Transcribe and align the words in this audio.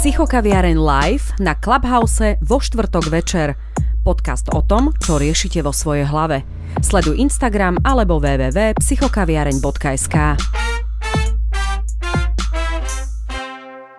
Psychokaviareň 0.00 0.80
live 0.80 1.36
na 1.44 1.52
Clubhouse 1.52 2.40
vo 2.40 2.56
štvrtok 2.56 3.12
večer. 3.12 3.52
Podcast 4.00 4.48
o 4.48 4.64
tom, 4.64 4.96
čo 4.96 5.20
riešite 5.20 5.60
vo 5.60 5.76
svojej 5.76 6.08
hlave. 6.08 6.40
Sleduj 6.80 7.20
Instagram 7.20 7.76
alebo 7.84 8.16
www.psychokaviareň.sk 8.16 10.16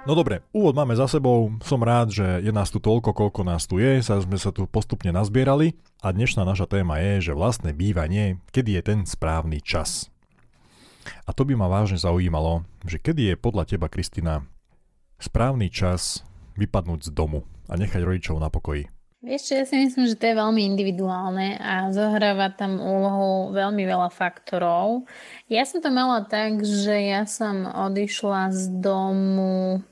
No 0.09 0.17
dobre, 0.17 0.41
úvod 0.49 0.73
máme 0.73 0.97
za 0.97 1.05
sebou, 1.05 1.53
som 1.61 1.85
rád, 1.85 2.09
že 2.09 2.25
je 2.41 2.49
nás 2.49 2.73
tu 2.73 2.81
toľko, 2.81 3.13
koľko 3.13 3.45
nás 3.45 3.69
tu 3.69 3.77
je, 3.77 4.01
sa 4.01 4.17
sme 4.17 4.41
sa 4.41 4.49
tu 4.49 4.65
postupne 4.65 5.13
nazbierali 5.13 5.77
a 6.01 6.09
dnešná 6.09 6.41
naša 6.41 6.65
téma 6.65 6.97
je, 6.97 7.29
že 7.29 7.37
vlastné 7.37 7.77
bývanie, 7.77 8.41
kedy 8.49 8.73
je 8.73 8.81
ten 8.81 9.05
správny 9.05 9.61
čas. 9.61 10.09
A 11.29 11.31
to 11.37 11.45
by 11.45 11.53
ma 11.53 11.69
vážne 11.69 12.01
zaujímalo, 12.01 12.65
že 12.89 12.97
kedy 12.97 13.29
je 13.29 13.35
podľa 13.37 13.69
teba, 13.69 13.85
Kristina, 13.85 14.49
správny 15.21 15.69
čas 15.69 16.25
vypadnúť 16.57 17.07
z 17.07 17.11
domu 17.13 17.45
a 17.69 17.77
nechať 17.77 18.01
rodičov 18.01 18.41
na 18.41 18.49
pokoji? 18.49 18.89
Vieš 19.21 19.41
čo, 19.47 19.53
ja 19.53 19.65
si 19.69 19.77
myslím, 19.77 20.09
že 20.09 20.17
to 20.17 20.33
je 20.33 20.41
veľmi 20.41 20.65
individuálne 20.65 21.61
a 21.61 21.93
zohráva 21.93 22.49
tam 22.49 22.81
úlohu 22.81 23.53
veľmi 23.53 23.85
veľa 23.85 24.09
faktorov. 24.09 25.05
Ja 25.45 25.61
som 25.61 25.77
to 25.77 25.93
mala 25.93 26.25
tak, 26.25 26.65
že 26.65 27.13
ja 27.13 27.29
som 27.29 27.69
odišla 27.69 28.49
z 28.49 28.81
domu 28.81 29.85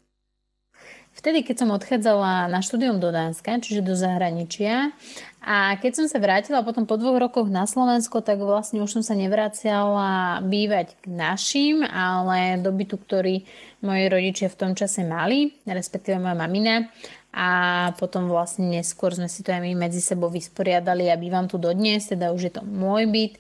vtedy, 1.19 1.43
keď 1.43 1.55
som 1.61 1.75
odchádzala 1.75 2.47
na 2.47 2.63
štúdium 2.63 3.03
do 3.03 3.11
Dánska, 3.11 3.59
čiže 3.59 3.83
do 3.83 3.93
zahraničia. 3.93 4.95
A 5.39 5.79
keď 5.79 6.03
som 6.03 6.05
sa 6.11 6.19
vrátila 6.19 6.67
potom 6.67 6.83
po 6.83 6.99
dvoch 6.99 7.15
rokoch 7.15 7.47
na 7.47 7.63
Slovensko, 7.63 8.19
tak 8.19 8.43
vlastne 8.43 8.83
už 8.83 8.99
som 8.99 9.03
sa 9.03 9.15
nevraciala 9.15 10.43
bývať 10.43 10.99
k 10.99 11.05
našim, 11.07 11.79
ale 11.87 12.59
do 12.59 12.75
bytu, 12.75 12.99
ktorý 12.99 13.47
moji 13.79 14.03
rodičia 14.11 14.51
v 14.51 14.59
tom 14.59 14.71
čase 14.75 15.07
mali, 15.07 15.55
respektíve 15.63 16.19
moja 16.19 16.35
mamina. 16.35 16.91
A 17.31 17.49
potom 17.95 18.27
vlastne 18.27 18.67
neskôr 18.67 19.15
sme 19.15 19.31
si 19.31 19.39
to 19.39 19.55
aj 19.55 19.63
my 19.63 19.79
medzi 19.79 20.03
sebou 20.03 20.27
vysporiadali 20.27 21.07
a 21.07 21.15
bývam 21.15 21.47
tu 21.47 21.55
dodnes, 21.55 22.03
teda 22.03 22.35
už 22.35 22.41
je 22.51 22.53
to 22.59 22.63
môj 22.67 23.07
byt. 23.07 23.39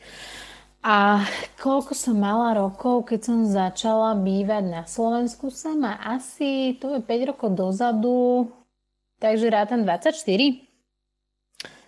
A 0.79 1.27
koľko 1.59 1.91
som 1.91 2.15
mala 2.15 2.55
rokov, 2.55 3.11
keď 3.11 3.19
som 3.19 3.43
začala 3.43 4.15
bývať 4.15 4.63
na 4.63 4.87
Slovensku 4.87 5.51
sama? 5.51 5.99
Asi 5.99 6.79
to 6.79 6.95
je 6.95 7.03
5 7.03 7.35
rokov 7.35 7.49
dozadu, 7.59 8.47
takže 9.19 9.51
rátam 9.51 9.83
24. 9.83 10.68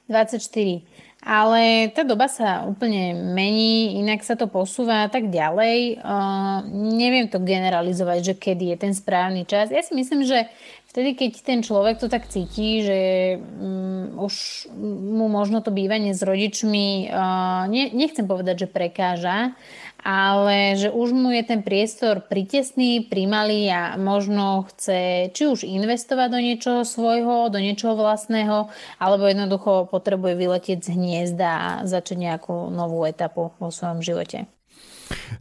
24. 0.10 0.82
Ale 1.22 1.94
tá 1.94 2.02
doba 2.02 2.26
sa 2.26 2.66
úplne 2.66 3.14
mení, 3.14 4.02
inak 4.02 4.26
sa 4.26 4.34
to 4.34 4.50
posúva 4.50 5.06
a 5.06 5.10
tak 5.14 5.30
ďalej. 5.30 6.02
Uh, 6.02 6.66
neviem 6.74 7.30
to 7.30 7.38
generalizovať, 7.38 8.34
že 8.34 8.34
kedy 8.42 8.74
je 8.74 8.78
ten 8.82 8.94
správny 8.98 9.46
čas. 9.46 9.70
Ja 9.70 9.86
si 9.86 9.94
myslím, 9.94 10.26
že 10.26 10.50
vtedy, 10.90 11.14
keď 11.14 11.32
ten 11.46 11.60
človek 11.62 12.02
to 12.02 12.10
tak 12.10 12.26
cíti, 12.26 12.82
že 12.82 13.00
um, 13.38 14.18
už 14.18 14.66
mu 14.82 15.30
možno 15.30 15.62
to 15.62 15.70
bývanie 15.70 16.18
s 16.18 16.26
rodičmi, 16.26 17.14
uh, 17.14 17.70
ne, 17.70 17.94
nechcem 17.94 18.26
povedať, 18.26 18.66
že 18.66 18.74
prekáža, 18.74 19.54
ale 20.02 20.78
že 20.78 20.90
už 20.90 21.14
mu 21.14 21.30
je 21.30 21.44
ten 21.46 21.62
priestor 21.62 22.26
pritesný, 22.26 23.06
primalý 23.06 23.70
a 23.70 23.96
možno 23.98 24.66
chce 24.70 25.30
či 25.34 25.44
už 25.46 25.64
investovať 25.64 26.28
do 26.34 26.40
niečoho 26.42 26.82
svojho, 26.82 27.54
do 27.54 27.60
niečoho 27.62 27.94
vlastného, 27.94 28.70
alebo 28.98 29.24
jednoducho 29.30 29.88
potrebuje 29.90 30.34
vyletieť 30.38 30.80
z 30.82 30.90
hniezda 30.94 31.50
a 31.50 31.70
začať 31.86 32.18
nejakú 32.18 32.74
novú 32.74 33.06
etapu 33.06 33.54
vo 33.62 33.70
svojom 33.70 34.02
živote. 34.02 34.50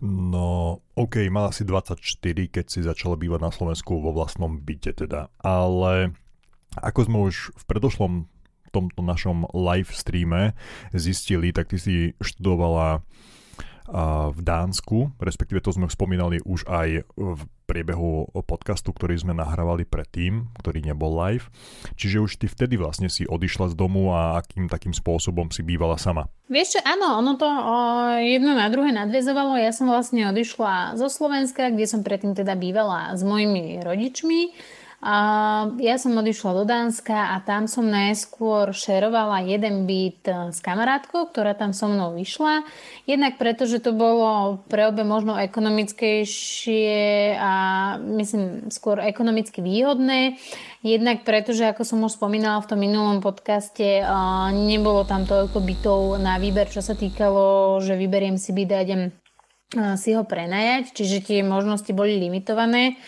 No, 0.03 0.83
OK, 0.99 1.31
mala 1.31 1.55
si 1.55 1.63
24, 1.63 2.03
keď 2.51 2.65
si 2.67 2.81
začala 2.83 3.15
bývať 3.15 3.41
na 3.41 3.53
Slovensku 3.55 4.03
vo 4.03 4.11
vlastnom 4.11 4.59
byte 4.59 5.07
teda, 5.07 5.31
ale 5.39 6.15
ako 6.79 7.01
sme 7.07 7.19
už 7.31 7.55
v 7.55 7.63
predošlom 7.67 8.27
tomto 8.71 9.03
našom 9.03 9.51
live 9.51 9.91
streame 9.91 10.55
zistili, 10.95 11.51
tak 11.51 11.75
ty 11.75 11.77
si 11.79 11.95
študovala 12.23 13.03
v 14.31 14.41
Dánsku, 14.41 15.11
respektíve 15.19 15.59
to 15.59 15.75
sme 15.75 15.91
spomínali 15.91 16.39
už 16.47 16.63
aj 16.71 17.03
v 17.19 17.41
priebehu 17.71 18.27
podcastu, 18.51 18.91
ktorý 18.91 19.15
sme 19.15 19.31
nahrávali 19.31 19.87
predtým, 19.87 20.51
ktorý 20.59 20.83
nebol 20.83 21.15
live. 21.15 21.47
Čiže 21.95 22.19
už 22.19 22.33
ty 22.43 22.47
vtedy 22.51 22.75
vlastne 22.75 23.07
si 23.07 23.23
odišla 23.31 23.71
z 23.71 23.75
domu 23.79 24.11
a 24.11 24.43
akým 24.43 24.67
takým 24.67 24.91
spôsobom 24.91 25.55
si 25.55 25.63
bývala 25.63 25.95
sama. 25.95 26.27
Vieš 26.51 26.75
čo, 26.75 26.81
áno, 26.83 27.23
ono 27.23 27.39
to 27.39 27.47
o, 27.47 27.77
jedno 28.19 28.59
na 28.59 28.67
druhé 28.67 28.91
nadvezovalo. 28.91 29.55
Ja 29.55 29.71
som 29.71 29.87
vlastne 29.87 30.27
odišla 30.35 30.99
zo 30.99 31.07
Slovenska, 31.07 31.71
kde 31.71 31.87
som 31.87 32.03
predtým 32.03 32.35
teda 32.35 32.59
bývala 32.59 33.15
s 33.15 33.23
mojimi 33.23 33.79
rodičmi 33.87 34.51
ja 35.81 35.97
som 35.97 36.13
odišla 36.13 36.61
do 36.61 36.65
Dánska 36.69 37.33
a 37.33 37.41
tam 37.41 37.65
som 37.65 37.89
najskôr 37.89 38.77
šerovala 38.77 39.41
jeden 39.49 39.89
byt 39.89 40.29
e, 40.29 40.53
s 40.53 40.61
kamarátkou, 40.61 41.33
ktorá 41.33 41.57
tam 41.57 41.73
so 41.73 41.89
mnou 41.89 42.13
vyšla. 42.13 42.69
Jednak 43.09 43.41
preto, 43.41 43.65
že 43.65 43.81
to 43.81 43.97
bolo 43.97 44.61
pre 44.69 44.85
obe 44.93 45.01
možno 45.01 45.41
ekonomickejšie 45.41 47.33
a 47.33 47.53
myslím 47.97 48.69
skôr 48.69 49.01
ekonomicky 49.01 49.65
výhodné. 49.65 50.37
Jednak 50.85 51.25
preto, 51.25 51.57
že 51.57 51.73
ako 51.73 51.81
som 51.81 52.05
už 52.05 52.21
spomínala 52.21 52.61
v 52.61 52.69
tom 52.69 52.85
minulom 52.85 53.25
podcaste, 53.25 54.05
e, 54.05 54.07
nebolo 54.53 55.09
tam 55.09 55.25
toľko 55.25 55.65
bytov 55.65 56.21
na 56.21 56.37
výber, 56.37 56.69
čo 56.69 56.85
sa 56.85 56.93
týkalo, 56.93 57.81
že 57.81 57.97
vyberiem 57.97 58.37
si 58.37 58.53
byt 58.53 58.71
a 58.77 58.85
idem 58.85 59.03
e, 59.09 59.11
si 59.97 60.13
ho 60.13 60.29
prenajať, 60.29 60.93
čiže 60.93 61.25
tie 61.25 61.41
možnosti 61.41 61.89
boli 61.97 62.21
limitované 62.21 63.01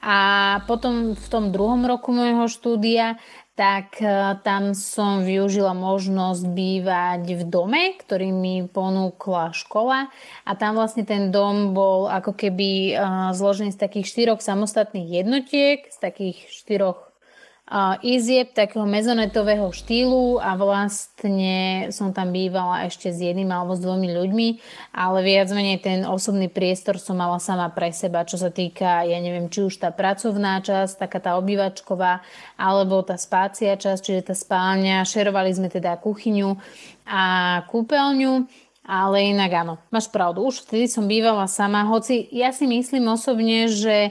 a 0.00 0.18
potom 0.64 1.12
v 1.12 1.26
tom 1.28 1.52
druhom 1.52 1.84
roku 1.84 2.08
môjho 2.08 2.48
štúdia, 2.48 3.20
tak 3.52 4.00
e, 4.00 4.40
tam 4.40 4.72
som 4.72 5.20
využila 5.20 5.76
možnosť 5.76 6.48
bývať 6.48 7.22
v 7.36 7.42
dome, 7.44 7.92
ktorý 8.00 8.32
mi 8.32 8.64
ponúkla 8.64 9.52
škola. 9.52 10.08
A 10.48 10.56
tam 10.56 10.80
vlastne 10.80 11.04
ten 11.04 11.28
dom 11.28 11.76
bol 11.76 12.08
ako 12.08 12.32
keby 12.32 12.96
e, 12.96 13.04
zložený 13.36 13.76
z 13.76 13.82
takých 13.84 14.08
štyroch 14.08 14.40
samostatných 14.40 15.20
jednotiek, 15.20 15.84
z 15.92 15.98
takých 16.00 16.48
štyroch 16.48 17.09
izieb 18.02 18.50
takého 18.50 18.82
mezonetového 18.82 19.70
štýlu 19.70 20.42
a 20.42 20.58
vlastne 20.58 21.86
som 21.94 22.10
tam 22.10 22.34
bývala 22.34 22.90
ešte 22.90 23.14
s 23.14 23.22
jedným 23.22 23.46
alebo 23.46 23.78
s 23.78 23.84
dvomi 23.86 24.10
ľuďmi, 24.10 24.48
ale 24.90 25.22
viac 25.22 25.54
menej 25.54 25.78
ten 25.78 26.02
osobný 26.02 26.50
priestor 26.50 26.98
som 26.98 27.14
mala 27.14 27.38
sama 27.38 27.70
pre 27.70 27.94
seba, 27.94 28.26
čo 28.26 28.42
sa 28.42 28.50
týka, 28.50 29.06
ja 29.06 29.18
neviem, 29.22 29.46
či 29.46 29.62
už 29.62 29.78
tá 29.78 29.94
pracovná 29.94 30.58
časť, 30.58 30.98
taká 30.98 31.22
tá 31.22 31.38
obývačková, 31.38 32.26
alebo 32.58 33.06
tá 33.06 33.14
spácia 33.14 33.78
časť, 33.78 34.00
čiže 34.02 34.22
tá 34.30 34.34
spálňa. 34.34 35.06
Šerovali 35.06 35.54
sme 35.54 35.70
teda 35.70 35.94
kuchyňu 36.02 36.58
a 37.06 37.22
kúpeľňu. 37.70 38.50
Ale 38.90 39.30
inak 39.30 39.54
áno, 39.54 39.74
máš 39.94 40.10
pravdu, 40.10 40.42
už 40.42 40.66
vtedy 40.66 40.90
som 40.90 41.06
bývala 41.06 41.46
sama, 41.46 41.86
hoci 41.86 42.26
ja 42.34 42.50
si 42.50 42.66
myslím 42.66 43.14
osobne, 43.14 43.70
že 43.70 44.10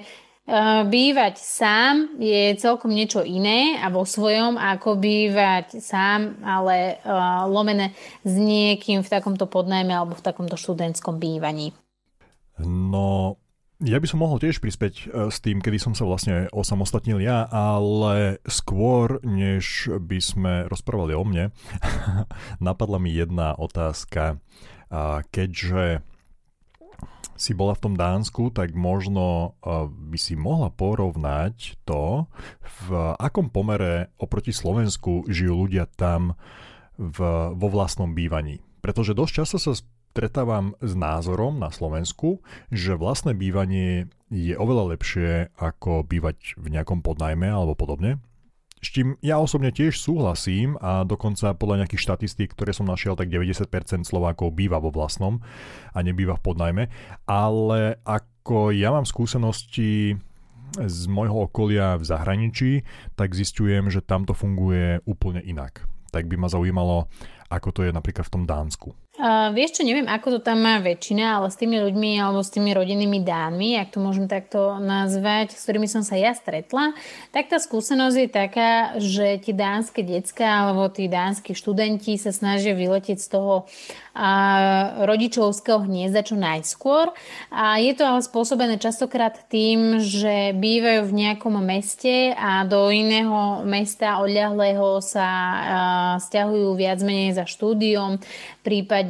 bývať 0.89 1.37
sám 1.37 2.17
je 2.17 2.57
celkom 2.57 2.89
niečo 2.89 3.21
iné 3.21 3.77
a 3.77 3.93
vo 3.93 4.01
svojom, 4.01 4.57
ako 4.57 4.97
bývať 4.97 5.77
sám, 5.77 6.41
ale 6.41 6.97
uh, 7.05 7.45
lomené 7.45 7.93
s 8.25 8.33
niekým 8.33 9.05
v 9.05 9.11
takomto 9.11 9.45
podnajme 9.45 9.93
alebo 9.93 10.17
v 10.17 10.25
takomto 10.25 10.57
študentskom 10.57 11.21
bývaní. 11.21 11.77
No, 12.65 13.37
ja 13.79 13.95
by 13.95 14.07
som 14.11 14.19
mohol 14.19 14.43
tiež 14.43 14.59
prispäť 14.59 15.07
eh, 15.07 15.31
s 15.31 15.39
tým, 15.39 15.63
kedy 15.63 15.77
som 15.79 15.93
sa 15.95 16.03
vlastne 16.03 16.51
osamostatnil 16.51 17.21
ja, 17.23 17.47
ale 17.47 18.43
skôr, 18.49 19.23
než 19.23 19.87
by 19.87 20.19
sme 20.19 20.53
rozprávali 20.67 21.13
o 21.15 21.23
mne, 21.23 21.55
napadla 22.63 22.97
mi 22.97 23.13
jedna 23.13 23.55
otázka. 23.55 24.41
Keďže 25.29 26.01
si 27.39 27.55
bola 27.55 27.71
v 27.71 27.83
tom 27.87 27.93
Dánsku, 27.95 28.51
tak 28.51 28.75
možno 28.75 29.55
uh, 29.63 29.87
by 29.87 30.19
si 30.19 30.35
mohla 30.35 30.67
porovnať 30.67 31.79
to, 31.87 32.27
v 32.83 33.15
akom 33.15 33.47
pomere 33.47 34.11
oproti 34.19 34.51
Slovensku 34.51 35.23
žijú 35.31 35.65
ľudia 35.65 35.87
tam 35.87 36.35
v, 36.99 37.19
vo 37.55 37.67
vlastnom 37.71 38.11
bývaní. 38.11 38.59
Pretože 38.83 39.15
dosť 39.15 39.31
často 39.31 39.57
sa 39.57 39.71
stretávam 40.11 40.75
s 40.83 40.99
názorom 40.99 41.63
na 41.63 41.71
Slovensku, 41.71 42.43
že 42.67 42.99
vlastné 42.99 43.31
bývanie 43.37 44.11
je 44.27 44.53
oveľa 44.59 44.99
lepšie 44.99 45.55
ako 45.55 46.03
bývať 46.03 46.59
v 46.59 46.75
nejakom 46.75 46.99
podnajme 46.99 47.47
alebo 47.47 47.73
podobne. 47.79 48.19
S 48.79 48.95
čím 48.95 49.19
ja 49.19 49.35
osobne 49.43 49.75
tiež 49.75 49.99
súhlasím 49.99 50.79
a 50.79 51.03
dokonca 51.03 51.51
podľa 51.51 51.83
nejakých 51.83 52.03
štatistík, 52.07 52.55
ktoré 52.55 52.71
som 52.71 52.87
našiel, 52.87 53.19
tak 53.19 53.27
90% 53.27 54.07
Slovákov 54.07 54.55
býva 54.55 54.79
vo 54.79 54.87
vlastnom 54.87 55.43
a 55.91 55.99
nebýva 55.99 56.39
v 56.39 56.43
podnajme. 56.47 56.83
Ale 57.27 57.99
ako 58.07 58.71
ja 58.71 58.95
mám 58.95 59.03
skúsenosti 59.03 60.15
z 60.79 60.99
môjho 61.09 61.49
okolia 61.49 61.99
v 61.99 62.03
zahraničí, 62.07 62.71
tak 63.19 63.35
zistujem, 63.35 63.91
že 63.91 63.99
tam 63.99 64.23
to 64.23 64.31
funguje 64.31 65.03
úplne 65.03 65.43
inak. 65.43 65.83
Tak 66.15 66.31
by 66.31 66.39
ma 66.39 66.47
zaujímalo, 66.47 67.11
ako 67.49 67.69
to 67.73 67.81
je 67.83 67.91
napríklad 67.91 68.25
v 68.29 68.33
tom 68.33 68.43
Dánsku. 68.45 68.95
Uh, 69.19 69.51
vieš 69.51 69.75
čo, 69.75 69.83
neviem, 69.83 70.07
ako 70.07 70.39
to 70.39 70.47
tam 70.47 70.63
má 70.63 70.79
väčšina, 70.79 71.43
ale 71.43 71.51
s 71.51 71.59
tými 71.59 71.75
ľuďmi 71.75 72.23
alebo 72.23 72.39
s 72.39 72.55
tými 72.55 72.71
rodinnými 72.71 73.19
dánmi, 73.19 73.75
ak 73.75 73.91
to 73.91 73.99
môžem 73.99 74.31
takto 74.31 74.79
nazvať, 74.79 75.59
s 75.59 75.67
ktorými 75.67 75.91
som 75.91 76.07
sa 76.07 76.15
ja 76.15 76.31
stretla, 76.31 76.95
tak 77.35 77.51
tá 77.51 77.59
skúsenosť 77.59 78.15
je 78.15 78.29
taká, 78.31 78.71
že 78.95 79.43
tie 79.43 79.51
dánske 79.51 80.07
decka 80.07 80.47
alebo 80.47 80.87
tí 80.87 81.11
dánsky 81.11 81.51
študenti 81.51 82.15
sa 82.15 82.31
snažia 82.31 82.71
vyletieť 82.71 83.19
z 83.19 83.27
toho 83.27 83.67
a 84.19 84.31
rodičovského 85.07 85.83
hniezda 85.87 86.27
čo 86.27 86.35
najskôr. 86.35 87.11
A 87.55 87.79
je 87.79 87.95
to 87.95 88.03
ale 88.03 88.19
spôsobené 88.19 88.75
častokrát 88.75 89.47
tým, 89.47 90.03
že 90.03 90.51
bývajú 90.59 91.07
v 91.07 91.15
nejakom 91.15 91.55
meste 91.63 92.35
a 92.35 92.67
do 92.67 92.91
iného 92.91 93.63
mesta 93.63 94.19
odľahlého 94.19 94.99
sa 94.99 95.27
stiahujú 96.19 96.75
viac 96.75 96.99
menej 96.99 97.35
za 97.39 97.47
štúdiom, 97.47 98.19
prípadne 98.59 99.08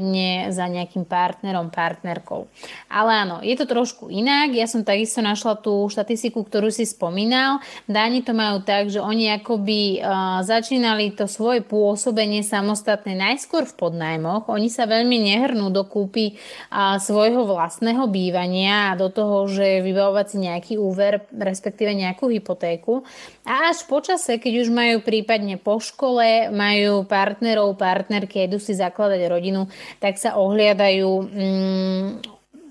za 0.50 0.66
nejakým 0.66 1.06
partnerom, 1.06 1.69
partnerkou. 1.69 2.48
Ale 2.90 3.12
áno, 3.28 3.38
je 3.44 3.56
to 3.60 3.69
trošku 3.69 4.07
inak. 4.10 4.56
Ja 4.56 4.66
som 4.66 4.88
takisto 4.88 5.22
našla 5.22 5.60
tú 5.60 5.86
štatistiku, 5.92 6.42
ktorú 6.42 6.72
si 6.74 6.88
spomínal. 6.88 7.62
Dáni 7.86 8.24
to 8.24 8.34
majú 8.34 8.63
tak, 8.63 8.90
že 8.90 9.04
oni 9.04 9.36
akoby 9.40 10.01
uh, 10.01 10.42
začínali 10.42 11.13
to 11.13 11.30
svoje 11.30 11.62
pôsobenie 11.62 12.42
samostatné 12.42 13.13
najskôr 13.13 13.68
v 13.68 13.78
podnajmoch. 13.78 14.50
Oni 14.50 14.72
sa 14.72 14.90
veľmi 14.90 15.19
nehrnú 15.22 15.69
do 15.69 15.86
kúpy 15.86 16.40
a, 16.72 16.98
svojho 16.98 17.45
vlastného 17.45 18.06
bývania 18.10 18.94
a 18.94 18.98
do 18.98 19.13
toho, 19.13 19.45
že 19.50 19.86
vybavovať 19.86 20.25
si 20.30 20.38
nejaký 20.45 20.74
úver, 20.80 21.25
respektíve 21.34 21.92
nejakú 21.94 22.31
hypotéku. 22.31 23.06
A 23.45 23.74
až 23.74 23.86
počase, 23.90 24.38
keď 24.38 24.66
už 24.66 24.69
majú 24.69 25.02
prípadne 25.02 25.57
po 25.57 25.81
škole, 25.81 26.54
majú 26.54 27.06
partnerov, 27.06 27.78
partnerky, 27.78 28.45
idú 28.45 28.62
si 28.62 28.78
zakladať 28.78 29.25
rodinu, 29.25 29.66
tak 29.97 30.21
sa 30.21 30.38
ohliadajú 30.38 31.09
mm, 31.25 32.07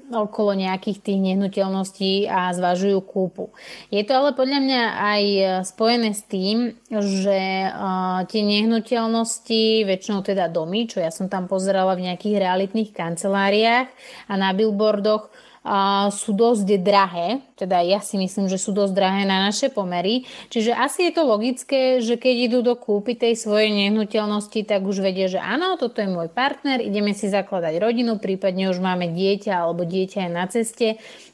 okolo 0.08 0.56
nejakých 0.56 1.04
tých 1.04 1.20
nehnuteľností 1.20 2.28
a 2.28 2.52
zvažujú 2.56 2.98
kúpu. 3.04 3.52
Je 3.92 4.00
to 4.04 4.16
ale 4.16 4.32
podľa 4.32 4.60
mňa 4.64 4.82
aj 4.96 5.22
spojené 5.68 6.16
s 6.16 6.24
tým, 6.24 6.72
že 6.88 7.68
uh, 7.68 8.24
tie 8.24 8.40
nehnuteľnosti, 8.40 9.84
väčšinou 9.84 10.24
teda 10.24 10.48
domy, 10.48 10.88
čo 10.88 11.04
ja 11.04 11.12
som 11.12 11.28
tam 11.28 11.44
pozerala 11.44 11.92
v 11.92 12.08
nejakých 12.08 12.40
realitných 12.40 12.96
kanceláriách 12.96 13.88
a 14.28 14.34
na 14.36 14.56
billboardoch, 14.56 15.28
a 15.68 16.08
sú 16.08 16.32
dosť 16.32 16.80
drahé, 16.80 17.44
teda 17.58 17.82
ja 17.82 17.98
si 17.98 18.14
myslím, 18.14 18.46
že 18.46 18.54
sú 18.54 18.70
dosť 18.70 18.94
drahé 18.94 19.22
na 19.26 19.50
naše 19.50 19.66
pomery. 19.74 20.22
Čiže 20.48 20.78
asi 20.78 21.10
je 21.10 21.12
to 21.18 21.26
logické, 21.26 21.98
že 21.98 22.14
keď 22.14 22.34
idú 22.46 22.58
do 22.62 22.78
kúpy 22.78 23.18
tej 23.18 23.34
svojej 23.34 23.74
nehnuteľnosti, 23.74 24.62
tak 24.62 24.86
už 24.86 25.02
vedia, 25.02 25.26
že 25.26 25.42
áno, 25.42 25.74
toto 25.74 25.98
je 25.98 26.06
môj 26.06 26.30
partner, 26.30 26.78
ideme 26.78 27.10
si 27.18 27.26
zakladať 27.26 27.82
rodinu, 27.82 28.22
prípadne 28.22 28.70
už 28.70 28.78
máme 28.78 29.10
dieťa 29.10 29.66
alebo 29.66 29.82
dieťa 29.82 30.18
je 30.24 30.30
na 30.30 30.46
ceste, 30.46 30.88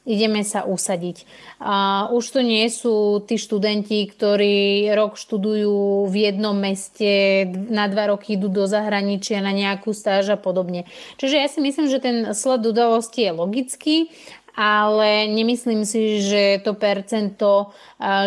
ideme 0.09 0.41
sa 0.45 0.65
usadiť. 0.65 1.29
A 1.61 2.09
už 2.13 2.25
to 2.37 2.41
nie 2.41 2.65
sú 2.69 3.25
tí 3.25 3.37
študenti, 3.41 4.05
ktorí 4.09 4.89
rok 4.93 5.17
študujú 5.21 6.09
v 6.09 6.15
jednom 6.33 6.57
meste, 6.57 7.45
na 7.69 7.89
dva 7.89 8.13
roky 8.13 8.37
idú 8.37 8.49
do 8.49 8.65
zahraničia 8.65 9.41
na 9.41 9.53
nejakú 9.53 9.93
stáž 9.93 10.37
a 10.37 10.39
podobne. 10.41 10.85
Čiže 11.21 11.37
ja 11.37 11.49
si 11.49 11.61
myslím, 11.65 11.87
že 11.89 11.99
ten 12.01 12.17
sled 12.37 12.65
udalosti 12.65 13.29
je 13.29 13.33
logický 13.33 13.97
ale 14.55 15.27
nemyslím 15.35 15.83
si, 15.83 16.23
že 16.23 16.63
to 16.63 16.79
percento 16.79 17.75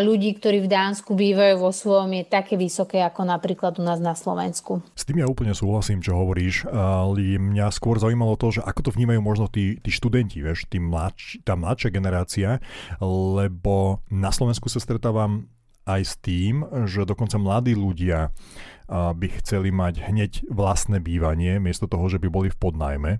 ľudí, 0.04 0.36
ktorí 0.36 0.64
v 0.64 0.72
Dánsku 0.72 1.16
bývajú 1.16 1.56
vo 1.64 1.72
svojom, 1.72 2.12
je 2.20 2.24
také 2.28 2.60
vysoké 2.60 3.00
ako 3.00 3.24
napríklad 3.24 3.80
u 3.80 3.84
nás 3.88 4.04
na 4.04 4.12
Slovensku. 4.12 4.84
S 4.92 5.08
tým 5.08 5.24
ja 5.24 5.28
úplne 5.28 5.56
súhlasím, 5.56 6.04
čo 6.04 6.20
hovoríš, 6.20 6.68
ale 6.68 7.40
mňa 7.40 7.72
skôr 7.72 7.96
zaujímalo 7.96 8.36
to, 8.36 8.60
že 8.60 8.62
ako 8.62 8.92
to 8.92 8.96
vnímajú 8.96 9.24
možno 9.24 9.48
tí, 9.48 9.80
tí 9.80 9.88
študenti, 9.88 10.44
vieš, 10.44 10.68
tí 10.68 10.84
mladš, 10.84 11.48
tá 11.48 11.56
mladšia 11.56 11.90
generácia, 11.96 12.50
lebo 13.00 14.04
na 14.12 14.36
Slovensku 14.36 14.68
sa 14.68 14.84
stretávam 14.84 15.48
aj 15.88 16.02
s 16.04 16.14
tým, 16.20 16.68
že 16.84 17.08
dokonca 17.08 17.40
mladí 17.40 17.72
ľudia 17.72 18.36
by 18.92 19.28
chceli 19.40 19.72
mať 19.72 20.04
hneď 20.12 20.32
vlastné 20.52 21.00
bývanie, 21.00 21.64
miesto 21.64 21.88
toho, 21.88 22.12
že 22.12 22.20
by 22.20 22.28
boli 22.28 22.52
v 22.52 22.60
podnajme 22.60 23.12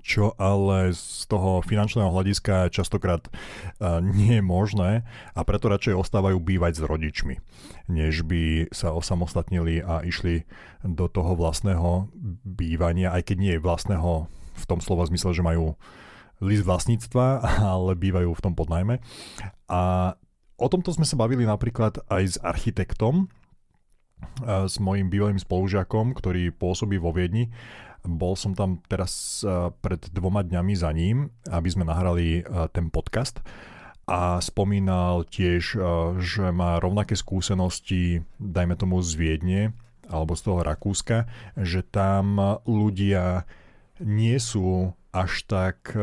čo 0.00 0.32
ale 0.36 0.92
z 0.92 1.26
toho 1.28 1.60
finančného 1.64 2.08
hľadiska 2.08 2.72
častokrát 2.72 3.26
nie 4.00 4.40
je 4.40 4.44
možné 4.44 5.04
a 5.34 5.40
preto 5.44 5.68
radšej 5.68 5.98
ostávajú 5.98 6.40
bývať 6.40 6.80
s 6.80 6.82
rodičmi, 6.86 7.34
než 7.90 8.24
by 8.24 8.72
sa 8.72 8.92
osamostatnili 8.94 9.82
a 9.84 10.04
išli 10.04 10.44
do 10.84 11.08
toho 11.08 11.36
vlastného 11.36 12.08
bývania, 12.44 13.12
aj 13.12 13.32
keď 13.32 13.36
nie 13.36 13.52
je 13.56 13.64
vlastného 13.64 14.30
v 14.60 14.64
tom 14.68 14.80
slova 14.80 15.08
zmysle, 15.08 15.32
že 15.32 15.44
majú 15.44 15.76
list 16.40 16.64
vlastníctva, 16.64 17.44
ale 17.76 17.96
bývajú 17.96 18.32
v 18.32 18.44
tom 18.44 18.56
podnajme. 18.56 19.00
A 19.68 20.14
o 20.56 20.66
tomto 20.68 20.92
sme 20.92 21.08
sa 21.08 21.16
bavili 21.16 21.44
napríklad 21.44 22.00
aj 22.08 22.22
s 22.24 22.36
architektom, 22.40 23.28
s 24.44 24.76
mojim 24.76 25.08
bývalým 25.08 25.40
spolužiakom, 25.40 26.12
ktorý 26.12 26.52
pôsobí 26.52 27.00
vo 27.00 27.08
Viedni 27.08 27.48
bol 28.04 28.34
som 28.36 28.56
tam 28.56 28.80
teraz 28.88 29.44
eh, 29.44 29.72
pred 29.80 30.00
dvoma 30.12 30.44
dňami 30.44 30.74
za 30.76 30.90
ním, 30.92 31.32
aby 31.48 31.68
sme 31.68 31.84
nahrali 31.88 32.40
eh, 32.40 32.44
ten 32.72 32.88
podcast. 32.88 33.40
A 34.10 34.42
spomínal 34.42 35.24
tiež, 35.28 35.76
eh, 35.76 35.82
že 36.20 36.50
má 36.50 36.80
rovnaké 36.80 37.14
skúsenosti, 37.16 38.24
dajme 38.40 38.76
tomu 38.76 39.00
z 39.00 39.10
Viedne 39.16 39.62
alebo 40.10 40.34
z 40.34 40.42
toho 40.42 40.66
Rakúska, 40.66 41.30
že 41.54 41.86
tam 41.86 42.34
ľudia 42.66 43.46
nie 44.02 44.42
sú 44.42 44.90
až 45.14 45.46
tak 45.46 45.94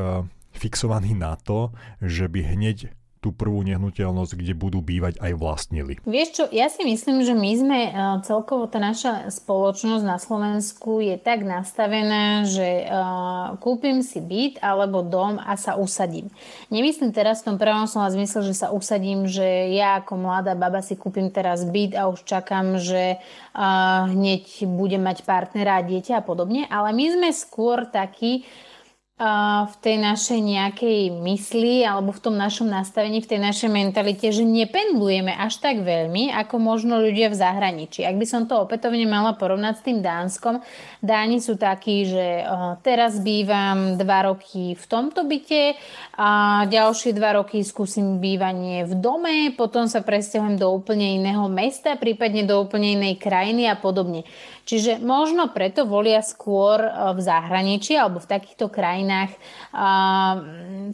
fixovaní 0.56 1.12
na 1.12 1.36
to, 1.36 1.76
že 2.00 2.32
by 2.32 2.56
hneď 2.56 2.97
tú 3.18 3.34
prvú 3.34 3.66
nehnuteľnosť, 3.66 4.34
kde 4.38 4.54
budú 4.54 4.80
bývať 4.80 5.18
aj 5.18 5.34
vlastnili. 5.38 5.98
Vieš 6.06 6.30
čo, 6.34 6.44
ja 6.54 6.70
si 6.70 6.86
myslím, 6.86 7.26
že 7.26 7.34
my 7.34 7.52
sme 7.58 7.80
e, 7.88 7.92
celkovo, 8.24 8.70
tá 8.70 8.78
naša 8.78 9.30
spoločnosť 9.34 10.04
na 10.06 10.18
Slovensku 10.22 11.02
je 11.02 11.18
tak 11.18 11.44
nastavená, 11.44 12.46
že 12.48 12.88
uh, 12.88 13.58
kúpim 13.60 14.04
si 14.06 14.22
byt 14.22 14.62
alebo 14.62 15.02
dom 15.04 15.42
a 15.42 15.56
sa 15.60 15.76
usadím. 15.76 16.30
Nemyslím 16.70 17.12
teraz 17.12 17.42
v 17.42 17.54
tom 17.54 17.58
prvom 17.58 17.86
slova 17.90 18.14
zmysle, 18.14 18.44
že 18.46 18.56
sa 18.56 18.72
usadím, 18.72 19.26
že 19.26 19.74
ja 19.74 20.00
ako 20.02 20.20
mladá 20.20 20.54
baba 20.54 20.80
si 20.84 20.96
kúpim 20.96 21.30
teraz 21.32 21.66
byt 21.68 21.98
a 21.98 22.10
už 22.12 22.24
čakám, 22.24 22.80
že 22.80 23.18
uh, 23.20 24.08
hneď 24.12 24.68
budem 24.68 25.04
mať 25.04 25.24
partnera 25.28 25.80
a 25.80 25.86
dieťa 25.86 26.22
a 26.22 26.26
podobne, 26.26 26.66
ale 26.68 26.94
my 26.94 27.06
sme 27.18 27.30
skôr 27.34 27.88
takí, 27.90 28.48
v 29.18 29.76
tej 29.82 29.98
našej 29.98 30.40
nejakej 30.46 31.10
mysli 31.26 31.82
alebo 31.82 32.14
v 32.14 32.22
tom 32.22 32.38
našom 32.38 32.70
nastavení, 32.70 33.18
v 33.18 33.34
tej 33.34 33.42
našej 33.42 33.66
mentalite, 33.66 34.30
že 34.30 34.46
nependlujeme 34.46 35.34
až 35.34 35.58
tak 35.58 35.82
veľmi, 35.82 36.30
ako 36.38 36.62
možno 36.62 37.02
ľudia 37.02 37.34
v 37.34 37.40
zahraničí. 37.42 38.06
Ak 38.06 38.14
by 38.14 38.26
som 38.30 38.46
to 38.46 38.62
opätovne 38.62 39.10
mala 39.10 39.34
porovnať 39.34 39.74
s 39.82 39.86
tým 39.90 40.06
Dánskom, 40.06 40.62
Dáni 41.02 41.42
sú 41.42 41.58
takí, 41.58 42.06
že 42.06 42.46
teraz 42.86 43.18
bývam 43.18 43.98
dva 43.98 44.30
roky 44.30 44.78
v 44.78 44.86
tomto 44.86 45.26
byte 45.26 45.74
a 46.14 46.30
ďalšie 46.70 47.18
dva 47.18 47.42
roky 47.42 47.66
skúsim 47.66 48.22
bývanie 48.22 48.86
v 48.86 49.02
dome, 49.02 49.50
potom 49.58 49.90
sa 49.90 50.06
presťahujem 50.06 50.62
do 50.62 50.70
úplne 50.70 51.18
iného 51.18 51.50
mesta, 51.50 51.98
prípadne 51.98 52.46
do 52.46 52.62
úplne 52.62 52.94
inej 52.94 53.18
krajiny 53.18 53.66
a 53.66 53.74
podobne. 53.74 54.30
Čiže 54.68 55.00
možno 55.00 55.48
preto 55.56 55.88
volia 55.88 56.20
skôr 56.20 56.84
e, 56.84 56.92
v 57.16 57.20
zahraničí 57.24 57.96
alebo 57.96 58.20
v 58.20 58.28
takýchto 58.28 58.68
krajinách 58.68 59.32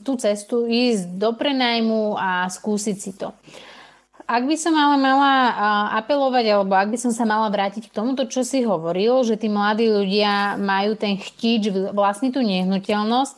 tú 0.05 0.13
cestu 0.19 0.69
ísť 0.69 1.17
do 1.17 1.33
prenajmu 1.33 2.13
a 2.13 2.45
skúsiť 2.45 2.97
si 2.97 3.11
to. 3.17 3.33
Ak 4.23 4.47
by 4.47 4.55
som 4.55 4.71
ale 4.71 4.95
mala 4.95 5.51
apelovať, 5.99 6.45
alebo 6.47 6.73
ak 6.79 6.95
by 6.95 6.97
som 6.99 7.11
sa 7.11 7.27
mala 7.27 7.51
vrátiť 7.51 7.91
k 7.91 7.95
tomuto, 7.95 8.23
čo 8.23 8.47
si 8.47 8.63
hovoril, 8.63 9.19
že 9.27 9.35
tí 9.35 9.51
mladí 9.51 9.91
ľudia 9.91 10.55
majú 10.55 10.95
ten 10.95 11.19
chtíč 11.19 11.69
vlastniť 11.91 12.31
tú 12.31 12.39
nehnuteľnosť, 12.39 13.35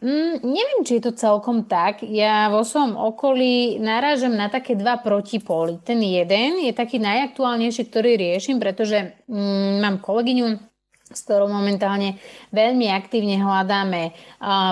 Mm, 0.00 0.40
neviem, 0.40 0.80
či 0.80 0.96
je 0.96 1.12
to 1.12 1.12
celkom 1.12 1.68
tak. 1.68 2.00
Ja 2.00 2.48
vo 2.48 2.64
svojom 2.64 2.96
okolí 2.96 3.76
narážam 3.76 4.32
na 4.32 4.48
také 4.48 4.72
dva 4.72 4.96
protipóly. 4.96 5.76
Ten 5.84 6.00
jeden 6.00 6.64
je 6.64 6.72
taký 6.72 6.96
najaktuálnejší, 6.96 7.84
ktorý 7.92 8.16
riešim, 8.16 8.56
pretože 8.56 9.20
mm, 9.28 9.84
mám 9.84 10.00
kolegyňu, 10.00 10.69
s 11.10 11.26
ktorou 11.26 11.50
momentálne 11.50 12.22
veľmi 12.54 12.86
aktívne 12.86 13.42
hľadáme 13.42 14.14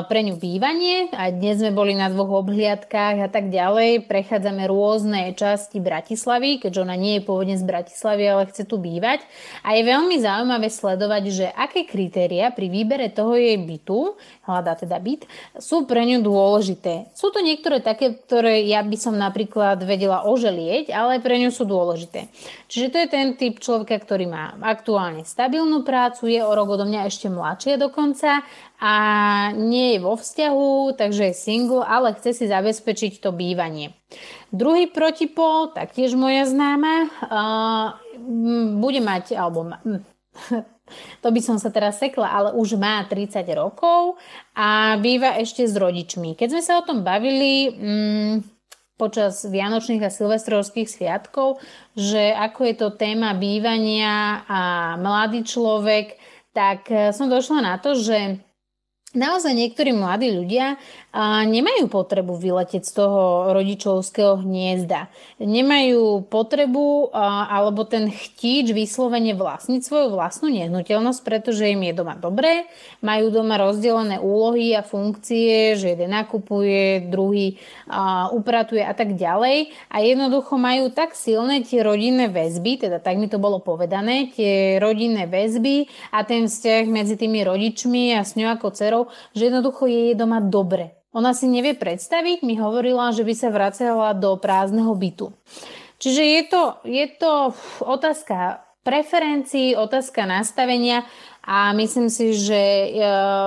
pre 0.06 0.20
ňu 0.22 0.38
bývanie. 0.38 1.10
Aj 1.10 1.34
dnes 1.34 1.58
sme 1.58 1.74
boli 1.74 1.98
na 1.98 2.06
dvoch 2.06 2.46
obhliadkách 2.46 3.26
a 3.26 3.28
tak 3.28 3.50
ďalej. 3.50 4.06
Prechádzame 4.06 4.70
rôzne 4.70 5.34
časti 5.34 5.82
Bratislavy, 5.82 6.62
keďže 6.62 6.86
ona 6.86 6.94
nie 6.94 7.18
je 7.18 7.26
pôvodne 7.26 7.58
z 7.58 7.66
Bratislavy, 7.66 8.22
ale 8.30 8.46
chce 8.54 8.70
tu 8.70 8.78
bývať. 8.78 9.26
A 9.66 9.74
je 9.74 9.82
veľmi 9.82 10.14
zaujímavé 10.22 10.70
sledovať, 10.70 11.22
že 11.34 11.46
aké 11.50 11.82
kritéria 11.90 12.54
pri 12.54 12.70
výbere 12.70 13.10
toho 13.10 13.34
jej 13.34 13.58
bytu, 13.58 14.14
hľadá 14.46 14.78
teda 14.78 14.94
byt, 15.02 15.26
sú 15.58 15.90
pre 15.90 16.06
ňu 16.06 16.22
dôležité. 16.22 17.10
Sú 17.18 17.34
to 17.34 17.42
niektoré 17.42 17.82
také, 17.82 18.14
ktoré 18.14 18.62
ja 18.62 18.86
by 18.86 18.94
som 18.94 19.18
napríklad 19.18 19.82
vedela 19.82 20.22
oželieť, 20.22 20.94
ale 20.94 21.18
pre 21.18 21.42
ňu 21.42 21.50
sú 21.50 21.66
dôležité. 21.66 22.30
Čiže 22.70 22.94
to 22.94 22.96
je 23.02 23.08
ten 23.10 23.26
typ 23.34 23.58
človeka, 23.58 23.98
ktorý 23.98 24.30
má 24.30 24.54
aktuálne 24.62 25.26
stabilnú 25.26 25.82
prácu, 25.82 26.27
je 26.28 26.40
o 26.44 26.52
rok 26.52 26.76
odo 26.76 26.84
mňa 26.84 27.08
ešte 27.08 27.32
mladšia 27.32 27.80
dokonca 27.80 28.44
a 28.78 28.94
nie 29.56 29.96
je 29.96 29.98
vo 30.04 30.14
vzťahu, 30.14 30.94
takže 30.94 31.32
je 31.32 31.34
single, 31.34 31.82
ale 31.82 32.14
chce 32.20 32.36
si 32.36 32.44
zabezpečiť 32.46 33.18
to 33.18 33.32
bývanie. 33.32 33.96
Druhý 34.52 34.88
protipol, 34.88 35.72
taktiež 35.72 36.12
moja 36.14 36.44
známa, 36.44 37.08
bude 38.78 39.00
mať, 39.00 39.36
alebo 39.36 39.72
to 41.22 41.28
by 41.28 41.40
som 41.40 41.56
sa 41.60 41.68
teraz 41.68 42.00
sekla, 42.00 42.28
ale 42.28 42.48
už 42.56 42.76
má 42.80 43.04
30 43.04 43.44
rokov 43.56 44.16
a 44.56 44.96
býva 45.00 45.36
ešte 45.36 45.64
s 45.64 45.74
rodičmi. 45.76 46.36
Keď 46.36 46.48
sme 46.52 46.62
sa 46.64 46.80
o 46.80 46.86
tom 46.86 47.04
bavili, 47.04 47.72
mm, 47.72 48.57
počas 48.98 49.46
Vianočných 49.46 50.02
a 50.02 50.10
Silvestrovských 50.10 50.90
sviatkov, 50.90 51.62
že 51.94 52.34
ako 52.34 52.60
je 52.66 52.74
to 52.74 52.88
téma 52.98 53.38
bývania 53.38 54.42
a 54.44 54.60
mladý 54.98 55.46
človek, 55.46 56.18
tak 56.50 56.90
eh, 56.90 57.14
som 57.14 57.30
došla 57.30 57.62
na 57.62 57.74
to, 57.78 57.94
že 57.94 58.42
Naozaj 59.16 59.56
niektorí 59.56 59.96
mladí 59.96 60.28
ľudia 60.28 60.76
nemajú 61.48 61.88
potrebu 61.88 62.36
vyletieť 62.36 62.84
z 62.84 62.92
toho 62.92 63.50
rodičovského 63.56 64.44
hniezda. 64.44 65.08
Nemajú 65.40 66.28
potrebu 66.28 67.16
alebo 67.48 67.88
ten 67.88 68.12
chtíč 68.12 68.76
vyslovene 68.76 69.32
vlastniť 69.32 69.80
svoju 69.80 70.12
vlastnú 70.12 70.52
nehnuteľnosť, 70.52 71.20
pretože 71.24 71.72
im 71.72 71.88
je 71.88 71.96
doma 71.96 72.20
dobré, 72.20 72.68
majú 73.00 73.32
doma 73.32 73.56
rozdelené 73.56 74.20
úlohy 74.20 74.76
a 74.76 74.84
funkcie, 74.84 75.72
že 75.80 75.96
jeden 75.96 76.12
nakupuje, 76.12 77.08
druhý 77.08 77.56
upratuje 78.36 78.84
a 78.84 78.92
tak 78.92 79.16
ďalej. 79.16 79.72
A 79.88 80.04
jednoducho 80.04 80.60
majú 80.60 80.92
tak 80.92 81.16
silné 81.16 81.64
tie 81.64 81.80
rodinné 81.80 82.28
väzby, 82.28 82.84
teda 82.84 83.00
tak 83.00 83.16
mi 83.16 83.32
to 83.32 83.40
bolo 83.40 83.56
povedané, 83.56 84.28
tie 84.36 84.76
rodinné 84.76 85.24
väzby 85.24 85.88
a 86.12 86.28
ten 86.28 86.44
vzťah 86.44 86.84
medzi 86.92 87.16
tými 87.16 87.40
rodičmi 87.40 88.12
a 88.12 88.20
s 88.20 88.36
ňou 88.36 88.52
ako 88.52 88.68
dcerou 88.76 88.97
rodičov, 88.98 89.34
že 89.34 89.42
jednoducho 89.48 89.86
je 89.86 89.98
jej 90.10 90.14
doma 90.18 90.40
dobre. 90.42 90.98
Ona 91.14 91.32
si 91.32 91.48
nevie 91.48 91.72
predstaviť, 91.72 92.44
mi 92.44 92.60
hovorila, 92.60 93.16
že 93.16 93.24
by 93.24 93.34
sa 93.34 93.48
vracala 93.48 94.12
do 94.12 94.36
prázdneho 94.36 94.92
bytu. 94.92 95.32
Čiže 95.98 96.22
je 96.22 96.42
to, 96.46 96.62
je 96.86 97.06
to 97.18 97.32
otázka 97.82 98.62
preferencií, 98.86 99.74
otázka 99.74 100.28
nastavenia 100.28 101.02
a 101.42 101.74
myslím 101.74 102.06
si, 102.12 102.36
že 102.36 102.60
e, 102.60 102.88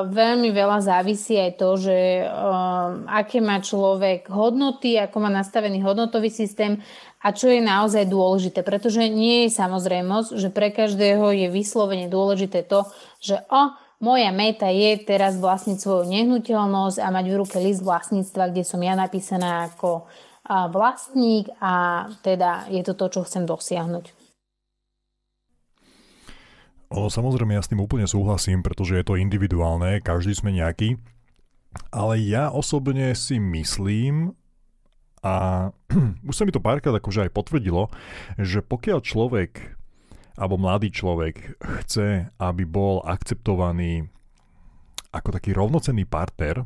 veľmi 0.09 0.51
veľa 0.51 0.83
závisí 0.83 1.37
aj 1.37 1.51
to, 1.55 1.69
že 1.79 1.97
e, 2.21 2.25
aké 3.07 3.39
má 3.39 3.61
človek 3.63 4.27
hodnoty, 4.27 4.99
ako 4.99 5.17
má 5.21 5.29
nastavený 5.31 5.79
hodnotový 5.85 6.27
systém 6.27 6.81
a 7.23 7.31
čo 7.31 7.47
je 7.47 7.61
naozaj 7.61 8.09
dôležité, 8.09 8.65
pretože 8.65 9.05
nie 9.05 9.47
je 9.47 9.55
samozrejmosť, 9.55 10.29
že 10.35 10.49
pre 10.51 10.73
každého 10.73 11.29
je 11.29 11.47
vyslovene 11.47 12.11
dôležité 12.11 12.65
to, 12.67 12.83
že 13.21 13.39
o, 13.47 13.71
moja 14.01 14.33
meta 14.33 14.67
je 14.67 14.97
teraz 15.05 15.37
vlastniť 15.37 15.77
svoju 15.77 16.09
nehnuteľnosť 16.09 16.97
a 16.99 17.07
mať 17.13 17.25
v 17.29 17.37
ruke 17.37 17.57
list 17.61 17.85
vlastníctva, 17.85 18.49
kde 18.49 18.63
som 18.65 18.81
ja 18.81 18.97
napísaná 18.97 19.69
ako 19.69 20.09
vlastník 20.73 21.47
a 21.61 22.05
teda 22.25 22.67
je 22.67 22.81
to 22.83 22.97
to, 22.97 23.05
čo 23.07 23.21
chcem 23.23 23.45
dosiahnuť. 23.45 24.11
O, 26.91 27.07
samozrejme, 27.07 27.55
ja 27.55 27.63
s 27.63 27.71
tým 27.71 27.79
úplne 27.79 28.03
súhlasím, 28.03 28.59
pretože 28.59 28.99
je 28.99 29.05
to 29.07 29.15
individuálne, 29.15 30.03
každý 30.03 30.35
sme 30.35 30.51
nejaký. 30.51 30.99
Ale 31.87 32.19
ja 32.19 32.51
osobne 32.51 33.15
si 33.15 33.39
myslím, 33.39 34.35
a 35.23 35.69
už 36.27 36.35
sa 36.35 36.43
mi 36.43 36.51
to 36.51 36.59
párkrát 36.59 36.91
akože 36.91 37.29
aj 37.29 37.31
potvrdilo, 37.31 37.87
že 38.35 38.59
pokiaľ 38.59 38.99
človek 38.99 39.79
alebo 40.39 40.55
mladý 40.55 40.91
človek 40.91 41.59
chce, 41.83 42.31
aby 42.39 42.63
bol 42.63 43.03
akceptovaný 43.03 44.07
ako 45.11 45.35
taký 45.35 45.51
rovnocenný 45.51 46.07
partner 46.07 46.63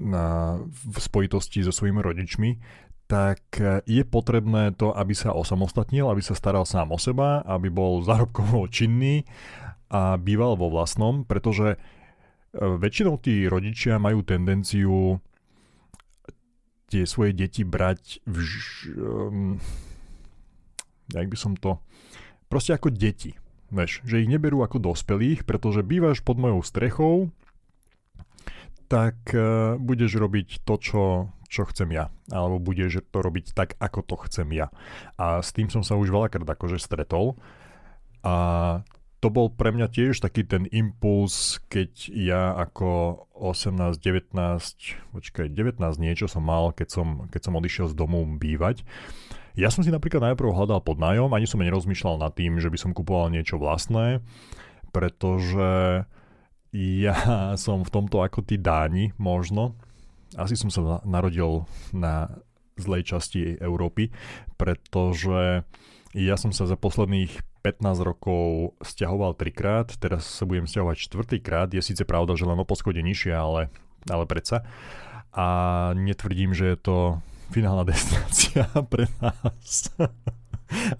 na, 0.00 0.56
v 0.64 0.96
spojitosti 0.96 1.60
so 1.60 1.72
svojimi 1.72 2.00
rodičmi, 2.00 2.50
tak 3.04 3.42
je 3.84 4.06
potrebné 4.06 4.72
to, 4.78 4.94
aby 4.94 5.12
sa 5.12 5.34
osamostatnil, 5.34 6.08
aby 6.08 6.22
sa 6.24 6.38
staral 6.38 6.64
sám 6.64 6.94
o 6.94 6.98
seba, 6.98 7.44
aby 7.44 7.68
bol 7.68 8.00
zárobkovo 8.06 8.64
činný 8.70 9.28
a 9.90 10.14
býval 10.16 10.54
vo 10.54 10.70
vlastnom, 10.70 11.26
pretože 11.26 11.74
e, 11.74 11.78
väčšinou 12.56 13.18
tí 13.18 13.50
rodičia 13.50 13.98
majú 13.98 14.22
tendenciu 14.22 15.18
tie 16.86 17.02
svoje 17.06 17.34
deti 17.34 17.66
brať 17.66 18.22
v, 18.26 18.38
um, 18.98 19.58
jak 21.12 21.28
by 21.28 21.36
som 21.38 21.58
to, 21.58 21.78
proste 22.50 22.74
ako 22.74 22.90
deti. 22.90 23.36
Veš, 23.70 24.02
že 24.02 24.18
ich 24.18 24.30
neberú 24.30 24.66
ako 24.66 24.82
dospelých, 24.82 25.46
pretože 25.46 25.86
bývaš 25.86 26.18
pod 26.26 26.42
mojou 26.42 26.60
strechou, 26.66 27.14
tak 28.90 29.14
uh, 29.30 29.78
budeš 29.78 30.18
robiť 30.18 30.66
to, 30.66 30.74
čo, 30.82 31.02
čo 31.46 31.62
chcem 31.70 31.94
ja. 31.94 32.10
Alebo 32.34 32.58
budeš 32.58 33.06
to 33.14 33.22
robiť 33.22 33.54
tak, 33.54 33.78
ako 33.78 34.02
to 34.02 34.16
chcem 34.26 34.50
ja. 34.50 34.74
A 35.14 35.38
s 35.38 35.54
tým 35.54 35.70
som 35.70 35.86
sa 35.86 35.94
už 35.94 36.10
veľakrát 36.10 36.46
akože 36.46 36.82
stretol. 36.82 37.38
A 38.26 38.34
to 39.20 39.28
bol 39.28 39.52
pre 39.52 39.70
mňa 39.70 39.92
tiež 39.92 40.18
taký 40.18 40.48
ten 40.48 40.64
impuls, 40.72 41.60
keď 41.68 42.08
ja 42.10 42.56
ako 42.56 43.22
18, 43.36 44.00
19, 44.00 44.32
počkaj, 45.12 45.46
19 45.52 45.76
niečo 46.00 46.24
som 46.24 46.42
mal, 46.42 46.72
keď 46.72 46.88
som, 46.88 47.08
keď 47.28 47.40
som 47.46 47.54
odišiel 47.54 47.86
z 47.92 47.94
domu 47.94 48.24
bývať. 48.24 48.82
Ja 49.58 49.68
som 49.72 49.82
si 49.82 49.90
napríklad 49.90 50.32
najprv 50.32 50.54
hľadal 50.54 50.80
pod 50.82 51.02
nájom, 51.02 51.30
ani 51.34 51.46
som 51.46 51.62
nerozmýšľal 51.62 52.22
nad 52.22 52.32
tým, 52.34 52.62
že 52.62 52.70
by 52.70 52.78
som 52.78 52.94
kupoval 52.94 53.34
niečo 53.34 53.58
vlastné, 53.58 54.22
pretože 54.94 56.04
ja 56.70 57.16
som 57.64 57.82
v 57.82 57.90
tomto 57.90 58.22
ako 58.22 58.46
tí 58.46 58.58
dáni 58.58 59.14
možno. 59.18 59.74
Asi 60.38 60.54
som 60.54 60.70
sa 60.70 61.02
narodil 61.02 61.66
na 61.90 62.30
zlej 62.78 63.02
časti 63.02 63.58
Európy, 63.58 64.14
pretože 64.54 65.66
ja 66.14 66.34
som 66.38 66.54
sa 66.54 66.66
za 66.66 66.78
posledných 66.78 67.30
15 67.62 68.00
rokov 68.02 68.74
stiahoval 68.80 69.36
trikrát, 69.36 69.92
teraz 70.00 70.24
sa 70.24 70.48
budem 70.48 70.64
stiahovať 70.64 70.96
štvrtýkrát. 70.96 71.68
Je 71.70 71.84
síce 71.84 72.02
pravda, 72.08 72.34
že 72.34 72.48
len 72.48 72.56
o 72.56 72.64
poschode 72.64 72.98
nižšie, 73.04 73.34
ale, 73.36 73.68
ale 74.08 74.24
predsa. 74.24 74.64
A 75.30 75.46
netvrdím, 75.94 76.56
že 76.56 76.74
je 76.74 76.78
to 76.80 76.96
finálna 77.50 77.84
destinácia 77.84 78.66
pre 78.92 79.10
nás. 79.18 79.90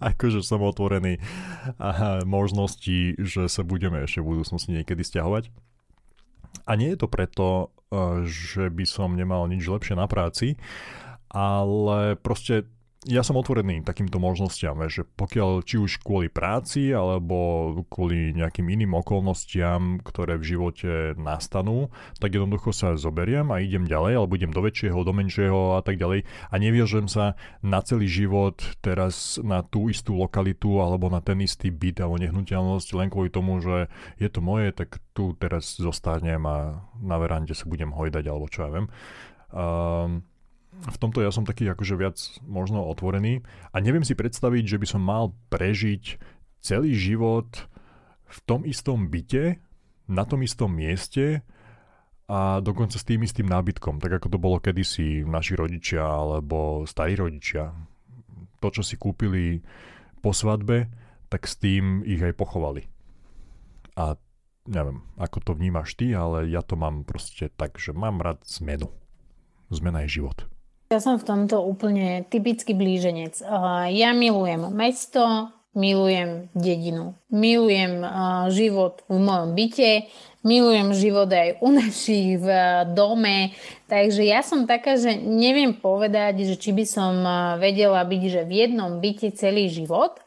akože 0.03 0.43
som 0.43 0.67
otvorený 0.67 1.23
možnosti, 2.27 3.15
že 3.19 3.47
sa 3.47 3.63
budeme 3.63 4.03
ešte 4.03 4.21
v 4.21 4.37
budúcnosti 4.37 4.75
niekedy 4.75 5.07
stiahovať. 5.07 5.55
A 6.67 6.75
nie 6.75 6.95
je 6.95 6.99
to 6.99 7.09
preto, 7.11 7.71
eh, 7.91 8.27
že 8.27 8.69
by 8.71 8.85
som 8.87 9.15
nemal 9.15 9.47
nič 9.47 9.67
lepšie 9.67 9.95
na 9.95 10.11
práci, 10.11 10.59
ale 11.31 12.19
proste 12.19 12.67
ja 13.09 13.25
som 13.25 13.41
otvorený 13.41 13.81
takýmto 13.81 14.21
možnostiam, 14.21 14.77
že 14.85 15.09
pokiaľ 15.09 15.65
či 15.65 15.81
už 15.81 16.05
kvôli 16.05 16.29
práci 16.29 16.93
alebo 16.93 17.73
kvôli 17.89 18.37
nejakým 18.37 18.69
iným 18.69 18.93
okolnostiam, 18.93 20.05
ktoré 20.05 20.37
v 20.37 20.53
živote 20.53 21.17
nastanú, 21.17 21.89
tak 22.21 22.37
jednoducho 22.37 22.77
sa 22.77 23.01
zoberiem 23.01 23.49
a 23.57 23.65
idem 23.65 23.89
ďalej, 23.89 24.21
alebo 24.21 24.37
idem 24.37 24.53
do 24.53 24.61
väčšieho, 24.61 25.01
do 25.01 25.17
menšieho 25.17 25.77
a 25.77 25.81
tak 25.81 25.97
ďalej 25.97 26.29
a 26.53 26.55
neviažem 26.61 27.09
sa 27.09 27.41
na 27.65 27.81
celý 27.81 28.05
život 28.05 28.61
teraz 28.85 29.41
na 29.41 29.65
tú 29.65 29.89
istú 29.89 30.21
lokalitu 30.21 30.85
alebo 30.85 31.09
na 31.09 31.25
ten 31.25 31.41
istý 31.41 31.73
byt 31.73 32.05
alebo 32.05 32.21
nehnuteľnosť 32.21 32.89
len 33.01 33.09
kvôli 33.09 33.33
tomu, 33.33 33.65
že 33.65 33.89
je 34.21 34.29
to 34.29 34.45
moje, 34.45 34.77
tak 34.77 35.01
tu 35.17 35.33
teraz 35.41 35.81
zostanem 35.81 36.45
a 36.45 36.85
na 37.01 37.17
verande 37.17 37.57
sa 37.57 37.65
budem 37.65 37.97
hojdať 37.97 38.25
alebo 38.29 38.45
čo 38.45 38.69
ja 38.69 38.71
viem. 38.77 38.87
Um, 39.51 40.30
v 40.89 40.97
tomto 40.97 41.21
ja 41.21 41.29
som 41.29 41.45
taký 41.45 41.69
akože 41.69 41.95
viac 41.99 42.17
možno 42.45 42.87
otvorený 42.89 43.45
a 43.75 43.77
neviem 43.85 44.07
si 44.07 44.17
predstaviť, 44.17 44.65
že 44.77 44.81
by 44.81 44.87
som 44.89 45.03
mal 45.05 45.37
prežiť 45.53 46.17
celý 46.65 46.97
život 46.97 47.69
v 48.31 48.39
tom 48.47 48.65
istom 48.65 49.11
byte, 49.11 49.61
na 50.11 50.25
tom 50.25 50.41
istom 50.43 50.73
mieste 50.73 51.45
a 52.31 52.63
dokonca 52.63 52.97
s 52.97 53.07
tým 53.07 53.27
istým 53.27 53.47
nábytkom, 53.51 53.99
tak 53.99 54.23
ako 54.23 54.27
to 54.31 54.39
bolo 54.39 54.63
kedysi 54.63 55.27
naši 55.27 55.59
rodičia 55.59 56.03
alebo 56.03 56.87
starí 56.87 57.19
rodičia. 57.19 57.75
To, 58.61 58.69
čo 58.69 58.85
si 58.85 59.01
kúpili 59.01 59.65
po 60.21 60.31
svadbe, 60.37 60.91
tak 61.31 61.47
s 61.47 61.57
tým 61.57 62.03
ich 62.05 62.21
aj 62.21 62.37
pochovali. 62.37 62.87
A 63.97 64.19
neviem, 64.67 65.03
ako 65.17 65.39
to 65.41 65.53
vnímaš 65.57 65.97
ty, 65.97 66.13
ale 66.13 66.51
ja 66.51 66.61
to 66.61 66.77
mám 66.77 67.07
proste 67.07 67.49
tak, 67.55 67.79
že 67.79 67.95
mám 67.95 68.21
rád 68.21 68.43
zmenu. 68.61 68.91
Zmena 69.71 70.03
je 70.05 70.21
život. 70.21 70.50
Ja 70.91 70.99
som 70.99 71.23
v 71.23 71.23
tomto 71.23 71.63
úplne 71.63 72.27
typický 72.27 72.75
blíženec. 72.75 73.47
Ja 73.95 74.11
milujem 74.11 74.75
mesto, 74.75 75.55
milujem 75.71 76.51
dedinu, 76.51 77.15
milujem 77.31 78.03
život 78.51 79.07
v 79.07 79.23
mojom 79.23 79.55
byte, 79.55 80.11
milujem 80.43 80.91
život 80.91 81.31
aj 81.31 81.63
u 81.63 81.71
našich 81.71 82.43
v 82.43 82.49
dome, 82.91 83.55
takže 83.87 84.27
ja 84.27 84.43
som 84.43 84.67
taká, 84.67 84.99
že 84.99 85.15
neviem 85.15 85.79
povedať, 85.79 86.43
že 86.43 86.59
či 86.59 86.75
by 86.75 86.83
som 86.83 87.23
vedela 87.63 88.03
byť 88.03 88.23
že 88.27 88.43
v 88.43 88.53
jednom 88.67 88.99
byte 88.99 89.31
celý 89.39 89.71
život, 89.71 90.19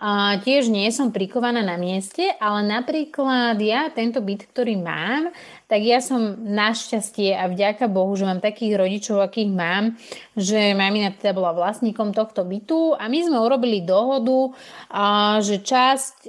A 0.00 0.40
tiež 0.40 0.72
nie 0.72 0.88
som 0.88 1.12
prikovaná 1.12 1.60
na 1.60 1.76
mieste, 1.76 2.24
ale 2.40 2.64
napríklad 2.64 3.60
ja 3.60 3.92
tento 3.92 4.24
byt, 4.24 4.48
ktorý 4.48 4.80
mám, 4.80 5.28
tak 5.68 5.84
ja 5.84 6.00
som 6.00 6.40
našťastie 6.40 7.36
a 7.36 7.52
vďaka 7.52 7.84
Bohu, 7.84 8.16
že 8.16 8.24
mám 8.24 8.40
takých 8.40 8.80
rodičov, 8.80 9.20
akých 9.20 9.52
mám, 9.52 10.00
že 10.40 10.72
mamina 10.72 11.12
teda 11.12 11.36
bola 11.36 11.52
vlastníkom 11.52 12.16
tohto 12.16 12.48
bytu 12.48 12.96
a 12.96 13.12
my 13.12 13.28
sme 13.28 13.44
urobili 13.44 13.84
dohodu, 13.84 14.56
že 15.44 15.60
časť 15.60 16.16
e, 16.24 16.28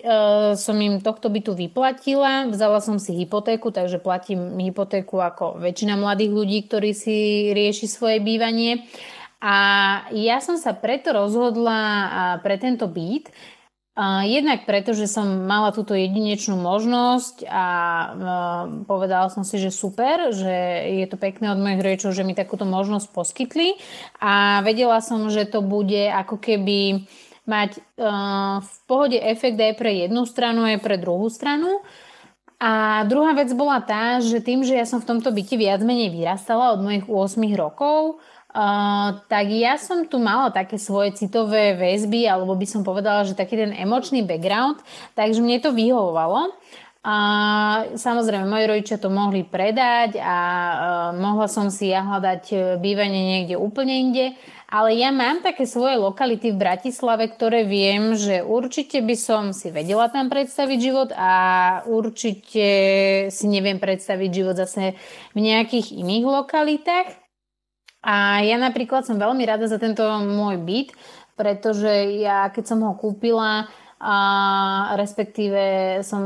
som 0.59 0.75
im 0.75 0.99
tohto 0.99 1.31
bytu 1.31 1.55
vyplatila, 1.55 2.51
vzala 2.51 2.83
som 2.83 2.99
si 2.99 3.15
hypotéku, 3.23 3.71
takže 3.71 4.03
platím 4.03 4.51
hypotéku 4.59 5.15
ako 5.15 5.63
väčšina 5.63 5.95
mladých 5.95 6.31
ľudí, 6.35 6.59
ktorí 6.67 6.91
si 6.91 7.49
rieši 7.55 7.87
svoje 7.87 8.19
bývanie. 8.19 8.83
A 9.41 9.57
ja 10.13 10.37
som 10.37 10.53
sa 10.53 10.77
preto 10.77 11.17
rozhodla 11.17 11.81
pre 12.45 12.61
tento 12.61 12.85
byt, 12.85 13.33
Jednak 14.23 14.63
preto, 14.63 14.95
že 14.95 15.03
som 15.03 15.43
mala 15.43 15.75
túto 15.75 15.91
jedinečnú 15.91 16.55
možnosť 16.55 17.43
a 17.43 17.65
povedala 18.87 19.27
som 19.27 19.43
si, 19.43 19.59
že 19.59 19.67
super, 19.67 20.31
že 20.31 20.55
je 20.95 21.05
to 21.11 21.19
pekné 21.19 21.51
od 21.51 21.59
mojich 21.59 21.83
rodičov, 21.83 22.15
že 22.15 22.23
mi 22.23 22.31
takúto 22.31 22.63
možnosť 22.63 23.11
poskytli 23.11 23.75
a 24.23 24.63
vedela 24.63 25.03
som, 25.03 25.27
že 25.27 25.43
to 25.43 25.59
bude 25.59 26.07
ako 26.07 26.39
keby 26.39 27.03
mať 27.43 27.83
v 28.63 28.73
pohode 28.87 29.19
efekt 29.19 29.59
aj 29.59 29.75
pre 29.75 30.07
jednu 30.07 30.23
stranu, 30.23 30.63
aj 30.63 30.79
pre 30.79 30.95
druhú 30.95 31.27
stranu. 31.27 31.83
A 32.61 33.03
druhá 33.09 33.33
vec 33.33 33.49
bola 33.57 33.81
tá, 33.81 34.21
že 34.21 34.37
tým, 34.37 34.61
že 34.61 34.77
ja 34.77 34.85
som 34.85 35.01
v 35.01 35.09
tomto 35.09 35.33
byti 35.33 35.57
viac 35.57 35.81
menej 35.81 36.13
vyrastala 36.13 36.77
od 36.77 36.85
mojich 36.85 37.09
8 37.09 37.41
rokov, 37.57 38.21
Uh, 38.51 39.23
tak 39.31 39.47
ja 39.47 39.79
som 39.79 40.03
tu 40.11 40.19
mala 40.19 40.51
také 40.51 40.75
svoje 40.75 41.15
citové 41.15 41.71
väzby, 41.79 42.27
alebo 42.27 42.51
by 42.51 42.67
som 42.67 42.83
povedala, 42.83 43.23
že 43.23 43.31
taký 43.31 43.55
ten 43.55 43.71
emočný 43.71 44.27
background, 44.27 44.83
takže 45.15 45.39
mne 45.39 45.63
to 45.63 45.71
vyhovovalo. 45.71 46.51
A 47.01 47.17
samozrejme, 47.97 48.45
moji 48.45 48.65
rodičia 48.69 49.01
to 49.01 49.09
mohli 49.09 49.41
predať 49.41 50.21
a 50.21 50.37
uh, 50.37 50.75
mohla 51.15 51.49
som 51.49 51.73
si 51.73 51.89
ja 51.89 52.05
hľadať 52.05 52.43
e, 52.53 52.55
bývanie 52.77 53.21
niekde 53.25 53.57
úplne 53.57 53.89
inde, 53.97 54.37
ale 54.71 54.95
ja 54.95 55.11
mám 55.11 55.43
také 55.43 55.67
svoje 55.67 55.99
lokality 55.99 56.55
v 56.55 56.61
Bratislave, 56.63 57.27
ktoré 57.27 57.67
viem, 57.67 58.15
že 58.15 58.39
určite 58.39 59.03
by 59.03 59.15
som 59.19 59.43
si 59.51 59.67
vedela 59.67 60.07
tam 60.07 60.31
predstaviť 60.31 60.77
život 60.79 61.09
a 61.11 61.33
určite 61.91 62.67
si 63.27 63.45
neviem 63.51 63.83
predstaviť 63.83 64.29
život 64.31 64.55
zase 64.55 64.95
v 65.35 65.39
nejakých 65.43 65.91
iných 65.91 66.23
lokalitách. 66.23 67.20
A 68.01 68.41
ja 68.41 68.57
napríklad 68.57 69.05
som 69.05 69.21
veľmi 69.21 69.45
rada 69.45 69.69
za 69.69 69.77
tento 69.77 70.01
môj 70.25 70.57
byt, 70.57 70.89
pretože 71.37 72.17
ja 72.21 72.49
keď 72.49 72.63
som 72.65 72.79
ho 72.81 72.93
kúpila, 72.97 73.69
a 74.01 74.17
respektíve 74.97 75.61
som 76.01 76.25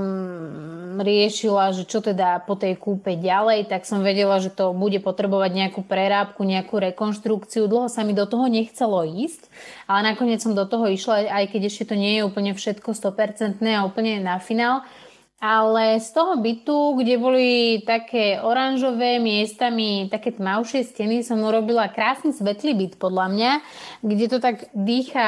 riešila, 0.96 1.76
že 1.76 1.84
čo 1.84 2.00
teda 2.00 2.40
po 2.48 2.56
tej 2.56 2.80
kúpe 2.80 3.20
ďalej, 3.20 3.68
tak 3.68 3.84
som 3.84 4.00
vedela, 4.00 4.40
že 4.40 4.48
to 4.48 4.72
bude 4.72 4.96
potrebovať 5.04 5.52
nejakú 5.52 5.84
prerábku, 5.84 6.48
nejakú 6.48 6.80
rekonštrukciu. 6.80 7.68
Dlho 7.68 7.92
sa 7.92 8.08
mi 8.08 8.16
do 8.16 8.24
toho 8.24 8.48
nechcelo 8.48 9.04
ísť, 9.04 9.52
ale 9.92 10.16
nakoniec 10.16 10.40
som 10.40 10.56
do 10.56 10.64
toho 10.64 10.88
išla, 10.88 11.28
aj 11.28 11.52
keď 11.52 11.62
ešte 11.68 11.92
to 11.92 12.00
nie 12.00 12.16
je 12.16 12.22
úplne 12.24 12.56
všetko 12.56 12.96
100% 12.96 13.60
a 13.60 13.84
úplne 13.84 14.24
na 14.24 14.40
finál. 14.40 14.88
Ale 15.36 16.00
z 16.00 16.10
toho 16.16 16.40
bytu, 16.40 16.96
kde 16.96 17.16
boli 17.20 17.50
také 17.84 18.40
oranžové 18.40 19.20
miestami, 19.20 20.08
také 20.08 20.32
tmavšie 20.32 20.88
steny, 20.88 21.28
som 21.28 21.44
urobila 21.44 21.92
krásny 21.92 22.32
svetlý 22.32 22.74
byt 22.74 22.94
podľa 22.96 23.28
mňa, 23.30 23.52
kde 24.00 24.26
to 24.32 24.40
tak 24.40 24.72
dýcha 24.72 25.28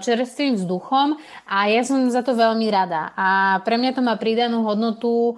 čerstvým 0.00 0.54
vzduchom 0.54 1.18
a 1.50 1.66
ja 1.66 1.82
som 1.82 2.08
za 2.08 2.22
to 2.22 2.38
veľmi 2.38 2.70
rada. 2.70 3.10
A 3.18 3.58
pre 3.66 3.74
mňa 3.74 3.90
to 3.98 4.06
má 4.06 4.14
pridanú 4.16 4.62
hodnotu 4.64 5.36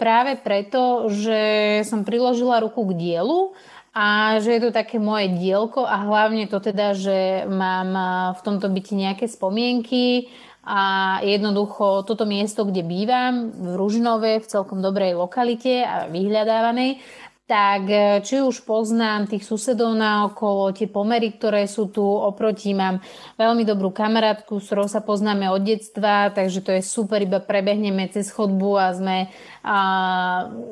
práve 0.00 0.40
preto, 0.40 1.12
že 1.12 1.84
som 1.84 2.02
priložila 2.02 2.64
ruku 2.64 2.80
k 2.90 2.96
dielu 2.96 3.52
a 3.94 4.40
že 4.42 4.58
je 4.58 4.60
to 4.66 4.70
také 4.74 4.98
moje 4.98 5.30
dielko 5.30 5.86
a 5.86 6.02
hlavne 6.02 6.50
to 6.50 6.58
teda, 6.58 6.96
že 6.98 7.46
mám 7.46 7.92
v 8.34 8.40
tomto 8.42 8.66
byti 8.72 8.98
nejaké 8.98 9.30
spomienky, 9.30 10.32
a 10.64 10.80
jednoducho 11.20 12.08
toto 12.08 12.24
miesto, 12.24 12.64
kde 12.64 12.80
bývam, 12.80 13.52
v 13.52 13.76
Ružinove, 13.76 14.40
v 14.40 14.50
celkom 14.50 14.80
dobrej 14.80 15.12
lokalite 15.12 15.84
a 15.84 16.08
vyhľadávanej, 16.08 17.04
tak 17.44 17.82
e, 17.92 18.24
či 18.24 18.40
už 18.40 18.64
poznám 18.64 19.28
tých 19.28 19.44
susedov 19.44 19.92
na 19.92 20.24
okolo, 20.24 20.72
tie 20.72 20.88
pomery, 20.88 21.36
ktoré 21.36 21.68
sú 21.68 21.92
tu 21.92 22.00
oproti, 22.00 22.72
mám 22.72 23.04
veľmi 23.36 23.68
dobrú 23.68 23.92
kamarátku, 23.92 24.56
s 24.56 24.72
ktorou 24.72 24.88
sa 24.88 25.04
poznáme 25.04 25.52
od 25.52 25.60
detstva, 25.60 26.32
takže 26.32 26.64
to 26.64 26.72
je 26.72 26.80
super, 26.80 27.20
iba 27.20 27.44
prebehneme 27.44 28.08
cez 28.08 28.32
chodbu 28.32 28.80
a 28.80 28.96
sme 28.96 29.28
a, 29.60 29.78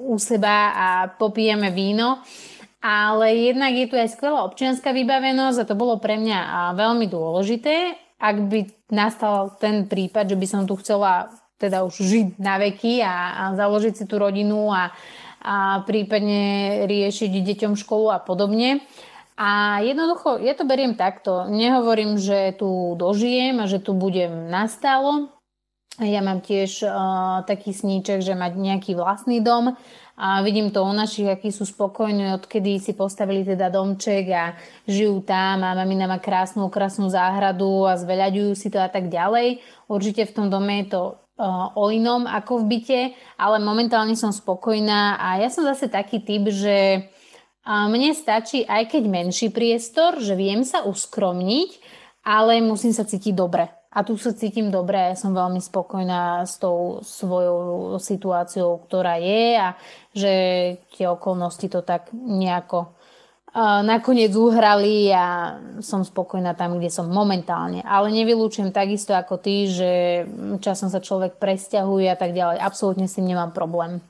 u 0.08 0.16
seba 0.16 0.72
a 0.72 0.88
popijeme 1.12 1.68
víno. 1.68 2.24
Ale 2.82 3.30
jednak 3.52 3.78
je 3.78 3.86
tu 3.86 3.94
aj 3.94 4.10
skvelá 4.10 4.42
občianská 4.42 4.90
vybavenosť 4.90 5.62
a 5.62 5.68
to 5.70 5.78
bolo 5.78 6.02
pre 6.02 6.18
mňa 6.18 6.74
veľmi 6.74 7.06
dôležité 7.06 7.94
ak 8.22 8.36
by 8.46 8.60
nastal 8.94 9.50
ten 9.58 9.90
prípad, 9.90 10.30
že 10.30 10.38
by 10.38 10.46
som 10.46 10.62
tu 10.62 10.78
chcela 10.78 11.34
teda 11.58 11.82
už 11.82 11.94
žiť 11.98 12.28
na 12.38 12.58
veky 12.62 13.02
a, 13.02 13.14
a 13.34 13.42
založiť 13.58 13.94
si 13.98 14.04
tú 14.06 14.22
rodinu 14.22 14.70
a, 14.70 14.94
a 15.42 15.82
prípadne 15.82 16.86
riešiť 16.86 17.30
deťom 17.30 17.74
školu 17.74 18.14
a 18.14 18.22
podobne. 18.22 18.82
A 19.34 19.82
jednoducho, 19.82 20.38
ja 20.38 20.54
to 20.54 20.62
beriem 20.62 20.94
takto. 20.94 21.50
Nehovorím, 21.50 22.14
že 22.18 22.54
tu 22.54 22.94
dožijem 22.94 23.58
a 23.58 23.66
že 23.66 23.82
tu 23.82 23.90
budem 23.94 24.50
nastálo. 24.50 25.34
Ja 26.00 26.24
mám 26.24 26.40
tiež 26.40 26.88
uh, 26.88 27.44
taký 27.44 27.76
sníček, 27.76 28.24
že 28.24 28.32
mať 28.32 28.56
nejaký 28.56 28.96
vlastný 28.96 29.44
dom, 29.44 29.76
a 30.16 30.44
vidím 30.44 30.70
to 30.70 30.84
u 30.84 30.92
našich, 30.92 31.24
akí 31.24 31.48
sú 31.48 31.64
spokojní, 31.64 32.36
odkedy 32.36 32.76
si 32.76 32.92
postavili 32.92 33.42
teda 33.48 33.72
domček 33.72 34.24
a 34.28 34.52
žijú 34.84 35.24
tam 35.24 35.64
a 35.64 35.72
mamina 35.72 36.04
má 36.04 36.20
krásnu, 36.20 36.68
krásnu 36.68 37.08
záhradu 37.08 37.88
a 37.88 37.96
zveľaďujú 37.96 38.52
si 38.52 38.68
to 38.68 38.76
a 38.76 38.92
tak 38.92 39.08
ďalej. 39.08 39.64
Určite 39.88 40.28
v 40.28 40.34
tom 40.36 40.46
dome 40.52 40.84
je 40.84 40.86
to 40.92 41.02
uh, 41.16 41.72
o 41.74 41.88
inom 41.88 42.28
ako 42.28 42.62
v 42.62 42.64
byte, 42.76 43.00
ale 43.40 43.56
momentálne 43.58 44.12
som 44.14 44.30
spokojná 44.30 45.16
a 45.16 45.40
ja 45.40 45.48
som 45.48 45.64
zase 45.64 45.88
taký 45.88 46.20
typ, 46.20 46.46
že 46.52 47.08
mne 47.66 48.10
stačí 48.10 48.66
aj 48.66 48.90
keď 48.90 49.02
menší 49.06 49.48
priestor, 49.54 50.18
že 50.18 50.34
viem 50.34 50.66
sa 50.66 50.82
uskromniť, 50.82 51.70
ale 52.26 52.58
musím 52.58 52.90
sa 52.90 53.06
cítiť 53.06 53.34
dobre 53.34 53.81
a 53.92 54.08
tu 54.08 54.16
sa 54.16 54.32
cítim 54.32 54.72
dobre, 54.72 54.96
ja 54.96 55.12
som 55.12 55.36
veľmi 55.36 55.60
spokojná 55.60 56.48
s 56.48 56.56
tou 56.56 57.04
svojou 57.04 58.00
situáciou, 58.00 58.80
ktorá 58.88 59.20
je 59.20 59.60
a 59.60 59.76
že 60.16 60.32
tie 60.96 61.12
okolnosti 61.12 61.68
to 61.68 61.84
tak 61.84 62.08
nejako 62.16 62.96
uh, 63.52 63.84
nakoniec 63.84 64.32
uhrali 64.32 65.12
a 65.12 65.60
som 65.84 66.08
spokojná 66.08 66.56
tam, 66.56 66.80
kde 66.80 66.88
som 66.88 67.04
momentálne. 67.04 67.84
Ale 67.84 68.08
nevylúčujem 68.16 68.72
takisto 68.72 69.12
ako 69.12 69.36
ty, 69.36 69.68
že 69.68 70.24
časom 70.64 70.88
sa 70.88 71.04
človek 71.04 71.36
presťahuje 71.36 72.08
a 72.08 72.16
tak 72.16 72.32
ďalej. 72.32 72.64
Absolútne 72.64 73.04
s 73.04 73.20
tým 73.20 73.28
nemám 73.28 73.52
problém. 73.52 74.00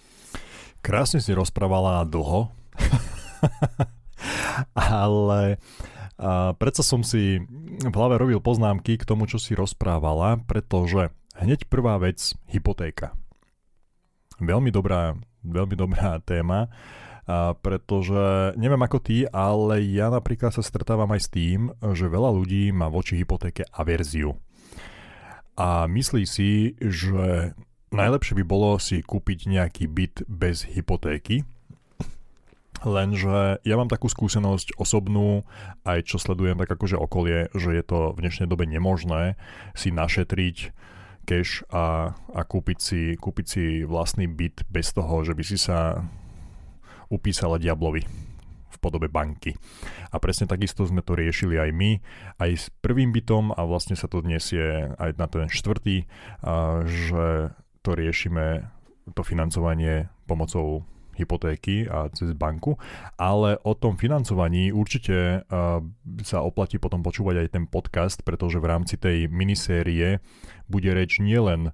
Krásne 0.79 1.19
si 1.19 1.35
rozprávala 1.35 2.07
dlho, 2.07 2.55
ale 4.79 5.59
a 6.23 6.55
predsa 6.55 6.87
som 6.87 7.03
si 7.03 7.43
v 7.83 7.97
hlave 7.99 8.15
robil 8.23 8.39
poznámky 8.39 8.95
k 9.01 9.09
tomu, 9.09 9.27
čo 9.27 9.43
si 9.43 9.59
rozprávala, 9.59 10.39
pretože 10.47 11.11
hneď 11.35 11.67
prvá 11.67 11.99
vec, 11.99 12.39
hypotéka. 12.47 13.17
Veľmi 14.39 14.71
dobrá, 14.71 15.19
veľmi 15.43 15.75
dobrá 15.75 16.23
téma, 16.23 16.71
pretože 17.63 18.55
neviem 18.59 18.83
ako 18.83 18.99
ty, 18.99 19.23
ale 19.31 19.83
ja 19.87 20.11
napríklad 20.11 20.51
sa 20.51 20.63
stretávam 20.63 21.11
aj 21.15 21.21
s 21.23 21.29
tým, 21.31 21.71
že 21.95 22.11
veľa 22.11 22.31
ľudí 22.35 22.75
má 22.75 22.91
voči 22.91 23.19
hypotéke 23.19 23.63
averziu. 23.71 24.35
A 25.55 25.87
myslí 25.87 26.25
si, 26.27 26.75
že 26.81 27.55
najlepšie 27.95 28.35
by 28.41 28.45
bolo 28.47 28.81
si 28.83 29.05
kúpiť 29.05 29.47
nejaký 29.47 29.85
byt 29.87 30.27
bez 30.27 30.67
hypotéky, 30.67 31.47
Lenže 32.83 33.63
ja 33.63 33.75
mám 33.79 33.87
takú 33.87 34.11
skúsenosť 34.11 34.75
osobnú, 34.75 35.47
aj 35.87 36.03
čo 36.03 36.19
sledujem 36.19 36.59
tak 36.59 36.75
akože 36.75 36.99
okolie, 36.99 37.47
že 37.55 37.79
je 37.79 37.85
to 37.87 38.11
v 38.15 38.27
dnešnej 38.27 38.51
dobe 38.51 38.67
nemožné 38.67 39.39
si 39.79 39.95
našetriť 39.95 40.75
cash 41.23 41.63
a, 41.71 42.15
a 42.35 42.41
kúpiť, 42.43 42.79
si, 42.83 43.03
kúpiť 43.15 43.47
si 43.47 43.65
vlastný 43.87 44.27
byt 44.27 44.67
bez 44.67 44.91
toho, 44.91 45.23
že 45.23 45.39
by 45.39 45.45
si 45.47 45.55
sa 45.55 46.03
upísala 47.07 47.63
diablovi 47.63 48.03
v 48.73 48.77
podobe 48.83 49.07
banky. 49.07 49.55
A 50.11 50.19
presne 50.19 50.51
takisto 50.51 50.83
sme 50.83 51.07
to 51.07 51.15
riešili 51.15 51.63
aj 51.63 51.71
my, 51.71 51.91
aj 52.43 52.51
s 52.51 52.67
prvým 52.83 53.15
bytom 53.15 53.55
a 53.55 53.63
vlastne 53.63 53.95
sa 53.95 54.11
to 54.11 54.25
dnes 54.25 54.43
je 54.51 54.91
aj 54.99 55.11
na 55.15 55.27
ten 55.31 55.47
štvrtý, 55.47 56.09
že 56.89 57.55
to 57.87 57.91
riešime, 57.95 58.67
to 59.15 59.23
financovanie 59.23 60.11
pomocou 60.27 60.83
hypotéky 61.17 61.85
a 61.89 62.09
cez 62.13 62.33
banku, 62.33 62.81
ale 63.21 63.61
o 63.63 63.77
tom 63.77 64.01
financovaní 64.01 64.73
určite 64.73 65.45
sa 66.25 66.39
oplatí 66.41 66.81
potom 66.81 67.05
počúvať 67.05 67.45
aj 67.45 67.49
ten 67.53 67.65
podcast, 67.69 68.25
pretože 68.25 68.57
v 68.59 68.69
rámci 68.69 68.97
tej 68.97 69.29
minisérie 69.29 70.25
bude 70.67 70.91
reč 70.93 71.21
nielen 71.21 71.71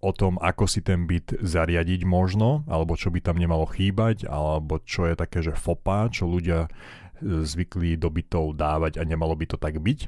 o 0.00 0.10
tom, 0.16 0.40
ako 0.40 0.64
si 0.64 0.80
ten 0.80 1.04
byt 1.04 1.44
zariadiť 1.44 2.08
možno, 2.08 2.64
alebo 2.64 2.96
čo 2.96 3.12
by 3.12 3.20
tam 3.20 3.36
nemalo 3.36 3.68
chýbať, 3.68 4.24
alebo 4.24 4.80
čo 4.80 5.04
je 5.04 5.14
také, 5.14 5.44
že 5.44 5.52
fopa, 5.52 6.08
čo 6.08 6.24
ľudia 6.24 6.66
e, 6.66 6.68
zvykli 7.44 8.00
do 8.00 8.08
bytov 8.08 8.56
dávať 8.56 8.96
a 8.96 9.04
nemalo 9.04 9.36
by 9.36 9.44
to 9.44 9.56
tak 9.60 9.76
byť. 9.76 10.00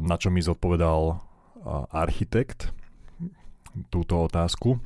Na 0.00 0.16
čo 0.16 0.32
mi 0.32 0.40
zodpovedal 0.40 1.20
architekt 1.92 2.72
túto 3.92 4.24
otázku. 4.24 4.80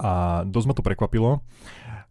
A 0.00 0.42
dosť 0.48 0.66
ma 0.66 0.74
to 0.74 0.86
prekvapilo 0.86 1.44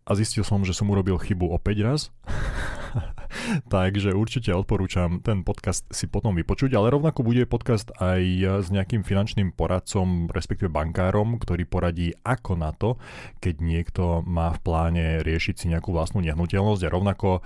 a 0.03 0.11
zistil 0.19 0.43
som, 0.43 0.67
že 0.67 0.75
som 0.75 0.91
urobil 0.91 1.15
chybu 1.15 1.47
opäť 1.55 1.77
raz. 1.83 2.01
Takže 3.73 4.11
určite 4.11 4.51
odporúčam 4.51 5.23
ten 5.23 5.47
podcast 5.47 5.87
si 5.89 6.11
potom 6.11 6.35
vypočuť, 6.35 6.75
ale 6.75 6.91
rovnako 6.91 7.23
bude 7.23 7.47
podcast 7.47 7.89
aj 7.97 8.21
s 8.63 8.67
nejakým 8.67 9.07
finančným 9.07 9.55
poradcom, 9.55 10.27
respektíve 10.29 10.67
bankárom, 10.67 11.39
ktorý 11.39 11.63
poradí 11.63 12.11
ako 12.27 12.53
na 12.59 12.75
to, 12.75 12.99
keď 13.39 13.55
niekto 13.63 14.03
má 14.27 14.51
v 14.51 14.59
pláne 14.59 15.05
riešiť 15.23 15.55
si 15.55 15.65
nejakú 15.71 15.95
vlastnú 15.95 16.19
nehnuteľnosť. 16.19 16.83
A 16.83 16.93
rovnako 16.93 17.29
uh, 17.39 17.43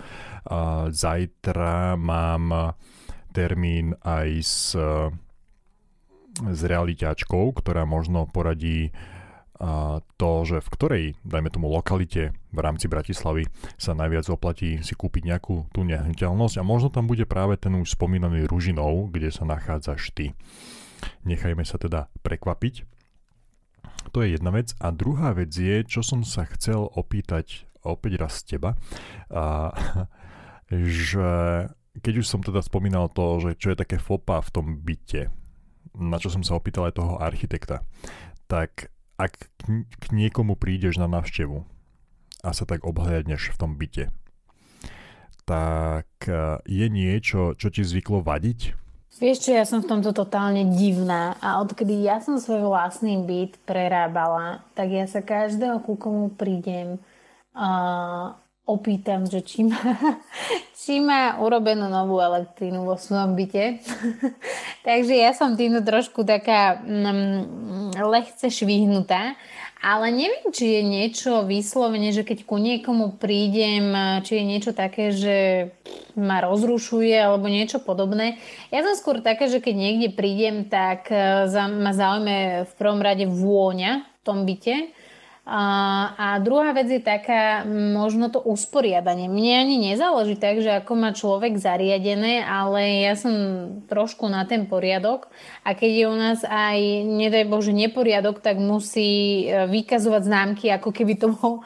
zajtra 0.90 1.94
mám 1.96 2.74
termín 3.32 3.94
aj 4.02 4.30
s, 4.42 4.74
s 6.42 6.60
realiťačkou, 6.66 7.54
ktorá 7.54 7.86
možno 7.86 8.26
poradí 8.26 8.90
a 8.90 9.17
to, 10.18 10.32
že 10.46 10.62
v 10.62 10.70
ktorej, 10.70 11.06
dajme 11.26 11.50
tomu, 11.50 11.66
lokalite 11.66 12.38
v 12.54 12.60
rámci 12.62 12.86
Bratislavy 12.86 13.50
sa 13.78 13.98
najviac 13.98 14.30
oplatí 14.30 14.86
si 14.86 14.94
kúpiť 14.94 15.34
nejakú 15.34 15.66
tú 15.74 15.82
nehnuteľnosť 15.82 16.62
a 16.62 16.68
možno 16.68 16.94
tam 16.94 17.10
bude 17.10 17.26
práve 17.26 17.58
ten 17.58 17.74
už 17.74 17.98
spomínaný 17.98 18.46
Ružinov, 18.46 19.10
kde 19.10 19.34
sa 19.34 19.50
nachádzaš 19.50 20.14
ty. 20.14 20.38
Nechajme 21.26 21.66
sa 21.66 21.82
teda 21.82 22.10
prekvapiť. 22.22 22.86
To 24.14 24.22
je 24.22 24.38
jedna 24.38 24.54
vec. 24.54 24.78
A 24.78 24.94
druhá 24.94 25.34
vec 25.34 25.52
je, 25.52 25.84
čo 25.84 26.06
som 26.06 26.22
sa 26.22 26.46
chcel 26.46 26.86
opýtať 26.94 27.66
opäť 27.82 28.14
raz 28.22 28.46
z 28.46 28.58
teba, 28.58 28.78
a, 29.34 29.74
že 30.70 31.30
keď 31.98 32.14
už 32.22 32.26
som 32.30 32.46
teda 32.46 32.62
spomínal 32.62 33.10
to, 33.10 33.42
že 33.42 33.58
čo 33.58 33.74
je 33.74 33.82
také 33.82 33.98
fopa 33.98 34.38
v 34.46 34.54
tom 34.54 34.68
byte, 34.78 35.34
na 35.98 36.22
čo 36.22 36.30
som 36.30 36.46
sa 36.46 36.54
opýtal 36.54 36.86
aj 36.86 37.02
toho 37.02 37.18
architekta, 37.18 37.82
tak 38.46 38.94
ak 39.18 39.50
k 39.98 40.04
niekomu 40.14 40.54
prídeš 40.54 41.02
na 41.02 41.10
návštevu 41.10 41.66
a 42.46 42.50
sa 42.54 42.64
tak 42.70 42.86
obhľadneš 42.86 43.54
v 43.54 43.60
tom 43.60 43.74
byte, 43.76 44.14
tak 45.48 46.10
e, 46.30 46.62
je 46.70 46.86
niečo, 46.88 47.58
čo 47.58 47.68
ti 47.74 47.82
zvyklo 47.82 48.22
vadiť? 48.22 48.78
Vieš 49.18 49.50
čo, 49.50 49.52
ja 49.58 49.66
som 49.66 49.82
v 49.82 49.90
tomto 49.90 50.14
totálne 50.14 50.78
divná 50.78 51.34
a 51.42 51.58
odkedy 51.66 52.06
ja 52.06 52.22
som 52.22 52.38
svoj 52.38 52.70
vlastný 52.70 53.26
byt 53.26 53.58
prerábala, 53.66 54.62
tak 54.78 54.94
ja 54.94 55.10
sa 55.10 55.26
každého, 55.26 55.82
ku 55.82 55.98
komu 55.98 56.30
prídem, 56.30 57.02
uh, 57.58 58.38
opýtam, 58.68 59.24
že 59.26 59.40
či 59.42 59.64
má, 59.64 59.80
či 60.84 61.00
má 61.00 61.40
urobenú 61.40 61.88
novú 61.88 62.20
elektrínu 62.20 62.84
vo 62.84 63.00
svojom 63.00 63.34
byte. 63.34 63.80
Takže 64.88 65.16
ja 65.16 65.32
som 65.32 65.56
týmto 65.56 65.82
trošku 65.82 66.28
taká 66.28 66.84
mm, 66.84 67.96
lehce 68.04 68.52
švihnutá, 68.52 69.40
ale 69.80 70.12
neviem, 70.12 70.52
či 70.52 70.78
je 70.78 70.82
niečo 70.84 71.48
vyslovene, 71.48 72.12
že 72.12 72.28
keď 72.28 72.44
ku 72.44 72.60
niekomu 72.60 73.16
prídem, 73.16 73.94
či 74.26 74.42
je 74.42 74.44
niečo 74.44 74.72
také, 74.76 75.16
že 75.16 75.70
ma 76.18 76.42
rozrušuje 76.42 77.14
alebo 77.14 77.46
niečo 77.48 77.80
podobné. 77.80 78.42
Ja 78.74 78.82
som 78.84 78.98
skôr 78.98 79.22
také, 79.22 79.48
že 79.48 79.62
keď 79.62 79.76
niekde 79.78 80.10
prídem, 80.12 80.68
tak 80.68 81.08
eh, 81.14 81.48
ma 81.72 81.94
zaujme 81.96 82.68
v 82.68 82.74
prvom 82.76 83.00
rade 83.00 83.30
vôňa 83.30 84.04
v 84.04 84.20
tom 84.28 84.44
byte 84.44 84.92
a, 85.48 86.44
druhá 86.44 86.76
vec 86.76 86.92
je 86.92 87.00
taká, 87.00 87.64
možno 87.96 88.28
to 88.28 88.44
usporiadanie. 88.44 89.32
Mne 89.32 89.64
ani 89.64 89.76
nezáleží 89.80 90.36
tak, 90.36 90.60
že 90.60 90.84
ako 90.84 90.92
má 91.00 91.16
človek 91.16 91.56
zariadené, 91.56 92.44
ale 92.44 93.08
ja 93.08 93.16
som 93.16 93.32
trošku 93.88 94.28
na 94.28 94.44
ten 94.44 94.68
poriadok 94.68 95.32
a 95.64 95.72
keď 95.72 95.92
je 95.96 96.06
u 96.12 96.18
nás 96.20 96.40
aj, 96.44 97.08
nedaj 97.08 97.48
Bože, 97.48 97.72
neporiadok, 97.72 98.44
tak 98.44 98.60
musí 98.60 99.48
e, 99.48 99.72
vykazovať 99.72 100.22
známky, 100.28 100.68
ako 100.68 100.92
keby 100.92 101.16
to 101.16 101.32
bol 101.32 101.64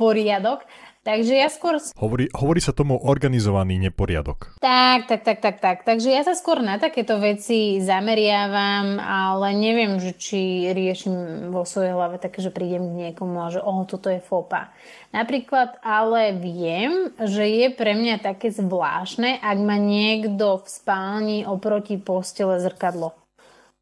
poriadok. 0.00 0.64
Takže 1.00 1.32
ja 1.32 1.48
skôr... 1.48 1.80
Hovorí, 1.96 2.28
hovorí 2.36 2.60
sa 2.60 2.76
tomu 2.76 3.00
organizovaný 3.00 3.80
neporiadok. 3.88 4.60
Tak, 4.60 5.08
tak, 5.08 5.24
tak, 5.24 5.40
tak, 5.40 5.56
tak. 5.56 5.76
Takže 5.88 6.12
ja 6.12 6.20
sa 6.20 6.36
skôr 6.36 6.60
na 6.60 6.76
takéto 6.76 7.16
veci 7.16 7.80
zameriavam, 7.80 9.00
ale 9.00 9.56
neviem, 9.56 9.96
že 9.96 10.12
či 10.12 10.68
riešim 10.76 11.48
vo 11.48 11.64
svojej 11.64 11.96
hlave 11.96 12.20
také, 12.20 12.44
že 12.44 12.52
prídem 12.52 12.84
k 12.84 12.98
niekomu 13.08 13.40
a 13.40 13.48
že 13.48 13.64
oh, 13.64 13.88
toto 13.88 14.12
je 14.12 14.20
fopa. 14.20 14.76
Napríklad 15.16 15.80
ale 15.80 16.36
viem, 16.36 17.16
že 17.16 17.48
je 17.48 17.66
pre 17.72 17.96
mňa 17.96 18.20
také 18.20 18.52
zvláštne, 18.52 19.40
ak 19.40 19.56
má 19.56 19.80
niekto 19.80 20.60
v 20.60 20.68
spálni 20.68 21.38
oproti 21.48 21.96
postele 21.96 22.60
zrkadlo. 22.60 23.16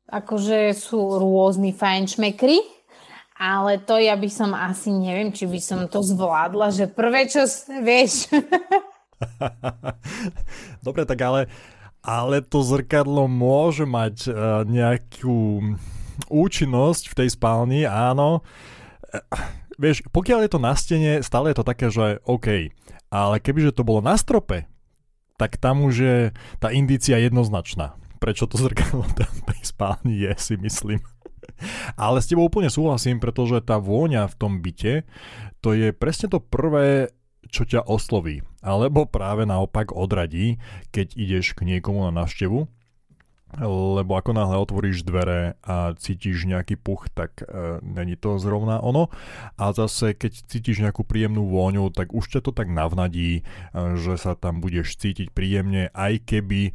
Akože 0.07 0.71
sú 0.71 1.19
rôzni 1.19 1.75
fajnšmekry, 1.75 2.78
ale 3.39 3.79
to 3.79 3.95
ja 4.03 4.19
by 4.19 4.27
som 4.27 4.51
asi, 4.51 4.91
neviem, 4.91 5.31
či 5.31 5.47
by 5.47 5.61
som 5.63 5.87
to 5.87 6.03
zvládla, 6.03 6.75
že 6.75 6.91
prvé, 6.91 7.31
čo 7.31 7.47
vieš. 7.87 8.27
Dobre, 10.87 11.07
tak 11.07 11.23
ale, 11.23 11.47
ale 12.03 12.43
to 12.43 12.67
zrkadlo 12.67 13.31
môže 13.31 13.87
mať 13.87 14.17
uh, 14.27 14.35
nejakú 14.67 15.63
účinnosť 16.27 17.15
v 17.15 17.17
tej 17.25 17.29
spálni, 17.39 17.87
áno. 17.87 18.43
Uh, 19.07 19.23
vieš, 19.79 20.03
pokiaľ 20.11 20.45
je 20.45 20.51
to 20.51 20.61
na 20.61 20.75
stene, 20.75 21.13
stále 21.23 21.55
je 21.55 21.63
to 21.63 21.65
také, 21.65 21.95
že 21.95 22.19
OK, 22.27 22.75
ale 23.09 23.39
kebyže 23.39 23.79
to 23.79 23.87
bolo 23.87 24.03
na 24.03 24.19
strope, 24.19 24.67
tak 25.39 25.63
tam 25.63 25.87
už 25.87 25.95
je 25.95 26.19
tá 26.59 26.75
indícia 26.75 27.15
jednoznačná. 27.23 27.95
Prečo 28.19 28.51
to 28.51 28.59
zrkadlo 28.59 29.07
tam 29.15 29.31
v 29.31 29.43
tej 29.55 29.63
spálni 29.63 30.15
je, 30.27 30.33
si 30.35 30.55
myslím. 30.59 30.99
Ale 32.01 32.19
s 32.23 32.29
tebou 32.29 32.47
úplne 32.47 32.73
súhlasím, 32.73 33.19
pretože 33.19 33.65
tá 33.65 33.81
vôňa 33.81 34.29
v 34.29 34.35
tom 34.39 34.53
byte, 34.63 35.07
to 35.65 35.69
je 35.75 35.91
presne 35.91 36.31
to 36.31 36.39
prvé, 36.39 37.11
čo 37.49 37.65
ťa 37.65 37.89
osloví. 37.89 38.45
Alebo 38.61 39.09
práve 39.09 39.49
naopak 39.49 39.95
odradí, 39.95 40.61
keď 40.93 41.17
ideš 41.17 41.57
k 41.57 41.65
niekomu 41.65 42.07
na 42.11 42.13
návštevu, 42.25 42.69
lebo 43.65 44.13
ako 44.13 44.37
náhle 44.37 44.61
otvoríš 44.61 45.09
dvere 45.09 45.57
a 45.65 45.97
cítiš 45.97 46.45
nejaký 46.45 46.77
puch, 46.77 47.09
tak 47.17 47.41
e, 47.41 47.81
není 47.81 48.13
to 48.13 48.37
zrovna 48.37 48.85
ono. 48.85 49.09
A 49.57 49.73
zase, 49.73 50.13
keď 50.13 50.45
cítiš 50.45 50.85
nejakú 50.85 51.01
príjemnú 51.01 51.49
vôňu, 51.49 51.89
tak 51.89 52.13
už 52.13 52.29
ťa 52.29 52.41
to 52.45 52.53
tak 52.53 52.69
navnadí, 52.69 53.41
e, 53.41 53.43
že 53.97 54.21
sa 54.21 54.37
tam 54.37 54.61
budeš 54.61 55.01
cítiť 55.01 55.33
príjemne, 55.33 55.89
aj 55.97 56.29
keby 56.29 56.61
e, 56.69 56.73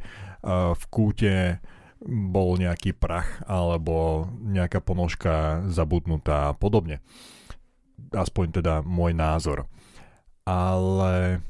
v 0.74 0.84
kúte 0.90 1.62
bol 2.04 2.60
nejaký 2.60 2.92
prach 2.92 3.40
alebo 3.48 4.28
nejaká 4.44 4.84
ponožka 4.84 5.64
zabudnutá 5.72 6.52
a 6.52 6.56
podobne. 6.56 7.00
Aspoň 8.12 8.60
teda 8.60 8.74
môj 8.84 9.16
názor. 9.16 9.64
Ale 10.44 11.40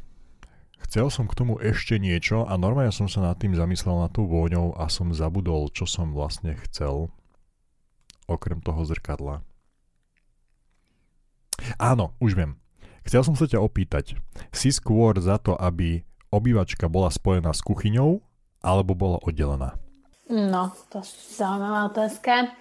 chcel 0.86 1.10
som 1.10 1.26
k 1.26 1.34
tomu 1.34 1.58
ešte 1.58 1.98
niečo 1.98 2.46
a 2.46 2.54
normálne 2.54 2.94
som 2.94 3.10
sa 3.10 3.18
nad 3.18 3.34
tým 3.34 3.58
zamyslel 3.58 3.98
na 3.98 4.08
tú 4.08 4.30
vôňou 4.30 4.78
a 4.78 4.86
som 4.86 5.10
zabudol, 5.10 5.74
čo 5.74 5.90
som 5.90 6.14
vlastne 6.14 6.54
chcel 6.70 7.10
okrem 8.30 8.62
toho 8.62 8.86
zrkadla. 8.86 9.42
Áno, 11.76 12.14
už 12.22 12.38
viem. 12.38 12.56
Chcel 13.04 13.20
som 13.20 13.36
sa 13.36 13.44
ťa 13.44 13.60
opýtať, 13.60 14.16
si 14.48 14.72
skôr 14.72 15.20
za 15.20 15.36
to, 15.36 15.52
aby 15.60 16.06
obývačka 16.32 16.88
bola 16.88 17.12
spojená 17.12 17.52
s 17.52 17.60
kuchyňou 17.60 18.24
alebo 18.64 18.96
bola 18.96 19.20
oddelená? 19.20 19.83
No, 20.32 20.72
to 20.88 21.04
je 21.04 21.36
zaujímavá 21.36 21.92
otázka. 21.92 22.56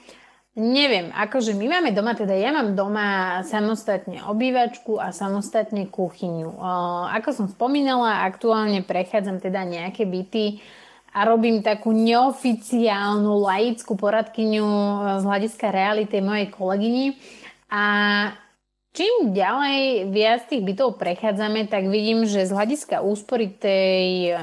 Neviem, 0.54 1.10
akože 1.10 1.58
my 1.58 1.66
máme 1.66 1.90
doma, 1.98 2.14
teda 2.14 2.38
ja 2.38 2.54
mám 2.54 2.78
doma 2.78 3.42
samostatne 3.42 4.22
obývačku 4.30 5.02
a 5.02 5.10
samostatne 5.10 5.90
kuchyňu. 5.90 6.62
Ako 7.10 7.34
som 7.34 7.48
spomínala, 7.50 8.22
aktuálne 8.30 8.86
prechádzam 8.86 9.42
teda 9.42 9.66
nejaké 9.66 10.06
byty 10.06 10.62
a 11.10 11.26
robím 11.26 11.66
takú 11.66 11.90
neoficiálnu 11.90 13.34
laickú 13.42 13.98
poradkyňu 13.98 14.68
z 15.18 15.24
hľadiska 15.26 15.74
reality 15.74 16.22
mojej 16.22 16.54
kolegyni. 16.54 17.18
A 17.74 17.84
Čím 18.94 19.34
ďalej 19.34 20.14
viac 20.14 20.46
tých 20.46 20.62
bytov 20.62 21.02
prechádzame, 21.02 21.66
tak 21.66 21.90
vidím, 21.90 22.30
že 22.30 22.46
z 22.46 22.54
hľadiska 22.54 23.02
úspory 23.02 23.50
tej 23.50 24.30
e, 24.30 24.34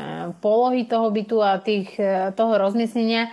polohy 0.43 0.91
toho 0.91 1.07
bytu 1.07 1.39
a 1.39 1.63
tých, 1.63 1.95
e, 1.95 2.35
toho 2.35 2.59
rozmiestnenia 2.59 3.31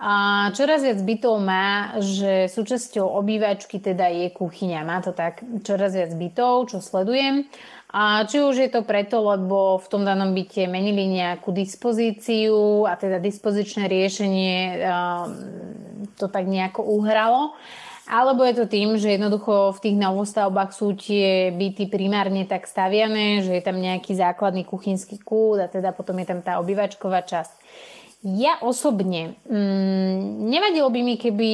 A 0.00 0.48
čoraz 0.56 0.80
viac 0.80 1.04
bytov 1.04 1.36
má, 1.44 2.00
že 2.00 2.48
súčasťou 2.48 3.04
obývačky 3.04 3.76
teda 3.76 4.08
je 4.08 4.32
kuchyňa. 4.32 4.88
Má 4.88 5.04
to 5.04 5.12
tak 5.12 5.44
čoraz 5.68 5.92
viac 5.92 6.16
bytov, 6.16 6.72
čo 6.72 6.80
sledujem. 6.80 7.44
A 7.92 8.24
či 8.24 8.40
už 8.40 8.56
je 8.56 8.70
to 8.72 8.82
preto, 8.88 9.20
lebo 9.20 9.76
v 9.78 9.86
tom 9.86 10.02
danom 10.02 10.32
byte 10.32 10.64
menili 10.64 11.06
nejakú 11.12 11.52
dispozíciu 11.52 12.88
a 12.88 12.96
teda 12.98 13.20
dispozičné 13.20 13.86
riešenie 13.86 14.82
to 16.18 16.26
tak 16.26 16.50
nejako 16.50 16.82
uhralo. 16.82 17.54
Alebo 18.04 18.44
je 18.44 18.52
to 18.52 18.66
tým, 18.68 19.00
že 19.00 19.16
jednoducho 19.16 19.72
v 19.80 19.82
tých 19.88 19.96
novostavbách 19.96 20.76
sú 20.76 20.92
tie 20.92 21.48
byty 21.56 21.88
primárne 21.88 22.44
tak 22.44 22.68
staviané, 22.68 23.40
že 23.40 23.56
je 23.56 23.62
tam 23.64 23.80
nejaký 23.80 24.12
základný 24.12 24.68
kuchynský 24.68 25.24
kút 25.24 25.64
a 25.64 25.72
teda 25.72 25.96
potom 25.96 26.20
je 26.20 26.28
tam 26.28 26.44
tá 26.44 26.60
obývačková 26.60 27.24
časť. 27.24 27.64
Ja 28.24 28.56
osobne, 28.64 29.36
mm, 29.44 30.48
nevadilo 30.48 30.88
by 30.88 31.00
mi, 31.04 31.20
keby 31.20 31.52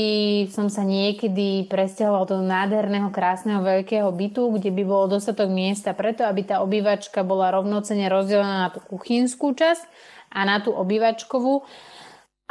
som 0.55 0.71
sa 0.71 0.87
niekedy 0.87 1.67
presťahoval 1.67 2.31
do 2.31 2.39
nádherného, 2.47 3.11
krásneho, 3.11 3.59
veľkého 3.59 4.07
bytu, 4.07 4.55
kde 4.55 4.71
by 4.71 4.83
bolo 4.87 5.19
dostatok 5.19 5.51
miesta 5.51 5.99
preto, 5.99 6.23
aby 6.23 6.47
tá 6.47 6.63
obývačka 6.63 7.27
bola 7.27 7.51
rovnocene 7.51 8.07
rozdelená 8.07 8.67
na 8.67 8.71
tú 8.71 8.79
kuchynskú 8.87 9.51
časť 9.51 9.83
a 10.31 10.47
na 10.47 10.63
tú 10.63 10.71
obývačkovú. 10.71 11.67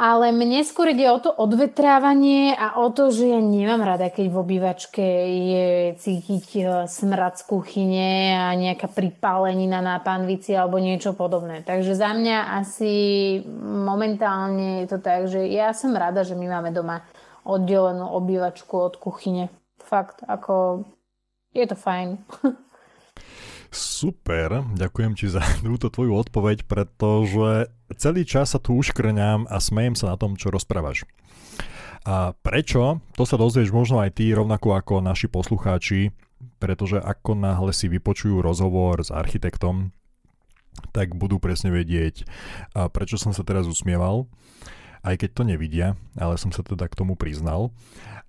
Ale 0.00 0.32
mne 0.32 0.64
skôr 0.64 0.96
ide 0.96 1.04
o 1.12 1.20
to 1.20 1.28
odvetrávanie 1.28 2.56
a 2.56 2.80
o 2.80 2.88
to, 2.88 3.12
že 3.12 3.36
ja 3.36 3.36
nemám 3.36 3.84
rada, 3.84 4.08
keď 4.08 4.32
v 4.32 4.40
obývačke 4.40 5.04
je 5.28 5.68
cítiť 6.00 6.46
e, 6.56 6.62
smrad 6.88 7.36
z 7.36 7.44
kuchyne 7.44 8.32
a 8.32 8.48
nejaká 8.56 8.88
pripálenina 8.88 9.84
na 9.84 10.00
pánvici 10.00 10.56
alebo 10.56 10.80
niečo 10.80 11.12
podobné. 11.12 11.60
Takže 11.68 11.92
za 11.92 12.16
mňa 12.16 12.64
asi 12.64 12.92
momentálne 13.60 14.80
je 14.80 14.86
to 14.88 15.04
tak, 15.04 15.28
že 15.28 15.44
ja 15.52 15.76
som 15.76 15.92
rada, 15.92 16.24
že 16.24 16.32
my 16.32 16.48
máme 16.48 16.72
doma 16.72 17.04
oddelenú 17.44 18.08
obývačku 18.08 18.72
od 18.80 18.96
kuchyne. 18.96 19.52
Fakt, 19.84 20.24
ako 20.24 20.80
je 21.52 21.68
to 21.68 21.76
fajn. 21.76 22.16
Super, 23.70 24.66
ďakujem 24.74 25.14
ti 25.14 25.30
za 25.30 25.38
túto 25.62 25.94
tvoju 25.94 26.26
odpoveď, 26.26 26.66
pretože 26.66 27.70
celý 27.94 28.26
čas 28.26 28.54
sa 28.54 28.58
tu 28.58 28.74
uškrňam 28.74 29.46
a 29.46 29.56
smejem 29.62 29.94
sa 29.94 30.10
na 30.10 30.16
tom, 30.18 30.34
čo 30.34 30.50
rozprávaš. 30.50 31.06
A 32.02 32.34
prečo? 32.34 32.98
To 33.14 33.22
sa 33.22 33.38
dozvieš 33.38 33.70
možno 33.70 34.02
aj 34.02 34.18
ty, 34.18 34.34
rovnako 34.34 34.74
ako 34.74 34.94
naši 35.04 35.30
poslucháči, 35.30 36.10
pretože 36.58 36.98
ako 36.98 37.38
náhle 37.38 37.70
si 37.70 37.86
vypočujú 37.86 38.42
rozhovor 38.42 39.04
s 39.04 39.12
architektom, 39.12 39.92
tak 40.90 41.14
budú 41.14 41.36
presne 41.36 41.70
vedieť, 41.70 42.24
prečo 42.90 43.20
som 43.20 43.36
sa 43.36 43.44
teraz 43.44 43.68
usmieval, 43.68 44.26
aj 45.04 45.20
keď 45.20 45.30
to 45.30 45.42
nevidia, 45.44 45.88
ale 46.16 46.40
som 46.40 46.50
sa 46.50 46.64
teda 46.64 46.88
k 46.88 46.98
tomu 46.98 47.14
priznal. 47.20 47.70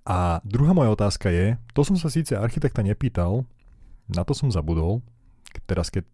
A 0.04 0.44
druhá 0.44 0.76
moja 0.76 0.92
otázka 0.92 1.32
je, 1.32 1.56
to 1.72 1.80
som 1.82 1.96
sa 1.96 2.12
síce 2.12 2.36
architekta 2.36 2.84
nepýtal, 2.84 3.48
na 4.10 4.22
to 4.26 4.36
som 4.36 4.52
zabudol, 4.52 5.00
teraz 5.66 5.92
keď 5.92 6.08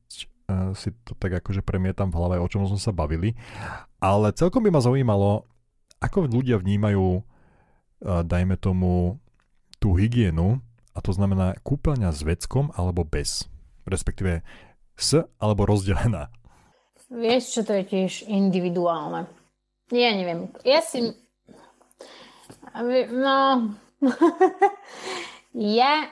uh, 0.51 0.72
si 0.74 0.90
to 1.07 1.14
tak 1.14 1.38
akože 1.38 1.62
premietam 1.62 2.11
v 2.11 2.18
hlave, 2.18 2.37
o 2.42 2.51
čom 2.51 2.66
sme 2.66 2.81
sa 2.81 2.90
bavili. 2.90 3.38
Ale 4.03 4.35
celkom 4.35 4.64
by 4.66 4.70
ma 4.74 4.81
zaujímalo, 4.83 5.46
ako 6.03 6.27
ľudia 6.27 6.59
vnímajú, 6.59 7.20
uh, 7.20 8.22
dajme 8.27 8.59
tomu, 8.59 9.22
tú 9.79 9.94
hygienu, 9.94 10.59
a 10.94 10.98
to 10.98 11.14
znamená 11.14 11.55
kúpeľňa 11.62 12.11
s 12.11 12.27
veckom 12.27 12.74
alebo 12.74 13.07
bez. 13.07 13.46
Respektíve 13.87 14.42
s 14.98 15.22
alebo 15.38 15.62
rozdelená. 15.62 16.35
Vieš, 17.09 17.42
čo 17.55 17.61
to 17.62 17.72
je 17.79 17.85
tiež 17.87 18.12
individuálne. 18.27 19.31
Ja 19.94 20.11
neviem. 20.12 20.51
Ja 20.66 20.83
si... 20.83 21.14
No... 23.14 23.72
ja 25.55 26.11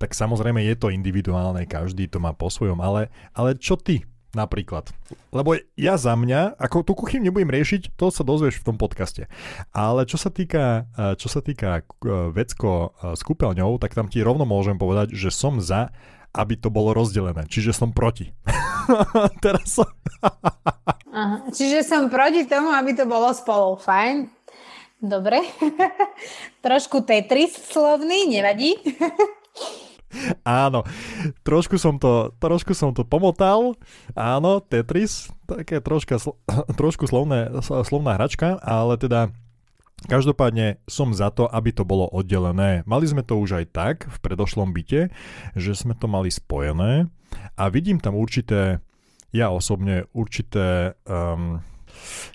tak 0.00 0.16
samozrejme 0.16 0.64
je 0.64 0.74
to 0.80 0.88
individuálne, 0.88 1.68
každý 1.68 2.08
to 2.08 2.16
má 2.16 2.32
po 2.32 2.48
svojom, 2.48 2.80
ale, 2.80 3.12
ale 3.36 3.52
čo 3.60 3.76
ty 3.76 4.08
napríklad? 4.32 4.88
Lebo 5.28 5.60
ja 5.76 6.00
za 6.00 6.16
mňa, 6.16 6.56
ako 6.56 6.86
tú 6.86 6.92
kuchyňu 6.96 7.28
nebudem 7.28 7.52
riešiť, 7.52 8.00
to 8.00 8.08
sa 8.08 8.24
dozvieš 8.24 8.64
v 8.64 8.66
tom 8.72 8.76
podcaste. 8.80 9.28
Ale 9.76 10.08
čo 10.08 10.16
sa 10.16 10.32
týka, 10.32 10.88
čo 11.20 11.28
sa 11.28 11.44
týka 11.44 11.82
e, 11.82 12.10
vecko 12.32 12.70
e, 12.96 13.18
s 13.18 13.20
kúpeľňou, 13.26 13.76
tak 13.82 13.92
tam 13.92 14.06
ti 14.06 14.22
rovno 14.22 14.46
môžem 14.46 14.78
povedať, 14.78 15.12
že 15.12 15.34
som 15.34 15.58
za, 15.58 15.90
aby 16.30 16.54
to 16.56 16.70
bolo 16.70 16.94
rozdelené. 16.94 17.44
Čiže 17.50 17.74
som 17.74 17.90
proti. 17.90 18.30
Teraz 19.44 19.82
som... 19.82 19.88
Aha, 21.10 21.50
čiže 21.50 21.82
som 21.82 22.06
proti 22.06 22.46
tomu, 22.46 22.70
aby 22.70 22.94
to 22.94 23.04
bolo 23.04 23.34
spolu. 23.34 23.74
Fajn. 23.82 24.30
Dobre. 25.02 25.42
Trošku 26.64 27.02
Tetris 27.02 27.58
slovný, 27.58 28.30
nevadí. 28.30 28.78
Áno, 30.42 30.82
trošku 31.46 31.78
som 31.78 31.96
to, 31.96 32.34
trošku 32.42 32.74
som 32.74 32.90
to 32.90 33.06
pomotal. 33.06 33.78
Áno, 34.18 34.58
Tetris, 34.58 35.30
také 35.46 35.78
troška, 35.78 36.18
trošku 36.80 37.06
slovné, 37.06 37.50
slovná 37.62 38.18
hračka, 38.18 38.58
ale 38.62 38.98
teda 38.98 39.30
Každopádne 40.00 40.80
som 40.88 41.12
za 41.12 41.28
to, 41.28 41.44
aby 41.44 41.76
to 41.76 41.84
bolo 41.84 42.08
oddelené. 42.08 42.88
Mali 42.88 43.04
sme 43.04 43.20
to 43.20 43.36
už 43.36 43.60
aj 43.60 43.66
tak 43.68 43.96
v 44.08 44.16
predošlom 44.24 44.72
byte, 44.72 45.12
že 45.52 45.72
sme 45.76 45.92
to 45.92 46.08
mali 46.08 46.32
spojené 46.32 47.12
a 47.60 47.68
vidím 47.68 48.00
tam 48.00 48.16
určité, 48.16 48.80
ja 49.28 49.52
osobne 49.52 50.08
určité 50.16 50.96
um, 51.04 51.60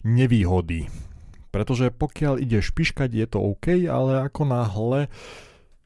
nevýhody. 0.05 0.85
Pretože 1.49 1.89
pokiaľ 1.89 2.37
ide 2.37 2.61
špiškať, 2.61 3.09
je 3.09 3.25
to 3.33 3.39
OK, 3.41 3.89
ale 3.89 4.29
ako 4.29 4.41
náhle 4.45 5.01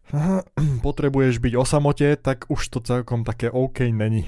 potrebuješ 0.85 1.37
byť 1.37 1.53
o 1.57 1.65
samote, 1.65 2.17
tak 2.17 2.49
už 2.49 2.61
to 2.69 2.79
celkom 2.81 3.21
také 3.21 3.53
OK 3.53 3.85
není. 3.93 4.25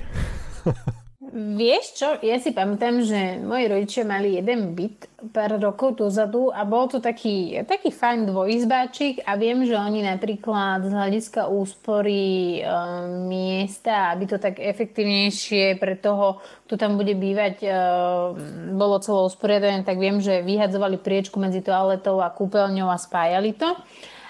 Vieš 1.32 1.86
čo, 1.96 2.10
ja 2.28 2.44
si 2.44 2.52
pamätám, 2.52 3.00
že 3.08 3.40
moji 3.40 3.72
rodičia 3.72 4.04
mali 4.04 4.36
jeden 4.36 4.76
byt 4.76 5.08
pár 5.32 5.56
rokov 5.64 5.96
dozadu 6.04 6.52
a 6.52 6.68
bol 6.68 6.92
to 6.92 7.00
taký, 7.00 7.56
taký 7.64 7.88
fajn 7.88 8.28
dvojizbáčik 8.28 9.24
a 9.24 9.40
viem, 9.40 9.64
že 9.64 9.80
oni 9.80 10.04
napríklad 10.04 10.84
z 10.84 10.92
hľadiska 10.92 11.48
úspory 11.48 12.60
e, 12.60 12.62
miesta, 13.32 14.12
aby 14.12 14.28
to 14.28 14.44
tak 14.44 14.60
efektívnejšie 14.60 15.80
pre 15.80 15.96
toho, 15.96 16.44
kto 16.68 16.76
tam 16.76 17.00
bude 17.00 17.16
bývať, 17.16 17.64
e, 17.64 17.72
bolo 18.76 19.00
celo 19.00 19.24
usporiadané, 19.24 19.88
tak 19.88 20.04
viem, 20.04 20.20
že 20.20 20.44
vyhadzovali 20.44 21.00
priečku 21.00 21.40
medzi 21.40 21.64
toaletou 21.64 22.20
a 22.20 22.28
kúpeľňou 22.28 22.92
a 22.92 23.00
spájali 23.00 23.56
to. 23.56 23.72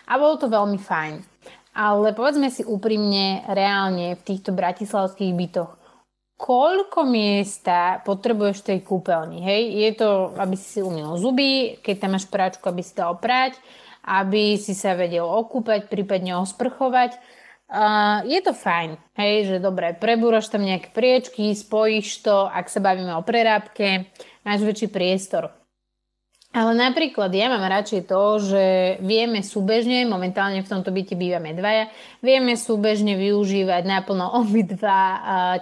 A 0.05 0.21
bolo 0.21 0.37
to 0.37 0.45
veľmi 0.45 0.77
fajn. 0.77 1.31
Ale 1.71 2.12
povedzme 2.12 2.51
si 2.51 2.67
úprimne, 2.67 3.47
reálne 3.47 4.19
v 4.19 4.25
týchto 4.27 4.51
bratislavských 4.51 5.31
bytoch, 5.31 5.71
koľko 6.36 7.05
miesta 7.07 8.01
potrebuješ 8.03 8.65
tej 8.65 8.84
kúpeľni, 8.84 9.39
hej? 9.45 9.62
Je 9.77 9.89
to, 9.95 10.36
aby 10.36 10.57
si 10.57 10.67
si 10.67 10.79
umil 10.81 11.15
zuby, 11.15 11.79
keď 11.79 11.95
tam 12.01 12.12
máš 12.17 12.25
práčku, 12.27 12.65
aby 12.67 12.81
si 12.84 12.97
dal 12.97 13.15
prať, 13.21 13.55
aby 14.03 14.57
si 14.57 14.73
sa 14.73 14.97
vedel 14.97 15.23
okúpať, 15.23 15.88
prípadne 15.88 16.41
osprchovať. 16.41 17.21
Uh, 17.71 18.19
je 18.27 18.41
to 18.43 18.51
fajn, 18.51 18.99
hej, 19.15 19.47
že 19.47 19.63
dobre, 19.63 19.95
prebúraš 19.95 20.51
tam 20.51 20.67
nejaké 20.67 20.91
priečky, 20.91 21.55
spojíš 21.55 22.19
to, 22.19 22.51
ak 22.51 22.67
sa 22.67 22.84
bavíme 22.84 23.15
o 23.15 23.23
prerábke, 23.23 24.12
máš 24.43 24.67
väčší 24.67 24.91
priestor. 24.91 25.61
Ale 26.51 26.75
napríklad 26.75 27.31
ja 27.31 27.47
mám 27.47 27.63
radšej 27.63 28.11
to, 28.11 28.23
že 28.43 28.63
vieme 28.99 29.39
súbežne, 29.39 30.03
momentálne 30.03 30.59
v 30.59 30.67
tomto 30.67 30.91
byte 30.91 31.15
bývame 31.15 31.55
dvaja, 31.55 31.87
vieme 32.19 32.59
súbežne 32.59 33.15
využívať 33.15 33.87
naplno 33.87 34.35
obidva 34.43 34.99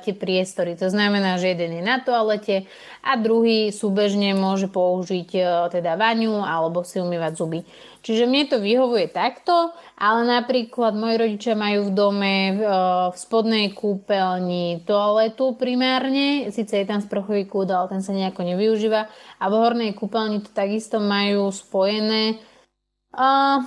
tie 0.01 0.17
priestory. 0.17 0.73
To 0.81 0.89
znamená, 0.89 1.37
že 1.37 1.53
jeden 1.53 1.77
je 1.77 1.83
na 1.85 2.01
toalete 2.01 2.65
a 3.05 3.13
druhý 3.21 3.69
súbežne 3.69 4.33
môže 4.33 4.65
použiť 4.65 5.29
e, 5.37 5.41
teda 5.77 5.93
vaňu 5.93 6.41
alebo 6.41 6.81
si 6.81 6.97
umývať 6.97 7.37
zuby. 7.37 7.61
Čiže 8.09 8.25
mne 8.25 8.49
to 8.49 8.57
vyhovuje 8.57 9.13
takto, 9.13 9.69
ale 9.93 10.25
napríklad 10.25 10.97
moji 10.97 11.15
rodičia 11.21 11.53
majú 11.53 11.85
v 11.85 11.91
dome 11.93 12.35
v, 12.57 12.61
e, 12.65 12.81
v 13.13 13.15
spodnej 13.21 13.69
kúpeľni 13.77 14.81
toaletu 14.81 15.53
primárne, 15.53 16.49
síce 16.49 16.73
je 16.73 16.89
tam 16.89 17.05
sprchový 17.05 17.45
kúd, 17.45 17.69
ale 17.69 17.93
ten 17.93 18.01
sa 18.01 18.09
nejako 18.09 18.49
nevyužíva 18.49 19.01
a 19.37 19.45
v 19.45 19.53
hornej 19.53 19.93
kúpeľni 19.93 20.41
to 20.41 20.49
takisto 20.49 20.97
majú 20.97 21.53
spojené. 21.53 22.41
Uh, 23.13 23.61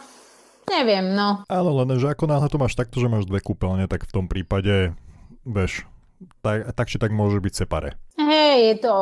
neviem, 0.66 1.14
no. 1.14 1.46
Áno, 1.46 1.70
len 1.78 1.94
že 2.02 2.10
ako 2.10 2.26
náhle 2.26 2.50
to 2.50 2.58
máš 2.58 2.74
takto, 2.74 2.98
že 2.98 3.06
máš 3.06 3.30
dve 3.30 3.38
kúpeľne, 3.38 3.86
tak 3.86 4.10
v 4.10 4.10
tom 4.10 4.26
prípade, 4.26 4.98
vieš, 5.46 5.86
tak, 6.42 6.66
tak 6.74 6.90
či 6.90 6.98
tak 6.98 7.14
môže 7.14 7.38
byť 7.38 7.54
separe. 7.54 7.94
Hej, 8.32 8.56
je 8.64 8.76
to, 8.80 8.92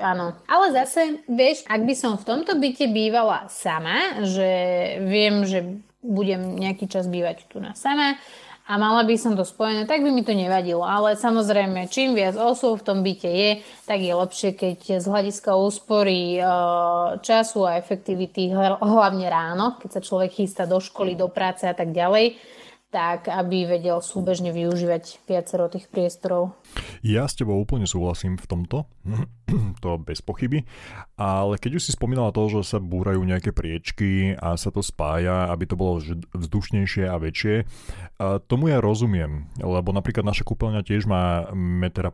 áno. 0.00 0.32
Ale 0.48 0.72
zase, 0.72 1.20
vieš, 1.28 1.60
ak 1.68 1.84
by 1.84 1.92
som 1.92 2.16
v 2.16 2.24
tomto 2.24 2.56
byte 2.56 2.88
bývala 2.88 3.44
sama, 3.52 4.24
že 4.24 4.48
viem, 5.04 5.44
že 5.44 5.84
budem 6.00 6.56
nejaký 6.56 6.88
čas 6.88 7.04
bývať 7.04 7.44
tu 7.52 7.60
na 7.60 7.76
sama 7.76 8.16
a 8.64 8.72
mala 8.80 9.04
by 9.04 9.12
som 9.20 9.36
to 9.36 9.44
spojené, 9.44 9.84
tak 9.84 10.00
by 10.00 10.08
mi 10.08 10.24
to 10.24 10.32
nevadilo. 10.32 10.88
Ale 10.88 11.20
samozrejme, 11.20 11.88
čím 11.92 12.16
viac 12.16 12.36
osôb 12.40 12.80
v 12.80 12.86
tom 12.88 13.04
byte 13.04 13.28
je, 13.28 13.60
tak 13.84 14.00
je 14.00 14.12
lepšie, 14.12 14.50
keď 14.56 14.78
z 15.00 15.06
hľadiska 15.08 15.52
úspory 15.52 16.36
e, 16.36 16.42
času 17.20 17.68
a 17.68 17.76
efektivity, 17.76 18.52
hlavne 18.56 19.26
ráno, 19.28 19.76
keď 19.80 20.00
sa 20.00 20.04
človek 20.04 20.32
chystá 20.32 20.64
do 20.64 20.80
školy, 20.80 21.12
do 21.12 21.28
práce 21.28 21.68
a 21.68 21.76
tak 21.76 21.92
ďalej, 21.92 22.40
tak 22.90 23.30
aby 23.30 23.78
vedel 23.78 24.02
súbežne 24.02 24.50
využívať 24.50 25.22
viacero 25.30 25.70
tých 25.70 25.86
priestorov. 25.86 26.58
Ja 27.06 27.30
s 27.30 27.38
tebou 27.38 27.54
úplne 27.54 27.86
súhlasím 27.86 28.34
v 28.34 28.46
tomto, 28.50 28.90
to 29.84 29.90
bez 30.02 30.18
pochyby, 30.18 30.66
ale 31.14 31.62
keď 31.62 31.78
už 31.78 31.86
si 31.86 31.92
spomínala 31.94 32.34
to, 32.34 32.50
že 32.50 32.74
sa 32.74 32.78
búrajú 32.82 33.22
nejaké 33.22 33.54
priečky 33.54 34.34
a 34.34 34.58
sa 34.58 34.74
to 34.74 34.82
spája, 34.82 35.46
aby 35.54 35.64
to 35.70 35.78
bolo 35.78 36.02
vzdušnejšie 36.34 37.06
a 37.06 37.14
väčšie, 37.22 37.62
tomu 38.50 38.74
ja 38.74 38.82
rozumiem, 38.82 39.46
lebo 39.62 39.94
napríklad 39.94 40.26
naša 40.26 40.42
kúpeľňa 40.42 40.82
tiež 40.82 41.06
má 41.06 41.54
meter 41.54 42.02
a 42.02 42.10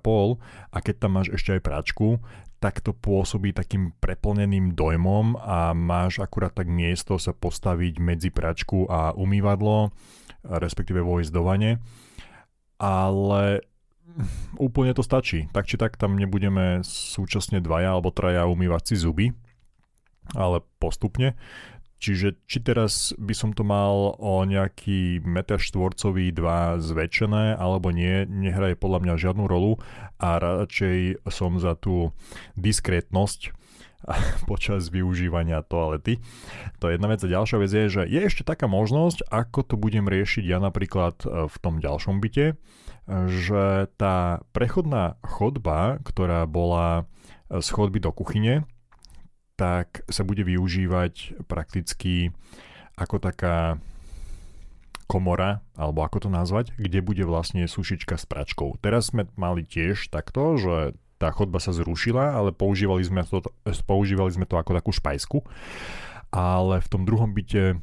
pol 0.00 0.40
a 0.72 0.78
a 0.78 0.80
keď 0.80 0.94
tam 1.02 1.18
máš 1.18 1.34
ešte 1.34 1.58
aj 1.58 1.66
práčku, 1.66 2.22
tak 2.58 2.82
to 2.82 2.90
pôsobí 2.90 3.54
takým 3.54 3.94
preplneným 4.02 4.74
dojmom 4.74 5.38
a 5.38 5.70
máš 5.74 6.18
akurát 6.18 6.50
tak 6.50 6.66
miesto 6.66 7.14
sa 7.14 7.30
postaviť 7.30 8.02
medzi 8.02 8.34
pračku 8.34 8.90
a 8.90 9.14
umývadlo, 9.14 9.94
respektíve 10.42 10.98
vojsť 10.98 11.30
do 11.30 11.42
vane. 11.46 11.78
Ale 12.82 13.62
úplne 14.58 14.90
to 14.94 15.06
stačí. 15.06 15.46
Tak 15.54 15.70
či 15.70 15.78
tak 15.78 15.94
tam 15.94 16.18
nebudeme 16.18 16.82
súčasne 16.82 17.62
dvaja 17.62 17.94
alebo 17.94 18.10
traja 18.10 18.50
umývať 18.50 18.82
si 18.90 18.94
zuby, 18.98 19.26
ale 20.34 20.66
postupne. 20.82 21.38
Čiže 21.98 22.38
či 22.46 22.62
teraz 22.62 23.10
by 23.18 23.34
som 23.34 23.50
to 23.50 23.66
mal 23.66 24.14
o 24.22 24.46
nejaký 24.46 25.18
meter 25.26 25.58
štvorcový, 25.58 26.30
dva 26.30 26.78
zväčšené, 26.78 27.58
alebo 27.58 27.90
nie, 27.90 28.22
nehraje 28.30 28.78
podľa 28.78 29.02
mňa 29.02 29.14
žiadnu 29.18 29.44
rolu 29.50 29.82
a 30.22 30.38
radšej 30.38 31.26
som 31.26 31.58
za 31.58 31.74
tú 31.74 32.14
diskrétnosť 32.54 33.50
počas 34.50 34.94
využívania 34.94 35.66
toalety. 35.66 36.22
To 36.78 36.86
je 36.86 36.94
jedna 36.94 37.10
vec. 37.10 37.18
A 37.26 37.34
ďalšia 37.34 37.58
vec 37.58 37.70
je, 37.74 37.86
že 37.90 38.02
je 38.06 38.20
ešte 38.22 38.46
taká 38.46 38.70
možnosť, 38.70 39.26
ako 39.26 39.66
to 39.66 39.74
budem 39.74 40.06
riešiť 40.06 40.44
ja 40.46 40.62
napríklad 40.62 41.26
e, 41.26 41.50
v 41.50 41.56
tom 41.58 41.82
ďalšom 41.82 42.22
byte, 42.22 42.54
že 43.08 43.88
tá 43.96 44.44
prechodná 44.52 45.16
chodba, 45.24 45.96
ktorá 46.04 46.44
bola 46.44 47.08
z 47.48 47.68
chodby 47.72 48.04
do 48.04 48.12
kuchyne, 48.12 48.68
tak 49.58 50.06
sa 50.06 50.22
bude 50.22 50.46
využívať 50.46 51.42
prakticky 51.50 52.30
ako 52.94 53.18
taká 53.18 53.82
komora, 55.10 55.64
alebo 55.74 56.06
ako 56.06 56.28
to 56.28 56.30
nazvať, 56.30 56.70
kde 56.78 57.02
bude 57.02 57.24
vlastne 57.26 57.66
sušička 57.66 58.14
s 58.14 58.28
pračkou. 58.28 58.78
Teraz 58.78 59.10
sme 59.10 59.26
mali 59.34 59.66
tiež 59.66 60.14
takto, 60.14 60.54
že 60.60 60.94
tá 61.18 61.34
chodba 61.34 61.58
sa 61.58 61.74
zrušila, 61.74 62.38
ale 62.38 62.54
používali 62.54 63.02
sme 63.02 63.26
to, 63.26 63.42
používali 63.88 64.30
sme 64.30 64.46
to 64.46 64.54
ako 64.54 64.78
takú 64.78 64.94
špajsku. 64.94 65.42
Ale 66.30 66.78
v 66.78 66.88
tom 66.92 67.02
druhom 67.08 67.34
byte 67.34 67.82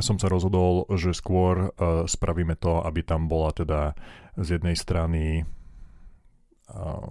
som 0.00 0.16
sa 0.16 0.30
rozhodol, 0.30 0.88
že 0.96 1.12
skôr 1.12 1.74
uh, 1.74 2.06
spravíme 2.08 2.56
to, 2.56 2.80
aby 2.84 3.04
tam 3.04 3.28
bola 3.28 3.52
teda 3.52 3.92
z 4.38 4.56
jednej 4.56 4.76
strany 4.78 5.44
uh, 6.72 7.10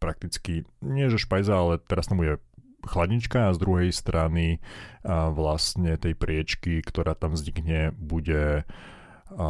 prakticky, 0.00 0.64
nie 0.80 1.06
že 1.12 1.20
špajza, 1.20 1.52
ale 1.54 1.72
teraz 1.84 2.08
tam 2.08 2.22
bude 2.22 2.40
chladnička 2.84 3.48
a 3.48 3.54
z 3.54 3.58
druhej 3.60 3.90
strany 3.90 4.60
a 5.04 5.28
vlastne 5.32 5.96
tej 5.96 6.16
priečky, 6.16 6.80
ktorá 6.80 7.16
tam 7.16 7.36
vznikne, 7.36 7.92
bude 7.96 8.64
a, 8.64 9.46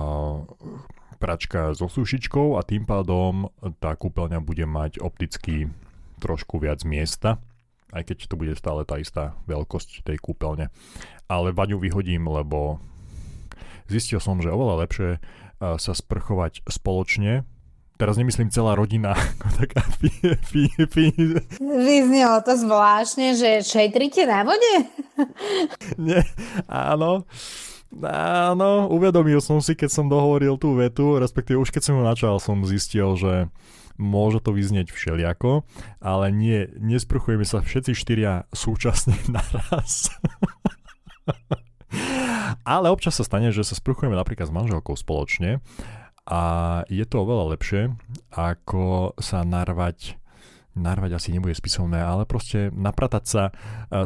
pračka 1.18 1.73
so 1.73 1.88
sušičkou 1.88 2.59
a 2.59 2.64
tým 2.66 2.85
pádom 2.85 3.49
tá 3.81 3.97
kúpeľňa 3.97 4.38
bude 4.44 4.66
mať 4.68 5.01
opticky 5.01 5.70
trošku 6.20 6.61
viac 6.61 6.83
miesta, 6.85 7.40
aj 7.94 8.12
keď 8.12 8.16
to 8.29 8.35
bude 8.35 8.53
stále 8.59 8.83
tá 8.83 8.99
istá 8.99 9.38
veľkosť 9.47 10.05
tej 10.05 10.18
kúpeľne. 10.18 10.68
Ale 11.31 11.57
vaňu 11.57 11.81
vyhodím, 11.81 12.29
lebo 12.29 12.83
zistil 13.88 14.20
som, 14.20 14.42
že 14.42 14.53
oveľa 14.53 14.85
lepšie 14.85 15.11
sa 15.61 15.92
sprchovať 15.94 16.66
spoločne 16.66 17.47
Teraz 17.94 18.18
nemyslím 18.18 18.50
celá 18.50 18.74
rodina, 18.74 19.14
ako 19.38 19.46
taká 19.54 19.83
fi, 20.02 20.11
fi, 20.42 20.62
fi. 20.66 21.04
Vyznelo 21.62 22.42
to 22.42 22.59
zvláštne, 22.59 23.38
že 23.38 23.62
šetrite 23.62 24.26
na 24.26 24.42
vode? 24.42 24.74
Nie, 26.02 26.26
áno. 26.66 27.22
Áno, 28.02 28.90
uvedomil 28.90 29.38
som 29.38 29.62
si, 29.62 29.78
keď 29.78 29.87
som 29.87 30.11
dohovoril 30.11 30.59
tú 30.59 30.74
vetu, 30.74 31.22
respektíve 31.22 31.62
už 31.62 31.70
keď 31.70 31.83
som 31.87 31.94
ju 31.94 32.02
načal, 32.02 32.35
som 32.42 32.66
zistil, 32.66 33.14
že 33.14 33.46
môže 33.94 34.42
to 34.42 34.50
vyznieť 34.50 34.90
všeliako, 34.90 35.62
ale 36.02 36.35
nie, 36.35 36.66
nesprchujeme 36.83 37.46
sa 37.46 37.62
všetci 37.62 37.94
štyria 37.94 38.50
súčasne 38.50 39.14
naraz. 39.38 40.11
ale 42.66 42.90
občas 42.90 43.14
sa 43.14 43.22
stane, 43.22 43.54
že 43.54 43.62
sa 43.62 43.78
sprchujeme 43.78 44.18
napríklad 44.18 44.50
s 44.50 44.57
manželkou 44.57 44.98
spoločne 44.98 45.62
a 46.25 46.41
je 46.89 47.05
to 47.05 47.25
oveľa 47.25 47.57
lepšie, 47.57 47.83
ako 48.33 49.13
sa 49.21 49.45
narvať 49.45 50.17
narvať 50.75 51.23
asi 51.23 51.31
nebude 51.31 51.55
spisovné, 51.55 52.03
ale 52.03 52.27
proste 52.27 52.67
napratať 52.75 53.25
sa 53.25 53.43
e, 53.47 53.53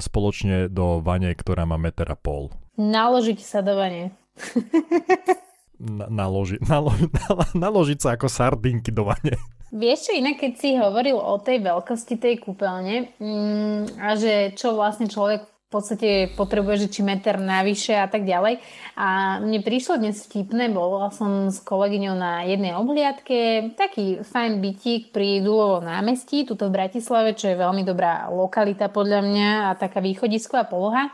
spoločne 0.05 0.69
do 0.69 1.01
vane, 1.01 1.33
ktorá 1.33 1.65
má 1.65 1.81
meter 1.81 2.05
a 2.13 2.17
pol. 2.17 2.53
Naložiť 2.77 3.41
sa 3.41 3.65
do 3.65 3.73
vane. 3.73 4.13
Na, 5.79 6.11
naloži, 6.11 6.59
nalo, 6.59 6.91
naložiť 7.55 7.99
sa 8.03 8.19
ako 8.19 8.27
sardinky 8.27 8.91
do 8.91 9.07
vane. 9.07 9.39
Vieš 9.71 10.11
čo 10.11 10.13
inak, 10.19 10.43
keď 10.43 10.53
si 10.59 10.75
hovoril 10.75 11.15
o 11.15 11.39
tej 11.39 11.63
veľkosti 11.63 12.19
tej 12.19 12.43
kúpeľne 12.43 13.15
mm, 13.15 14.03
a 14.03 14.19
že 14.19 14.59
čo 14.59 14.75
vlastne 14.75 15.07
človek 15.07 15.47
v 15.69 15.77
podstate 15.77 16.33
potrebuje, 16.33 16.89
že 16.89 16.93
či 16.97 17.01
meter 17.05 17.37
navyše 17.37 17.93
a 17.93 18.09
tak 18.09 18.25
ďalej. 18.25 18.57
A 18.97 19.37
mne 19.45 19.61
prišlo 19.61 20.01
dnes 20.01 20.25
vtipné, 20.25 20.73
bola 20.73 21.13
som 21.13 21.53
s 21.53 21.61
kolegyňou 21.61 22.17
na 22.17 22.49
jednej 22.49 22.73
obhliadke, 22.73 23.77
taký 23.77 24.25
fajn 24.25 24.65
bytík 24.65 25.13
pri 25.13 25.45
Dulovo 25.45 25.85
námestí, 25.85 26.49
tuto 26.49 26.73
v 26.73 26.81
Bratislave, 26.81 27.37
čo 27.37 27.53
je 27.53 27.61
veľmi 27.61 27.85
dobrá 27.85 28.33
lokalita 28.33 28.89
podľa 28.89 29.21
mňa 29.21 29.51
a 29.69 29.77
taká 29.77 30.01
východisková 30.01 30.65
poloha. 30.65 31.13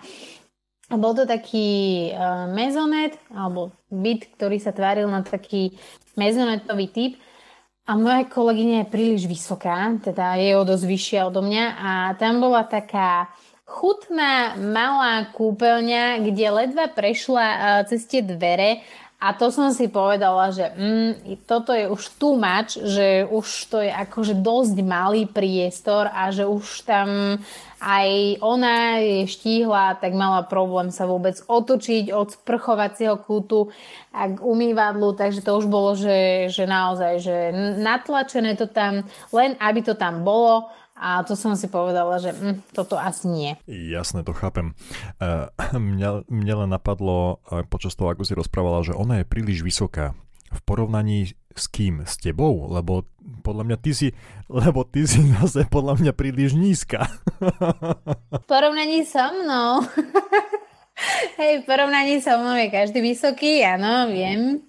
A 0.86 0.94
bol 1.02 1.18
to 1.18 1.26
taký 1.26 2.14
uh, 2.14 2.46
mezonet, 2.46 3.18
alebo 3.34 3.74
byt, 3.90 4.38
ktorý 4.38 4.62
sa 4.62 4.70
tváril 4.70 5.10
na 5.10 5.26
taký 5.26 5.74
mezonetový 6.14 6.86
typ. 6.94 7.12
A 7.90 7.98
moja 7.98 8.22
kolegyňa 8.30 8.86
je 8.86 8.92
príliš 8.92 9.22
vysoká, 9.26 9.90
teda 9.98 10.38
je 10.38 10.54
o 10.54 10.62
dosť 10.62 10.84
vyššia 10.86 11.20
odo 11.26 11.42
mňa 11.42 11.64
a 11.74 11.90
tam 12.22 12.38
bola 12.38 12.62
taká 12.62 13.34
chutná 13.74 14.54
malá 14.54 15.26
kúpeľňa, 15.34 16.22
kde 16.22 16.46
ledva 16.54 16.86
prešla 16.86 17.46
uh, 17.50 17.58
cez 17.90 18.06
tie 18.06 18.22
dvere. 18.22 18.86
A 19.24 19.32
to 19.32 19.48
som 19.48 19.72
si 19.72 19.88
povedala, 19.88 20.52
že 20.52 20.68
mm, 20.76 21.40
toto 21.48 21.72
je 21.72 21.88
už 21.88 22.20
too 22.20 22.36
much, 22.36 22.76
že 22.76 23.24
už 23.24 23.72
to 23.72 23.80
je 23.80 23.88
akože 23.88 24.36
dosť 24.36 24.76
malý 24.84 25.24
priestor 25.24 26.12
a 26.12 26.28
že 26.28 26.44
už 26.44 26.84
tam 26.84 27.40
aj 27.80 28.36
ona 28.44 29.00
je 29.00 29.24
štíhla, 29.24 29.96
tak 29.96 30.12
mala 30.12 30.44
problém 30.44 30.92
sa 30.92 31.08
vôbec 31.08 31.40
otočiť 31.40 32.12
od 32.12 32.36
sprchovacieho 32.36 33.16
kútu 33.16 33.72
a 34.12 34.28
k 34.28 34.44
umývadlu, 34.44 35.16
takže 35.16 35.40
to 35.40 35.56
už 35.56 35.72
bolo, 35.72 35.96
že, 35.96 36.52
že 36.52 36.68
naozaj, 36.68 37.14
že 37.24 37.36
natlačené 37.80 38.60
to 38.60 38.68
tam, 38.68 39.08
len 39.32 39.56
aby 39.56 39.80
to 39.80 39.96
tam 39.96 40.20
bolo 40.20 40.68
a 40.94 41.26
to 41.26 41.34
som 41.34 41.58
si 41.58 41.66
povedala, 41.66 42.22
že 42.22 42.30
hm, 42.30 42.70
toto 42.70 42.94
asi 42.94 43.26
nie. 43.26 43.50
Jasné, 43.66 44.22
to 44.22 44.30
chápem. 44.30 44.78
Uh, 45.18 45.50
mňa, 45.74 46.30
mňa 46.30 46.54
len 46.64 46.70
napadlo 46.70 47.42
uh, 47.50 47.66
počas 47.66 47.98
toho, 47.98 48.14
ako 48.14 48.22
si 48.22 48.38
rozprávala, 48.38 48.86
že 48.86 48.94
ona 48.94 49.20
je 49.20 49.26
príliš 49.26 49.66
vysoká. 49.66 50.14
V 50.54 50.60
porovnaní 50.62 51.34
s 51.54 51.66
kým? 51.66 52.06
S 52.06 52.14
tebou? 52.22 52.70
Lebo 52.70 53.10
podľa 53.42 53.64
mňa 53.66 53.76
ty 53.82 53.90
si, 53.90 54.08
lebo 54.62 54.86
ty 54.86 55.02
si 55.06 55.18
zase 55.42 55.66
podľa 55.66 55.98
mňa 55.98 56.12
príliš 56.14 56.54
nízka. 56.54 57.10
v 58.30 58.44
porovnaní 58.46 59.02
so 59.02 59.22
mnou. 59.34 59.82
Hej, 61.42 61.62
v 61.62 61.64
porovnaní 61.66 62.22
so 62.22 62.38
mnou 62.38 62.54
je 62.54 62.70
každý 62.70 63.02
vysoký, 63.02 63.66
áno, 63.66 64.06
viem. 64.14 64.62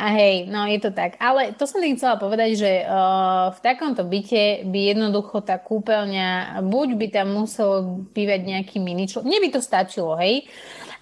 A 0.00 0.16
hej, 0.16 0.48
no 0.48 0.64
je 0.64 0.80
to 0.80 0.96
tak. 0.96 1.20
Ale 1.20 1.52
to 1.52 1.68
som 1.68 1.84
tým 1.84 1.92
chcela 2.00 2.16
povedať, 2.16 2.56
že 2.56 2.72
uh, 2.88 3.52
v 3.52 3.60
takomto 3.60 4.00
byte 4.00 4.64
by 4.64 4.96
jednoducho 4.96 5.44
tá 5.44 5.60
kúpeľňa, 5.60 6.56
buď 6.64 6.88
by 6.96 7.06
tam 7.12 7.36
musel 7.36 8.00
bývať 8.16 8.40
nejaký 8.48 8.80
mini 8.80 9.04
člo... 9.04 9.20
Mne 9.20 9.44
by 9.44 9.48
to 9.52 9.60
stačilo, 9.60 10.16
hej, 10.16 10.48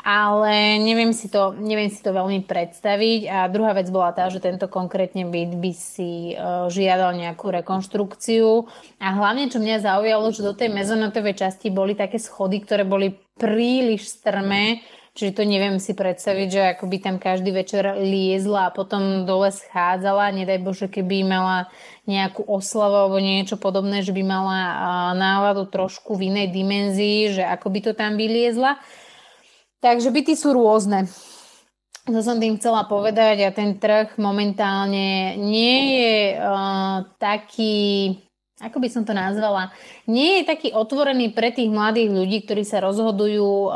ale 0.02 0.82
neviem 0.82 1.14
si, 1.14 1.30
to, 1.30 1.54
neviem 1.54 1.94
si 1.94 2.02
to 2.02 2.10
veľmi 2.10 2.42
predstaviť. 2.42 3.20
A 3.30 3.38
druhá 3.46 3.70
vec 3.70 3.86
bola 3.86 4.10
tá, 4.10 4.26
že 4.34 4.42
tento 4.42 4.66
konkrétne 4.66 5.30
byt 5.30 5.54
by 5.54 5.72
si 5.78 6.34
uh, 6.34 6.66
žiadal 6.66 7.14
nejakú 7.14 7.54
rekonštrukciu. 7.54 8.66
A 8.98 9.14
hlavne, 9.14 9.46
čo 9.46 9.62
mňa 9.62 9.78
zaujalo, 9.78 10.26
že 10.34 10.42
do 10.42 10.58
tej 10.58 10.74
mezonotovej 10.74 11.38
časti 11.38 11.70
boli 11.70 11.94
také 11.94 12.18
schody, 12.18 12.66
ktoré 12.66 12.82
boli 12.82 13.14
príliš 13.38 14.18
strmé, 14.18 14.82
Čiže 15.18 15.34
to 15.34 15.42
neviem 15.42 15.82
si 15.82 15.98
predstaviť, 15.98 16.46
že 16.46 16.62
ako 16.78 16.86
by 16.86 16.96
tam 17.02 17.16
každý 17.18 17.50
večer 17.50 17.98
liezla 17.98 18.70
a 18.70 18.74
potom 18.74 19.26
dole 19.26 19.50
schádzala. 19.50 20.30
Nedaj 20.30 20.62
Bože, 20.62 20.86
keby 20.86 21.26
mala 21.26 21.66
nejakú 22.06 22.46
oslavu 22.46 22.94
alebo 22.94 23.18
niečo 23.18 23.58
podobné, 23.58 24.06
že 24.06 24.14
by 24.14 24.22
mala 24.22 24.58
náladu 25.18 25.66
trošku 25.66 26.14
v 26.14 26.30
inej 26.30 26.54
dimenzii, 26.54 27.34
že 27.34 27.42
ako 27.42 27.66
by 27.66 27.80
to 27.82 27.92
tam 27.98 28.14
vyliezla. 28.14 28.78
Takže 29.82 30.14
byty 30.14 30.38
sú 30.38 30.54
rôzne. 30.54 31.10
To 32.06 32.22
som 32.22 32.38
tým 32.38 32.54
chcela 32.54 32.86
povedať 32.86 33.42
a 33.42 33.50
ten 33.50 33.74
trh 33.74 34.14
momentálne 34.22 35.34
nie 35.34 35.76
je 35.98 36.14
uh, 36.38 37.04
taký 37.18 38.16
ako 38.58 38.82
by 38.82 38.88
som 38.90 39.06
to 39.06 39.14
nazvala, 39.14 39.70
nie 40.10 40.42
je 40.42 40.50
taký 40.50 40.74
otvorený 40.74 41.30
pre 41.30 41.54
tých 41.54 41.70
mladých 41.70 42.10
ľudí, 42.10 42.38
ktorí 42.42 42.66
sa 42.66 42.82
rozhodujú 42.82 43.70
uh, 43.70 43.72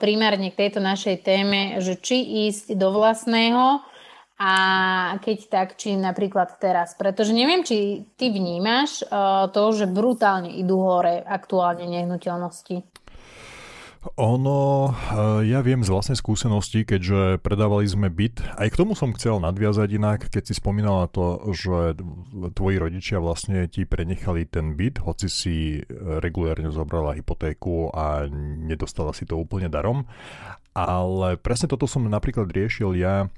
primárne 0.00 0.48
k 0.48 0.66
tejto 0.66 0.80
našej 0.80 1.20
téme, 1.20 1.80
že 1.84 2.00
či 2.00 2.48
ísť 2.48 2.72
do 2.80 2.96
vlastného 2.96 3.84
a 4.42 4.52
keď 5.20 5.38
tak, 5.46 5.68
či 5.76 5.94
napríklad 5.94 6.56
teraz. 6.56 6.96
Pretože 6.96 7.36
neviem, 7.36 7.62
či 7.62 8.08
ty 8.16 8.32
vnímaš 8.32 9.04
uh, 9.04 9.52
to, 9.52 9.70
že 9.76 9.84
brutálne 9.84 10.48
idú 10.48 10.80
hore 10.80 11.20
aktuálne 11.22 11.84
nehnuteľnosti. 11.84 13.01
Ono, 14.02 14.90
eh, 14.90 15.46
ja 15.46 15.62
viem 15.62 15.86
z 15.86 15.94
vlastnej 15.94 16.18
skúsenosti, 16.18 16.82
keďže 16.82 17.38
predávali 17.38 17.86
sme 17.86 18.10
byt, 18.10 18.42
aj 18.58 18.74
k 18.74 18.78
tomu 18.82 18.98
som 18.98 19.14
chcel 19.14 19.38
nadviazať 19.38 19.88
inak, 19.94 20.26
keď 20.26 20.50
si 20.50 20.58
spomínala 20.58 21.06
to, 21.06 21.38
že 21.54 21.94
tvoji 22.58 22.82
rodičia 22.82 23.22
vlastne 23.22 23.70
ti 23.70 23.86
prenechali 23.86 24.42
ten 24.50 24.74
byt, 24.74 25.06
hoci 25.06 25.30
si 25.30 25.56
eh, 25.78 25.84
regulérne 26.18 26.74
zobrala 26.74 27.14
hypotéku 27.14 27.94
a 27.94 28.26
nedostala 28.66 29.14
si 29.14 29.22
to 29.22 29.38
úplne 29.38 29.70
darom. 29.70 30.02
Ale 30.74 31.38
presne 31.38 31.70
toto 31.70 31.86
som 31.86 32.02
napríklad 32.02 32.50
riešil 32.50 32.96
ja 32.96 33.28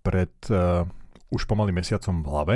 pred 0.00 0.32
uh, 0.48 0.88
už 1.28 1.44
pomaly 1.44 1.76
mesiacom 1.76 2.24
v 2.24 2.30
hlave, 2.32 2.54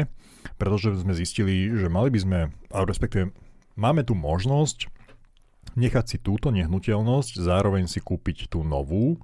pretože 0.56 0.96
sme 0.96 1.12
zistili, 1.12 1.68
že 1.68 1.92
mali 1.92 2.08
by 2.08 2.18
sme, 2.24 2.40
ale 2.72 2.84
respektíve 2.88 3.36
máme 3.76 4.00
tu 4.00 4.16
možnosť 4.16 4.88
nechať 5.72 6.04
si 6.04 6.16
túto 6.20 6.52
nehnuteľnosť, 6.52 7.40
zároveň 7.40 7.88
si 7.88 8.04
kúpiť 8.04 8.52
tú 8.52 8.60
novú, 8.62 9.16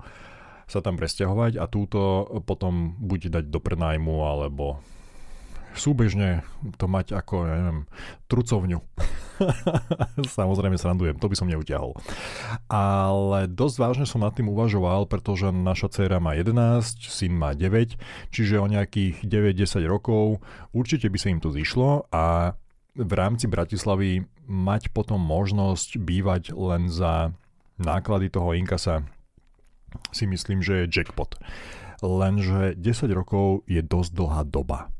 sa 0.70 0.80
tam 0.80 0.96
presťahovať 0.96 1.58
a 1.58 1.66
túto 1.66 2.24
potom 2.46 2.94
buď 2.96 3.40
dať 3.40 3.44
do 3.50 3.58
prenájmu 3.58 4.22
alebo 4.22 4.78
súbežne 5.74 6.42
to 6.78 6.86
mať 6.90 7.14
ako, 7.14 7.46
ja 7.46 7.54
neviem, 7.58 7.80
trucovňu. 8.26 8.78
Samozrejme 10.38 10.76
srandujem, 10.76 11.16
to 11.16 11.30
by 11.30 11.36
som 11.38 11.48
neutiahol. 11.48 11.96
Ale 12.68 13.48
dosť 13.48 13.76
vážne 13.78 14.06
som 14.06 14.20
nad 14.20 14.34
tým 14.34 14.50
uvažoval, 14.50 15.06
pretože 15.06 15.48
naša 15.50 15.88
dcéra 15.90 16.18
má 16.18 16.36
11, 16.36 17.06
syn 17.06 17.38
má 17.38 17.54
9, 17.54 17.96
čiže 18.34 18.60
o 18.60 18.66
nejakých 18.66 19.24
9-10 19.24 19.86
rokov 19.86 20.42
určite 20.74 21.08
by 21.08 21.18
sa 21.18 21.30
im 21.32 21.40
to 21.40 21.54
zišlo 21.54 22.10
a 22.10 22.54
v 22.98 23.12
rámci 23.14 23.46
Bratislavy 23.46 24.26
mať 24.50 24.90
potom 24.90 25.22
možnosť 25.22 26.02
bývať 26.02 26.50
len 26.58 26.90
za 26.90 27.30
náklady 27.78 28.34
toho 28.34 28.50
inkasa 28.58 29.06
si 30.10 30.26
myslím, 30.26 30.58
že 30.58 30.84
je 30.84 30.90
jackpot. 30.90 31.38
Lenže 32.02 32.74
10 32.74 33.10
rokov 33.14 33.62
je 33.70 33.78
dosť 33.78 34.10
dlhá 34.10 34.42
doba. 34.50 34.90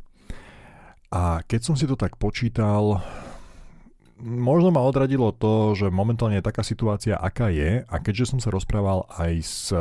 A 1.11 1.43
keď 1.43 1.61
som 1.67 1.75
si 1.75 1.91
to 1.91 1.99
tak 1.99 2.15
počítal, 2.23 3.03
možno 4.23 4.71
ma 4.71 4.85
odradilo 4.85 5.35
to, 5.35 5.75
že 5.75 5.91
momentálne 5.91 6.39
je 6.39 6.47
taká 6.47 6.63
situácia, 6.63 7.19
aká 7.19 7.51
je 7.51 7.83
a 7.83 7.97
keďže 7.99 8.37
som 8.37 8.39
sa 8.39 8.55
rozprával 8.55 9.09
aj 9.19 9.33
s, 9.43 9.75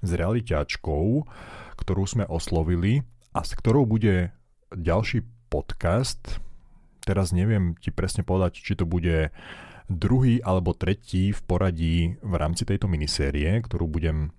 s 0.00 0.10
realiťačkou, 0.10 1.04
ktorú 1.76 2.02
sme 2.08 2.24
oslovili 2.24 3.04
a 3.36 3.44
s 3.44 3.52
ktorou 3.52 3.84
bude 3.84 4.32
ďalší 4.72 5.26
podcast, 5.52 6.40
teraz 7.04 7.30
neviem 7.30 7.76
ti 7.78 7.92
presne 7.92 8.24
povedať, 8.24 8.58
či 8.58 8.74
to 8.74 8.88
bude 8.88 9.30
druhý 9.86 10.40
alebo 10.40 10.72
tretí 10.72 11.30
v 11.30 11.40
poradí 11.44 11.96
v 12.24 12.34
rámci 12.34 12.64
tejto 12.64 12.88
minisérie, 12.88 13.60
ktorú 13.60 13.84
budem 13.84 14.32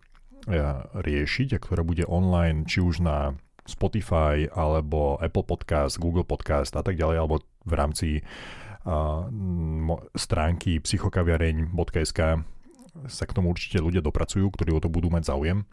ja, 0.50 0.90
riešiť 0.94 1.58
a 1.58 1.62
ktorá 1.62 1.86
bude 1.86 2.06
online 2.10 2.66
či 2.66 2.82
už 2.82 3.06
na 3.06 3.38
Spotify 3.66 4.46
alebo 4.50 5.18
Apple 5.22 5.46
Podcast, 5.46 5.98
Google 5.98 6.26
Podcast 6.26 6.74
a 6.78 6.86
tak 6.86 6.98
ďalej, 6.98 7.18
alebo 7.18 7.42
v 7.66 7.74
rámci 7.74 8.10
uh, 8.22 9.26
stránky 10.14 10.78
psychokaviareň.sk 10.82 12.20
sa 13.10 13.24
k 13.28 13.36
tomu 13.36 13.52
určite 13.52 13.82
ľudia 13.82 14.06
dopracujú, 14.06 14.46
ktorí 14.54 14.72
o 14.72 14.80
to 14.82 14.90
budú 14.90 15.10
mať 15.10 15.28
záujem. 15.34 15.66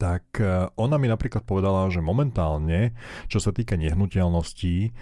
Tak 0.00 0.40
ona 0.80 0.96
mi 0.96 1.10
napríklad 1.10 1.44
povedala, 1.44 1.92
že 1.92 2.00
momentálne, 2.00 2.96
čo 3.28 3.36
sa 3.36 3.52
týka 3.52 3.76
nehnuteľností, 3.76 4.96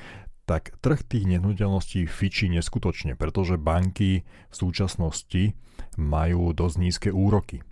tak 0.47 0.78
trh 0.78 1.03
tých 1.03 1.26
nehnuteľností 1.26 2.07
fičí 2.07 2.47
neskutočne, 2.49 3.18
pretože 3.18 3.59
banky 3.59 4.22
v 4.22 4.55
súčasnosti 4.55 5.59
majú 5.99 6.55
dosť 6.55 6.76
nízke 6.78 7.11
úroky. 7.11 7.66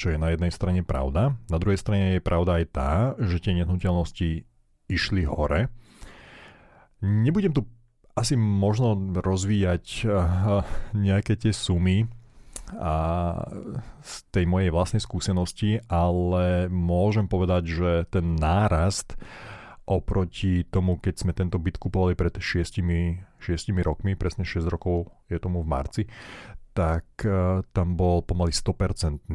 Čo 0.00 0.16
je 0.16 0.18
na 0.18 0.32
jednej 0.32 0.48
strane 0.48 0.80
pravda, 0.80 1.36
na 1.52 1.58
druhej 1.60 1.76
strane 1.76 2.16
je 2.16 2.24
pravda 2.24 2.64
aj 2.64 2.66
tá, 2.72 2.92
že 3.20 3.36
tie 3.36 3.52
nehnuteľnosti 3.52 4.48
išli 4.88 5.28
hore. 5.28 5.68
Nebudem 7.04 7.52
tu 7.52 7.68
asi 8.16 8.34
možno 8.34 8.96
rozvíjať 9.20 9.84
eh, 10.02 10.10
nejaké 10.96 11.36
tie 11.36 11.52
sumy 11.52 12.08
a 12.70 12.94
z 13.98 14.14
tej 14.30 14.46
mojej 14.46 14.70
vlastnej 14.70 15.02
skúsenosti, 15.02 15.82
ale 15.90 16.70
môžem 16.70 17.26
povedať, 17.26 17.62
že 17.66 17.90
ten 18.14 18.38
nárast 18.38 19.18
oproti 19.90 20.62
tomu, 20.70 21.02
keď 21.02 21.14
sme 21.26 21.32
tento 21.34 21.58
byt 21.58 21.82
kupovali 21.82 22.14
pred 22.14 22.38
6, 22.38 22.78
6 22.78 23.42
rokmi, 23.82 24.14
presne 24.14 24.46
6 24.46 24.70
rokov 24.70 25.10
je 25.26 25.42
tomu 25.42 25.66
v 25.66 25.70
marci, 25.70 26.02
tak 26.70 27.04
uh, 27.26 27.66
tam 27.74 27.98
bol 27.98 28.22
pomaly 28.22 28.54
100%. 28.54 29.26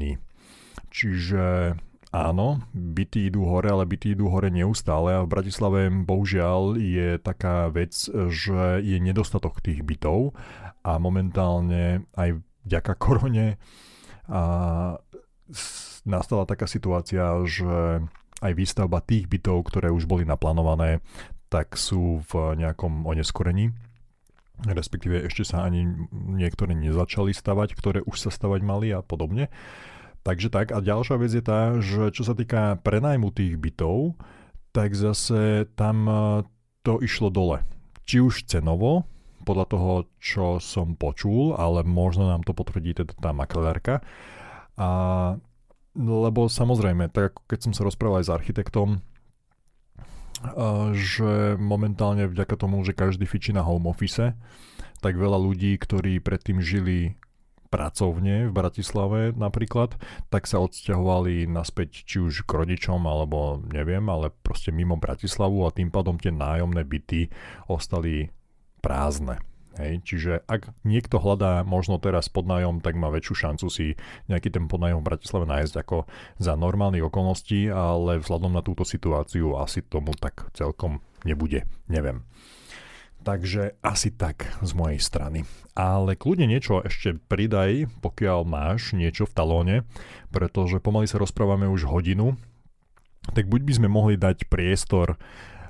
Čiže 0.87 1.75
áno, 2.15 2.63
byty 2.71 3.27
idú 3.27 3.43
hore, 3.51 3.67
ale 3.67 3.83
byty 3.83 4.15
idú 4.15 4.31
hore 4.31 4.47
neustále 4.47 5.19
a 5.19 5.25
v 5.27 5.31
Bratislave 5.35 5.91
bohužiaľ 5.91 6.79
je 6.79 7.19
taká 7.19 7.67
vec, 7.67 7.91
že 8.31 8.79
je 8.79 8.97
nedostatok 9.03 9.59
tých 9.59 9.83
bytov 9.83 10.31
a 10.87 10.95
momentálne 10.95 12.07
aj 12.15 12.39
vďaka 12.63 12.93
korone 12.95 13.59
a 14.31 14.43
nastala 16.05 16.47
taká 16.47 16.65
situácia, 16.65 17.43
že 17.45 18.01
aj 18.43 18.51
výstavba 18.55 18.99
tých 19.03 19.31
bytov, 19.31 19.67
ktoré 19.71 19.91
už 19.91 20.07
boli 20.09 20.27
naplánované, 20.27 20.99
tak 21.47 21.79
sú 21.79 22.23
v 22.27 22.59
nejakom 22.59 23.05
oneskorení 23.07 23.71
respektíve 24.63 25.19
ešte 25.27 25.43
sa 25.43 25.67
ani 25.67 25.83
niektoré 26.11 26.71
nezačali 26.71 27.35
stavať, 27.35 27.75
ktoré 27.75 27.99
už 28.07 28.15
sa 28.15 28.31
stavať 28.31 28.61
mali 28.63 28.87
a 28.95 29.03
podobne. 29.03 29.51
Takže 30.23 30.49
tak. 30.49 30.71
A 30.71 30.79
ďalšia 30.79 31.15
vec 31.19 31.31
je 31.35 31.43
tá, 31.43 31.75
že 31.83 32.09
čo 32.15 32.23
sa 32.23 32.33
týka 32.33 32.79
prenajmu 32.81 33.29
tých 33.35 33.59
bytov, 33.59 34.15
tak 34.71 34.97
zase 34.97 35.69
tam 35.77 36.07
e, 36.07 36.15
to 36.81 36.97
išlo 37.03 37.29
dole. 37.29 37.61
Či 38.09 38.25
už 38.25 38.49
cenovo, 38.49 39.05
podľa 39.45 39.65
toho, 39.69 39.91
čo 40.17 40.57
som 40.57 40.97
počul, 40.97 41.53
ale 41.53 41.85
možno 41.85 42.25
nám 42.25 42.41
to 42.41 42.57
potvrdí 42.57 42.97
teda 42.97 43.13
tá 43.13 43.29
maklerka. 43.35 44.01
A 44.81 44.89
lebo 45.95 46.51
samozrejme, 46.51 47.07
tak 47.09 47.33
ako 47.33 47.41
keď 47.47 47.59
som 47.65 47.73
sa 47.73 47.87
rozprával 47.87 48.19
aj 48.21 48.27
s 48.27 48.35
architektom, 48.35 48.89
že 50.93 51.55
momentálne 51.57 52.27
vďaka 52.27 52.55
tomu, 52.59 52.83
že 52.83 52.93
každý 52.93 53.25
fičí 53.25 53.55
na 53.55 53.63
home 53.63 53.87
office, 53.87 54.35
tak 54.99 55.13
veľa 55.15 55.39
ľudí, 55.39 55.73
ktorí 55.79 56.19
predtým 56.19 56.59
žili 56.59 57.15
pracovne 57.71 58.47
v 58.47 58.55
Bratislave 58.55 59.19
napríklad, 59.35 59.99
tak 60.31 60.47
sa 60.47 60.63
odsťahovali 60.63 61.49
naspäť 61.49 62.07
či 62.07 62.23
už 62.23 62.47
k 62.47 62.51
rodičom 62.51 63.03
alebo 63.03 63.59
neviem, 63.67 64.05
ale 64.07 64.31
proste 64.31 64.71
mimo 64.71 64.95
Bratislavu 64.95 65.65
a 65.67 65.75
tým 65.75 65.91
pádom 65.91 66.15
tie 66.15 66.31
nájomné 66.31 66.87
byty 66.87 67.27
ostali 67.67 68.31
prázdne. 68.79 69.41
Hej, 69.75 70.07
čiže 70.07 70.33
ak 70.47 70.71
niekto 70.87 71.19
hľadá 71.19 71.67
možno 71.67 71.99
teraz 71.99 72.31
podnájom, 72.31 72.79
tak 72.79 72.95
má 72.95 73.11
väčšiu 73.11 73.35
šancu 73.35 73.67
si 73.67 73.99
nejaký 74.31 74.47
ten 74.47 74.71
podnájom 74.71 75.03
v 75.03 75.07
Bratislave 75.11 75.43
nájsť 75.43 75.75
ako 75.83 76.07
za 76.39 76.55
normálnych 76.55 77.03
okolností, 77.03 77.67
ale 77.67 78.23
vzhľadom 78.23 78.55
na 78.55 78.63
túto 78.63 78.87
situáciu 78.87 79.59
asi 79.59 79.83
tomu 79.83 80.15
tak 80.15 80.47
celkom 80.55 81.03
nebude. 81.27 81.67
Neviem. 81.91 82.23
Takže 83.25 83.75
asi 83.83 84.15
tak 84.15 84.47
z 84.61 84.71
mojej 84.77 85.01
strany. 85.01 85.43
Ale 85.75 86.15
kľudne 86.15 86.47
niečo 86.47 86.79
ešte 86.79 87.17
pridaj, 87.17 87.89
pokiaľ 87.99 88.47
máš 88.47 88.95
niečo 88.95 89.27
v 89.27 89.35
talóne, 89.35 89.75
pretože 90.31 90.79
pomaly 90.79 91.09
sa 91.09 91.19
rozprávame 91.19 91.67
už 91.67 91.89
hodinu, 91.89 92.39
tak 93.33 93.49
buď 93.49 93.61
by 93.65 93.73
sme 93.81 93.89
mohli 93.89 94.15
dať 94.15 94.45
priestor 94.45 95.17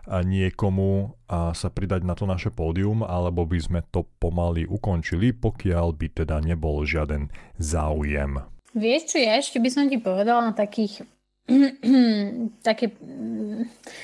niekomu 0.08 1.18
a 1.26 1.52
sa 1.58 1.74
pridať 1.74 2.06
na 2.06 2.14
to 2.14 2.30
naše 2.30 2.54
pódium, 2.54 3.02
alebo 3.02 3.46
by 3.46 3.60
sme 3.60 3.80
to 3.90 4.06
pomaly 4.22 4.70
ukončili, 4.70 5.34
pokiaľ 5.34 5.98
by 5.98 6.08
teda 6.14 6.42
nebol 6.42 6.86
žiaden 6.86 7.34
záujem. 7.58 8.42
Vieš 8.76 9.16
čo, 9.16 9.18
ja 9.24 9.40
ešte 9.40 9.58
by 9.58 9.70
som 9.72 9.88
ti 9.88 9.98
povedala 9.98 10.52
na 10.52 10.54
takých 10.54 11.08
také, 12.68 12.98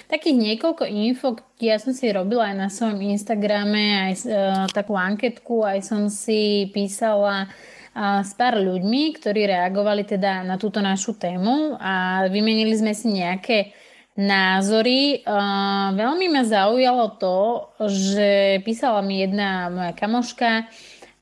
takých 0.06 0.36
niekoľko 0.38 0.86
info, 0.86 1.42
ja 1.58 1.82
som 1.82 1.90
si 1.90 2.14
robila 2.14 2.54
aj 2.54 2.56
na 2.56 2.70
svojom 2.70 3.02
Instagrame, 3.02 3.98
aj 3.98 4.14
uh, 4.30 4.66
takú 4.70 4.94
anketku, 4.94 5.66
aj 5.66 5.82
som 5.82 6.06
si 6.06 6.70
písala 6.70 7.50
uh, 7.50 8.22
s 8.22 8.38
pár 8.38 8.62
ľuďmi, 8.62 9.18
ktorí 9.18 9.50
reagovali 9.50 10.06
teda 10.06 10.46
na 10.46 10.62
túto 10.62 10.86
našu 10.86 11.18
tému 11.18 11.82
a 11.82 12.26
vymenili 12.30 12.78
sme 12.78 12.94
si 12.94 13.10
nejaké 13.10 13.74
názory. 14.20 15.24
Uh, 15.24 15.96
veľmi 15.96 16.28
ma 16.32 16.44
zaujalo 16.44 17.06
to, 17.16 17.38
že 17.88 18.60
písala 18.68 19.00
mi 19.04 19.24
jedna 19.24 19.72
moja 19.72 19.94
kamoška, 19.96 20.68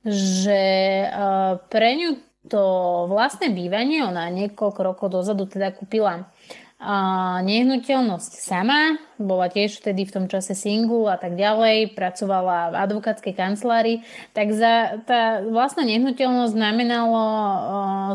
že 0.06 0.62
uh, 1.06 1.62
pre 1.70 1.90
ňu 2.00 2.10
to 2.50 2.64
vlastné 3.12 3.54
bývanie, 3.54 4.02
ona 4.02 4.32
niekoľko 4.34 4.80
rokov 4.82 5.08
dozadu 5.14 5.46
teda 5.46 5.70
kúpila 5.76 6.32
a 6.80 6.96
nehnuteľnosť 7.44 8.40
sama, 8.40 8.96
bola 9.20 9.52
tiež 9.52 9.84
vtedy 9.84 10.08
v 10.08 10.16
tom 10.16 10.26
čase 10.32 10.56
single 10.56 11.12
a 11.12 11.20
tak 11.20 11.36
ďalej, 11.36 11.92
pracovala 11.92 12.72
v 12.72 12.76
advokátskej 12.88 13.36
kancelárii, 13.36 14.08
tak 14.32 14.56
za, 14.56 15.04
tá 15.04 15.44
vlastná 15.44 15.84
nehnuteľnosť 15.84 16.56
znamenalo, 16.56 17.24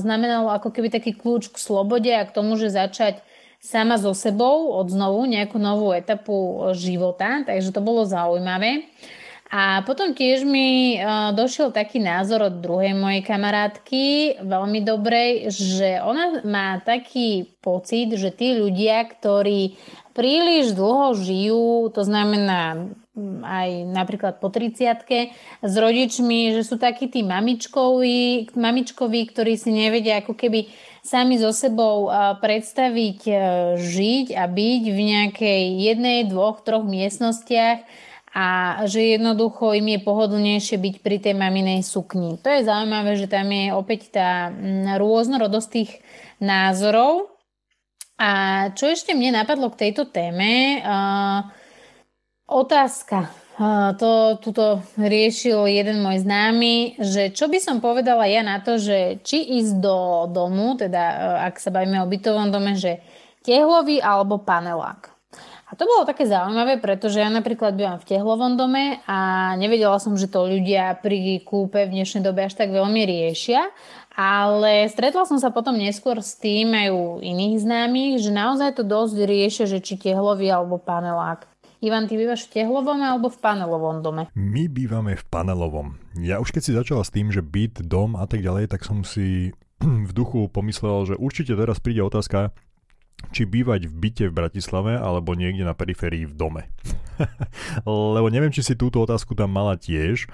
znamenalo 0.00 0.48
ako 0.56 0.72
keby 0.72 0.88
taký 0.88 1.12
kľúč 1.12 1.52
k 1.52 1.60
slobode 1.60 2.08
a 2.08 2.24
k 2.24 2.32
tomu, 2.32 2.56
že 2.56 2.72
začať 2.72 3.20
sama 3.64 3.96
so 3.96 4.12
sebou 4.12 4.76
od 4.76 4.92
znovu 4.92 5.24
nejakú 5.24 5.56
novú 5.56 5.96
etapu 5.96 6.68
života, 6.76 7.40
takže 7.48 7.72
to 7.72 7.80
bolo 7.80 8.04
zaujímavé. 8.04 8.92
A 9.54 9.86
potom 9.86 10.12
tiež 10.12 10.42
mi 10.42 10.98
uh, 10.98 11.30
došiel 11.30 11.70
taký 11.70 12.02
názor 12.02 12.50
od 12.50 12.58
druhej 12.58 12.90
mojej 12.90 13.22
kamarátky, 13.22 14.04
veľmi 14.42 14.82
dobrej, 14.82 15.46
že 15.48 16.02
ona 16.02 16.42
má 16.42 16.82
taký 16.82 17.54
pocit, 17.62 18.18
že 18.18 18.34
tí 18.34 18.58
ľudia, 18.58 19.06
ktorí 19.06 19.78
príliš 20.10 20.74
dlho 20.74 21.14
žijú, 21.14 21.86
to 21.94 22.02
znamená 22.02 22.90
mm, 23.14 23.46
aj 23.46 23.68
napríklad 23.94 24.34
po 24.42 24.50
30 24.50 25.06
s 25.62 25.74
rodičmi, 25.78 26.50
že 26.58 26.66
sú 26.66 26.74
takí 26.74 27.06
tí 27.06 27.22
mamičkoví, 27.22 28.50
mamičkoví, 28.58 29.20
ktorí 29.30 29.54
si 29.54 29.70
nevedia 29.70 30.18
ako 30.18 30.34
keby 30.34 30.66
sami 31.04 31.36
so 31.36 31.52
sebou 31.52 32.08
predstaviť 32.40 33.20
e, 33.28 33.34
žiť 33.76 34.26
a 34.40 34.48
byť 34.48 34.82
v 34.88 35.00
nejakej 35.04 35.62
jednej, 35.76 36.24
dvoch, 36.24 36.64
troch 36.64 36.88
miestnostiach 36.88 37.84
a 38.34 38.80
že 38.90 39.14
jednoducho 39.14 39.78
im 39.78 39.94
je 39.94 40.00
pohodlnejšie 40.02 40.76
byť 40.80 40.94
pri 41.06 41.16
tej 41.22 41.38
maminej 41.38 41.86
sukni. 41.86 42.34
To 42.42 42.50
je 42.50 42.66
zaujímavé, 42.66 43.14
že 43.14 43.30
tam 43.30 43.46
je 43.46 43.70
opäť 43.70 44.16
tá 44.18 44.50
rôznorodosť 44.98 45.68
tých 45.70 46.02
názorov. 46.42 47.30
A 48.18 48.30
čo 48.74 48.90
ešte 48.90 49.14
mne 49.14 49.38
napadlo 49.38 49.70
k 49.70 49.86
tejto 49.86 50.10
téme? 50.10 50.82
Uh, 50.82 51.46
otázka. 52.50 53.43
To 53.54 54.34
tuto 54.42 54.82
riešil 54.98 55.70
jeden 55.70 56.02
môj 56.02 56.26
známy, 56.26 56.98
že 56.98 57.30
čo 57.30 57.46
by 57.46 57.62
som 57.62 57.78
povedala 57.78 58.26
ja 58.26 58.42
na 58.42 58.58
to, 58.58 58.82
že 58.82 59.22
či 59.22 59.62
ísť 59.62 59.78
do 59.78 60.26
domu, 60.26 60.74
teda 60.74 61.02
uh, 61.06 61.46
ak 61.46 61.62
sa 61.62 61.70
bavíme 61.70 62.02
o 62.02 62.10
bytovom 62.10 62.50
dome, 62.50 62.74
že 62.74 62.98
tehlový 63.46 64.02
alebo 64.02 64.42
panelák. 64.42 65.14
A 65.70 65.78
to 65.78 65.86
bolo 65.86 66.02
také 66.02 66.26
zaujímavé, 66.26 66.82
pretože 66.82 67.22
ja 67.22 67.30
napríklad 67.30 67.78
bývam 67.78 67.98
v 68.02 68.06
tehlovom 68.10 68.58
dome 68.58 68.98
a 69.06 69.54
nevedela 69.54 70.02
som, 70.02 70.18
že 70.18 70.26
to 70.26 70.50
ľudia 70.50 70.98
pri 70.98 71.38
kúpe 71.46 71.78
v 71.86 71.94
dnešnej 71.94 72.26
dobe 72.26 72.46
až 72.46 72.58
tak 72.58 72.74
veľmi 72.74 73.06
riešia. 73.06 73.70
Ale 74.14 74.86
stretla 74.90 75.26
som 75.26 75.38
sa 75.38 75.50
potom 75.50 75.74
neskôr 75.74 76.22
s 76.22 76.38
tým 76.38 76.70
aj 76.74 76.88
u 76.94 77.02
iných 77.18 77.66
známych, 77.66 78.12
že 78.22 78.30
naozaj 78.30 78.78
to 78.78 78.86
dosť 78.86 79.16
riešia, 79.26 79.64
že 79.66 79.82
či 79.82 79.98
tehlový 79.98 80.50
alebo 80.50 80.78
panelák. 80.78 81.53
Ivan, 81.84 82.08
ty 82.08 82.16
bývaš 82.16 82.48
v 82.48 82.64
tehlovom 82.64 82.96
alebo 82.96 83.28
v 83.28 83.36
panelovom 83.44 84.00
dome? 84.00 84.32
My 84.32 84.72
bývame 84.72 85.20
v 85.20 85.24
panelovom. 85.28 86.00
Ja 86.16 86.40
už 86.40 86.56
keď 86.56 86.62
si 86.64 86.72
začala 86.72 87.04
s 87.04 87.12
tým, 87.12 87.28
že 87.28 87.44
byt, 87.44 87.84
dom 87.84 88.16
a 88.16 88.24
tak 88.24 88.40
ďalej, 88.40 88.72
tak 88.72 88.88
som 88.88 89.04
si 89.04 89.52
v 90.08 90.12
duchu 90.16 90.48
pomyslel, 90.48 91.12
že 91.12 91.20
určite 91.20 91.52
teraz 91.52 91.84
príde 91.84 92.00
otázka, 92.00 92.56
či 93.36 93.44
bývať 93.44 93.88
v 93.88 93.94
byte 94.00 94.24
v 94.32 94.36
Bratislave 94.36 94.96
alebo 94.96 95.36
niekde 95.36 95.64
na 95.64 95.76
periférii 95.76 96.24
v 96.24 96.32
dome. 96.32 96.62
Lebo 97.84 98.32
neviem, 98.32 98.50
či 98.50 98.64
si 98.64 98.74
túto 98.74 99.04
otázku 99.04 99.36
tam 99.36 99.52
mala 99.52 99.76
tiež 99.76 100.24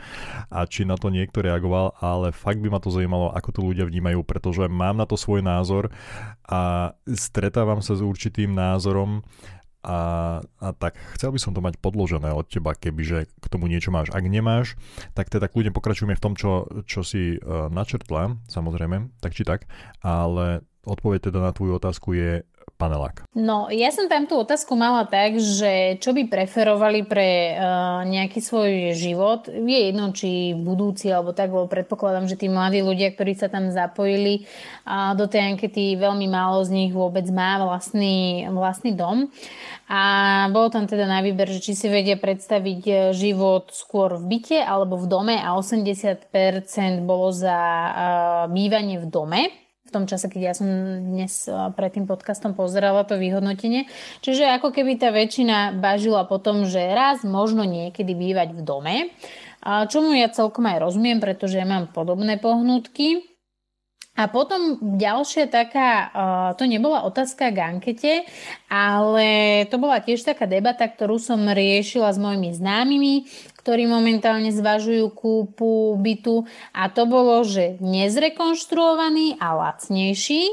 a 0.48 0.64
či 0.70 0.86
na 0.86 0.94
to 0.94 1.10
niekto 1.10 1.42
reagoval, 1.42 1.98
ale 1.98 2.30
fakt 2.30 2.62
by 2.62 2.70
ma 2.70 2.78
to 2.78 2.94
zaujímalo, 2.94 3.34
ako 3.34 3.50
to 3.50 3.60
ľudia 3.66 3.84
vnímajú, 3.90 4.22
pretože 4.22 4.70
mám 4.70 4.96
na 4.96 5.04
to 5.04 5.18
svoj 5.18 5.42
názor 5.42 5.90
a 6.46 6.94
stretávam 7.10 7.82
sa 7.82 7.98
s 7.98 8.02
určitým 8.02 8.54
názorom 8.54 9.26
a, 9.80 9.98
a 10.44 10.66
tak 10.76 11.00
chcel 11.16 11.32
by 11.32 11.40
som 11.40 11.56
to 11.56 11.64
mať 11.64 11.80
podložené 11.80 12.28
od 12.36 12.44
teba, 12.44 12.76
kebyže 12.76 13.32
k 13.32 13.46
tomu 13.48 13.64
niečo 13.64 13.88
máš. 13.88 14.12
Ak 14.12 14.24
nemáš, 14.28 14.76
tak 15.16 15.32
teda 15.32 15.48
kľudne 15.48 15.72
pokračujeme 15.72 16.12
v 16.12 16.24
tom, 16.24 16.36
čo, 16.36 16.68
čo 16.84 17.00
si 17.00 17.40
uh, 17.40 17.72
načrtla, 17.72 18.36
samozrejme, 18.44 19.08
tak 19.24 19.32
či 19.32 19.48
tak, 19.48 19.64
ale 20.04 20.64
odpoveď 20.84 21.32
teda 21.32 21.40
na 21.40 21.52
tvoju 21.52 21.76
otázku 21.76 22.12
je 22.16 22.44
panelák? 22.80 23.28
No, 23.36 23.68
ja 23.68 23.92
som 23.92 24.08
tam 24.08 24.24
tú 24.24 24.40
otázku 24.40 24.72
mala 24.72 25.04
tak, 25.04 25.36
že 25.36 26.00
čo 26.00 26.16
by 26.16 26.32
preferovali 26.32 27.04
pre 27.04 27.52
uh, 27.52 28.00
nejaký 28.08 28.40
svoj 28.40 28.96
život. 28.96 29.52
Je 29.52 29.92
jedno, 29.92 30.16
či 30.16 30.56
budúci 30.56 31.12
alebo 31.12 31.36
tak, 31.36 31.52
lebo 31.52 31.68
predpokladám, 31.68 32.24
že 32.24 32.40
tí 32.40 32.48
mladí 32.48 32.80
ľudia, 32.80 33.12
ktorí 33.12 33.36
sa 33.36 33.52
tam 33.52 33.68
zapojili 33.68 34.48
uh, 34.88 35.12
do 35.12 35.28
tej 35.28 35.52
ankety, 35.52 36.00
veľmi 36.00 36.24
málo 36.24 36.64
z 36.64 36.72
nich 36.72 36.90
vôbec 36.96 37.28
má 37.28 37.60
vlastný, 37.60 38.48
vlastný 38.48 38.96
dom. 38.96 39.28
A 39.90 40.02
bolo 40.54 40.70
tam 40.70 40.86
teda 40.86 41.04
na 41.04 41.18
výber, 41.18 41.50
že 41.50 41.58
či 41.58 41.74
si 41.74 41.90
vedia 41.90 42.14
predstaviť 42.14 42.82
e, 42.86 42.94
život 43.10 43.74
skôr 43.74 44.22
v 44.22 44.38
byte 44.38 44.62
alebo 44.62 44.94
v 44.94 45.10
dome 45.10 45.34
a 45.34 45.50
80% 45.58 46.30
bolo 47.02 47.34
za 47.34 47.58
uh, 47.58 48.46
bývanie 48.46 49.02
v 49.02 49.10
dome 49.10 49.50
v 49.90 49.98
tom 49.98 50.06
čase, 50.06 50.30
keď 50.30 50.40
ja 50.40 50.54
som 50.54 50.70
dnes 51.02 51.50
pred 51.74 51.90
tým 51.90 52.06
podcastom 52.06 52.54
pozerala 52.54 53.02
to 53.02 53.18
vyhodnotenie. 53.18 53.90
Čiže 54.22 54.46
ako 54.54 54.70
keby 54.70 55.02
tá 55.02 55.10
väčšina 55.10 55.74
bažila 55.82 56.30
po 56.30 56.38
tom, 56.38 56.62
že 56.62 56.78
raz 56.94 57.26
možno 57.26 57.66
niekedy 57.66 58.14
bývať 58.14 58.54
v 58.54 58.62
dome. 58.62 58.96
A 59.66 59.90
čomu 59.90 60.14
ja 60.14 60.30
celkom 60.30 60.70
aj 60.70 60.78
rozumiem, 60.78 61.18
pretože 61.18 61.58
ja 61.58 61.66
mám 61.66 61.90
podobné 61.90 62.38
pohnutky. 62.38 63.26
A 64.18 64.26
potom 64.28 64.76
ďalšia 65.00 65.48
taká, 65.48 66.12
to 66.58 66.68
nebola 66.68 67.06
otázka 67.08 67.54
k 67.54 67.62
ankete, 67.62 68.12
ale 68.68 69.64
to 69.70 69.80
bola 69.80 70.02
tiež 70.02 70.26
taká 70.26 70.44
debata, 70.44 70.84
ktorú 70.84 71.16
som 71.16 71.40
riešila 71.46 72.10
s 72.10 72.18
mojimi 72.20 72.52
známymi, 72.52 73.14
ktorí 73.60 73.84
momentálne 73.84 74.48
zvažujú 74.48 75.12
kúpu 75.12 76.00
bytu 76.00 76.48
a 76.72 76.88
to 76.88 77.04
bolo, 77.04 77.44
že 77.44 77.76
nezrekonštruovaný 77.84 79.36
a 79.36 79.52
lacnejší, 79.52 80.48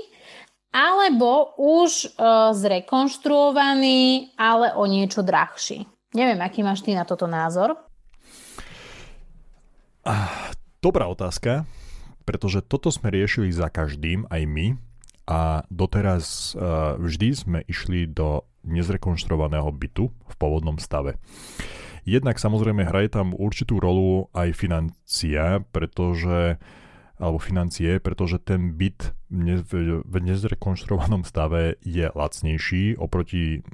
alebo 0.76 1.56
už 1.56 2.20
zrekonštruovaný, 2.54 4.36
ale 4.36 4.76
o 4.76 4.84
niečo 4.84 5.24
drahší. 5.24 5.88
Neviem, 6.12 6.44
aký 6.44 6.62
máš 6.62 6.84
ty 6.84 6.92
na 6.92 7.08
toto 7.08 7.26
názor? 7.26 7.80
Dobrá 10.84 11.08
otázka 11.08 11.64
pretože 12.28 12.60
toto 12.60 12.92
sme 12.92 13.08
riešili 13.08 13.48
za 13.56 13.72
každým, 13.72 14.28
aj 14.28 14.44
my, 14.44 14.68
a 15.32 15.64
doteraz 15.72 16.52
uh, 16.54 17.00
vždy 17.00 17.28
sme 17.32 17.60
išli 17.64 18.04
do 18.04 18.44
nezrekonštruovaného 18.68 19.72
bytu 19.72 20.12
v 20.12 20.36
pôvodnom 20.36 20.76
stave. 20.76 21.16
Jednak 22.08 22.40
samozrejme 22.40 22.88
hraje 22.88 23.12
tam 23.12 23.36
určitú 23.36 23.84
rolu 23.84 24.32
aj 24.32 24.56
financia, 24.56 25.60
pretože 25.76 26.56
alebo 27.18 27.42
financie, 27.42 27.98
pretože 27.98 28.38
ten 28.38 28.78
byt 28.78 29.10
v 30.06 30.16
nezrekonštruovanom 30.22 31.26
stave 31.26 31.82
je 31.82 32.14
lacnejší 32.14 32.94
oproti 33.02 33.66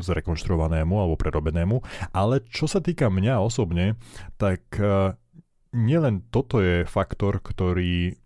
zrekonštruovanému 0.00 0.96
alebo 0.96 1.20
prerobenému. 1.20 1.84
Ale 2.16 2.40
čo 2.48 2.64
sa 2.64 2.80
týka 2.80 3.12
mňa 3.12 3.44
osobne, 3.44 4.00
tak 4.40 4.64
nielen 5.76 6.24
toto 6.32 6.64
je 6.64 6.88
faktor, 6.88 7.44
ktorý 7.44 8.16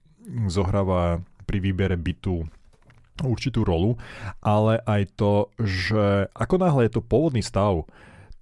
zohráva 0.46 1.26
pri 1.42 1.58
výbere 1.58 1.98
bytu 1.98 2.46
určitú 3.26 3.66
rolu, 3.66 3.98
ale 4.46 4.78
aj 4.86 5.02
to, 5.18 5.50
že 5.58 6.30
ako 6.38 6.54
náhle 6.62 6.86
je 6.86 6.92
to 6.94 7.02
pôvodný 7.02 7.42
stav, 7.42 7.82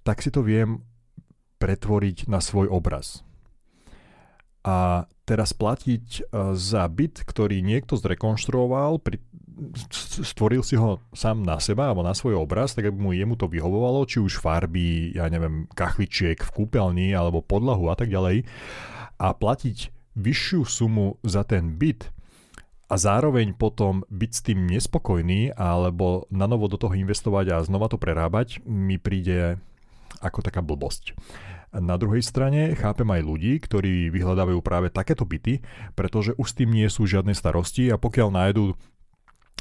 tak 0.05 0.21
si 0.21 0.29
to 0.29 0.45
viem 0.45 0.85
pretvoriť 1.57 2.29
na 2.29 2.37
svoj 2.39 2.69
obraz. 2.69 3.25
A 4.65 5.09
teraz 5.25 5.53
platiť 5.53 6.05
e, 6.05 6.21
za 6.57 6.85
byt, 6.89 7.25
ktorý 7.25 7.61
niekto 7.61 7.97
zrekonštruoval, 7.97 9.01
pri, 9.01 9.21
stvoril 10.25 10.61
si 10.65 10.77
ho 10.77 11.01
sám 11.13 11.41
na 11.41 11.57
seba 11.61 11.89
alebo 11.89 12.05
na 12.05 12.13
svoj 12.13 12.37
obraz, 12.37 12.77
tak 12.77 12.89
aby 12.89 12.97
mu 12.97 13.11
jemu 13.13 13.37
to 13.37 13.49
vyhovovalo, 13.49 14.05
či 14.05 14.21
už 14.21 14.41
farby, 14.41 15.13
ja 15.13 15.29
neviem, 15.29 15.69
kachličiek 15.73 16.37
v 16.37 16.53
kúpeľni 16.53 17.13
alebo 17.13 17.45
podlahu 17.45 17.89
a 17.89 17.95
tak 17.97 18.09
ďalej 18.09 18.45
a 19.15 19.27
platiť 19.31 19.77
vyššiu 20.15 20.61
sumu 20.67 21.19
za 21.23 21.47
ten 21.47 21.75
byt 21.75 22.11
a 22.85 22.95
zároveň 22.95 23.57
potom 23.57 24.05
byť 24.11 24.31
s 24.31 24.41
tým 24.45 24.59
nespokojný 24.69 25.55
alebo 25.55 26.29
na 26.29 26.45
novo 26.45 26.69
do 26.69 26.77
toho 26.77 26.93
investovať 26.93 27.55
a 27.55 27.65
znova 27.65 27.89
to 27.89 27.97
prerábať 27.97 28.61
mi 28.67 29.01
príde 29.01 29.57
ako 30.25 30.41
taká 30.41 30.65
blbosť. 30.65 31.13
Na 31.75 31.99
druhej 31.99 32.23
strane 32.23 32.73
chápem 32.73 33.05
aj 33.05 33.21
ľudí, 33.21 33.59
ktorí 33.59 34.09
vyhľadávajú 34.09 34.59
práve 34.63 34.87
takéto 34.89 35.27
byty, 35.27 35.61
pretože 35.93 36.33
už 36.39 36.47
s 36.47 36.57
tým 36.57 36.71
nie 36.71 36.87
sú 36.87 37.05
žiadne 37.05 37.35
starosti 37.35 37.91
a 37.91 37.99
pokiaľ 37.99 38.29
nájdú 38.31 38.73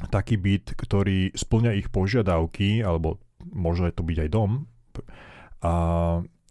taký 0.08 0.38
byt, 0.38 0.74
ktorý 0.78 1.34
splňa 1.34 1.74
ich 1.76 1.90
požiadavky, 1.90 2.82
alebo 2.82 3.18
môže 3.50 3.90
to 3.92 4.06
byť 4.06 4.18
aj 4.26 4.28
dom, 4.30 4.50
a 5.64 5.72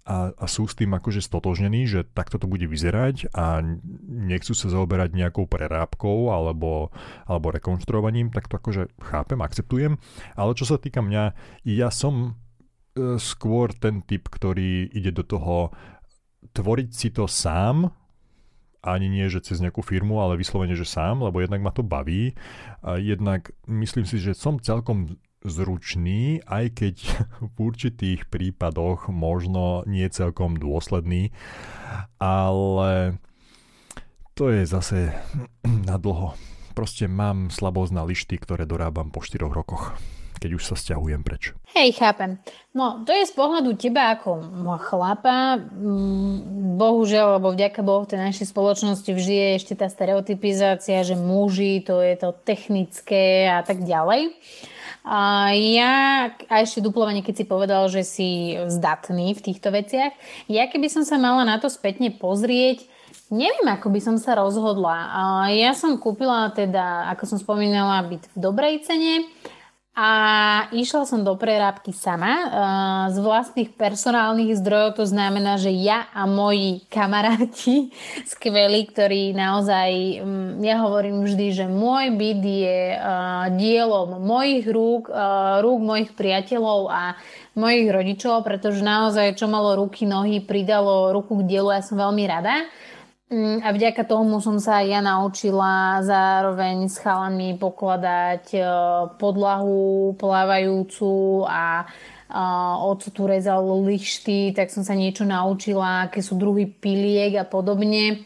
a, 0.04 0.36
a 0.36 0.46
sú 0.52 0.68
s 0.68 0.76
tým 0.76 0.92
akože 0.92 1.24
stotožnení, 1.24 1.88
že 1.88 2.04
takto 2.04 2.36
to 2.36 2.44
bude 2.44 2.68
vyzerať 2.68 3.32
a 3.32 3.64
nechcú 4.04 4.52
sa 4.52 4.68
zaoberať 4.68 5.16
nejakou 5.16 5.48
prerábkou 5.48 6.28
alebo, 6.28 6.92
alebo 7.24 7.48
rekonštruovaním, 7.56 8.28
tak 8.36 8.52
to 8.52 8.60
akože 8.60 8.92
chápem, 9.00 9.40
akceptujem. 9.40 9.96
Ale 10.36 10.52
čo 10.60 10.68
sa 10.68 10.76
týka 10.76 11.00
mňa, 11.00 11.24
ja 11.64 11.88
som 11.88 12.36
skôr 13.18 13.74
ten 13.74 14.06
typ, 14.06 14.30
ktorý 14.30 14.90
ide 14.94 15.10
do 15.10 15.26
toho 15.26 15.74
tvoriť 16.54 16.90
si 16.94 17.10
to 17.10 17.26
sám, 17.26 17.90
ani 18.84 19.08
nie, 19.08 19.32
že 19.32 19.40
cez 19.40 19.64
nejakú 19.64 19.80
firmu, 19.80 20.20
ale 20.20 20.36
vyslovene, 20.36 20.76
že 20.76 20.84
sám, 20.84 21.24
lebo 21.24 21.40
jednak 21.40 21.64
ma 21.64 21.72
to 21.72 21.88
baví. 21.88 22.36
A 22.84 23.00
jednak 23.00 23.56
myslím 23.66 24.04
si, 24.04 24.20
že 24.20 24.36
som 24.36 24.60
celkom 24.60 25.16
zručný, 25.44 26.44
aj 26.44 26.66
keď 26.84 26.96
v 27.56 27.58
určitých 27.58 28.28
prípadoch 28.28 29.08
možno 29.08 29.88
nie 29.88 30.08
celkom 30.12 30.60
dôsledný, 30.60 31.32
ale 32.20 33.20
to 34.36 34.52
je 34.52 34.68
zase 34.68 35.16
na 35.90 35.96
dlho. 35.96 36.36
Proste 36.74 37.06
mám 37.06 37.54
slabosť 37.54 37.92
na 37.94 38.04
lišty, 38.04 38.36
ktoré 38.42 38.66
dorábam 38.66 39.14
po 39.14 39.22
4 39.22 39.46
rokoch 39.48 39.94
keď 40.44 40.60
už 40.60 40.68
sa 40.68 40.76
stiahujem 40.76 41.24
preč. 41.24 41.56
Hej, 41.72 41.96
chápem. 41.96 42.36
No, 42.76 43.00
to 43.08 43.16
je 43.16 43.24
z 43.24 43.32
pohľadu 43.32 43.80
teba 43.80 44.12
ako 44.12 44.44
chlapa. 44.92 45.56
Mm, 45.56 46.76
bohužiaľ, 46.76 47.40
lebo 47.40 47.56
vďaka 47.56 47.80
Bohu 47.80 48.04
v 48.04 48.12
tej 48.12 48.20
našej 48.20 48.52
spoločnosti 48.52 49.08
vždy 49.08 49.36
je 49.40 49.50
ešte 49.56 49.74
tá 49.80 49.88
stereotypizácia, 49.88 51.00
že 51.08 51.16
muži, 51.16 51.80
to 51.80 52.04
je 52.04 52.20
to 52.20 52.36
technické 52.44 53.48
a 53.48 53.64
tak 53.64 53.88
ďalej. 53.88 54.36
A 55.08 55.52
ja, 55.56 56.28
a 56.52 56.54
ešte 56.60 56.84
duplovanie, 56.84 57.24
keď 57.24 57.36
si 57.40 57.46
povedal, 57.48 57.88
že 57.88 58.04
si 58.04 58.60
zdatný 58.68 59.36
v 59.36 59.44
týchto 59.48 59.72
veciach, 59.72 60.12
ja 60.52 60.68
keby 60.68 60.92
som 60.92 61.08
sa 61.08 61.16
mala 61.16 61.48
na 61.48 61.56
to 61.56 61.72
spätne 61.72 62.12
pozrieť, 62.12 62.84
neviem, 63.32 63.68
ako 63.72 63.88
by 63.92 64.00
som 64.00 64.16
sa 64.20 64.36
rozhodla. 64.36 65.08
Ja 65.56 65.72
som 65.72 65.96
kúpila 66.00 66.52
teda, 66.52 67.08
ako 67.16 67.24
som 67.32 67.38
spomínala, 67.40 68.08
byt 68.08 68.28
v 68.36 68.38
dobrej 68.44 68.84
cene 68.84 69.28
a 69.94 70.10
išla 70.74 71.06
som 71.06 71.22
do 71.22 71.38
prerábky 71.38 71.94
sama 71.94 72.34
uh, 72.34 72.50
z 73.14 73.22
vlastných 73.22 73.78
personálnych 73.78 74.58
zdrojov, 74.58 74.98
to 74.98 75.06
znamená, 75.06 75.62
že 75.62 75.70
ja 75.70 76.10
a 76.18 76.26
moji 76.26 76.82
kamaráti 76.90 77.94
skvelí, 78.34 78.90
ktorí 78.90 79.38
naozaj, 79.38 79.90
um, 80.26 80.58
ja 80.66 80.82
hovorím 80.82 81.22
vždy, 81.22 81.48
že 81.54 81.66
môj 81.70 82.10
byt 82.10 82.42
je 82.42 82.82
uh, 82.98 83.54
dielom 83.54 84.18
mojich 84.18 84.66
rúk, 84.66 85.14
uh, 85.14 85.62
rúk 85.62 85.86
mojich 85.86 86.18
priateľov 86.18 86.90
a 86.90 87.14
mojich 87.54 87.86
rodičov, 87.94 88.42
pretože 88.42 88.82
naozaj 88.82 89.38
čo 89.38 89.46
malo 89.46 89.78
ruky, 89.78 90.10
nohy, 90.10 90.42
pridalo 90.42 91.14
ruku 91.14 91.46
k 91.46 91.54
dielu, 91.54 91.70
ja 91.70 91.86
som 91.86 92.02
veľmi 92.02 92.26
rada. 92.26 92.66
Mm, 93.32 93.64
a 93.64 93.72
vďaka 93.72 94.04
tomu 94.04 94.44
som 94.44 94.60
sa 94.60 94.84
ja 94.84 95.00
naučila 95.00 96.04
zároveň 96.04 96.92
s 96.92 97.00
chalami 97.00 97.56
pokladať 97.56 98.46
e, 98.52 98.62
podlahu 99.16 100.12
plávajúcu 100.20 101.48
a 101.48 101.88
oco 102.84 103.08
tu 103.14 103.30
rezal 103.30 103.62
lišty, 103.86 104.58
tak 104.58 104.74
som 104.74 104.82
sa 104.82 104.98
niečo 104.98 105.22
naučila, 105.22 106.10
aké 106.10 106.26
sú 106.26 106.34
druhy 106.34 106.66
piliek 106.66 107.38
a 107.38 107.46
podobne. 107.46 108.26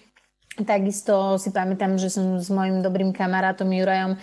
Takisto 0.58 1.36
si 1.36 1.52
pamätám, 1.52 2.00
že 2.00 2.08
som 2.08 2.40
s 2.40 2.48
mojim 2.48 2.80
dobrým 2.80 3.12
kamarátom 3.12 3.68
Jurajom 3.68 4.16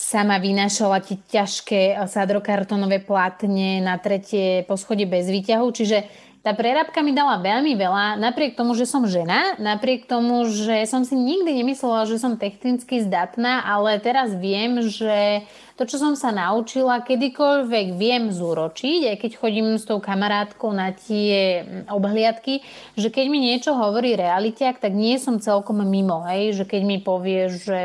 sama 0.00 0.40
vynášala 0.40 1.04
tie 1.04 1.20
ťažké 1.20 2.00
sadrokartonové 2.08 3.04
platne 3.04 3.84
na 3.84 4.00
tretie 4.00 4.64
poschodie 4.64 5.04
bez 5.04 5.28
výťahu, 5.28 5.66
čiže 5.72 5.98
tá 6.40 6.56
prerábka 6.56 7.04
mi 7.04 7.12
dala 7.12 7.36
veľmi 7.36 7.76
veľa, 7.76 8.16
napriek 8.16 8.56
tomu, 8.56 8.72
že 8.72 8.88
som 8.88 9.04
žena, 9.04 9.60
napriek 9.60 10.08
tomu, 10.08 10.48
že 10.48 10.88
som 10.88 11.04
si 11.04 11.12
nikdy 11.12 11.60
nemyslela, 11.60 12.08
že 12.08 12.16
som 12.16 12.40
technicky 12.40 13.04
zdatná, 13.04 13.60
ale 13.60 14.00
teraz 14.00 14.32
viem, 14.32 14.80
že 14.80 15.44
to, 15.76 15.84
čo 15.84 16.00
som 16.00 16.12
sa 16.16 16.32
naučila, 16.32 17.04
kedykoľvek 17.04 17.96
viem 17.96 18.32
zúročiť, 18.32 19.12
aj 19.12 19.16
keď 19.20 19.32
chodím 19.36 19.76
s 19.76 19.84
tou 19.84 20.00
kamarátkou 20.00 20.72
na 20.72 20.96
tie 20.96 21.64
obhliadky, 21.88 22.64
že 22.96 23.12
keď 23.12 23.26
mi 23.28 23.40
niečo 23.40 23.76
hovorí 23.76 24.16
realitiak, 24.16 24.80
tak 24.80 24.96
nie 24.96 25.20
som 25.20 25.40
celkom 25.40 25.84
mimo, 25.84 26.24
hej, 26.24 26.56
že 26.56 26.64
keď 26.64 26.82
mi 26.84 26.98
povie, 27.00 27.52
že 27.52 27.80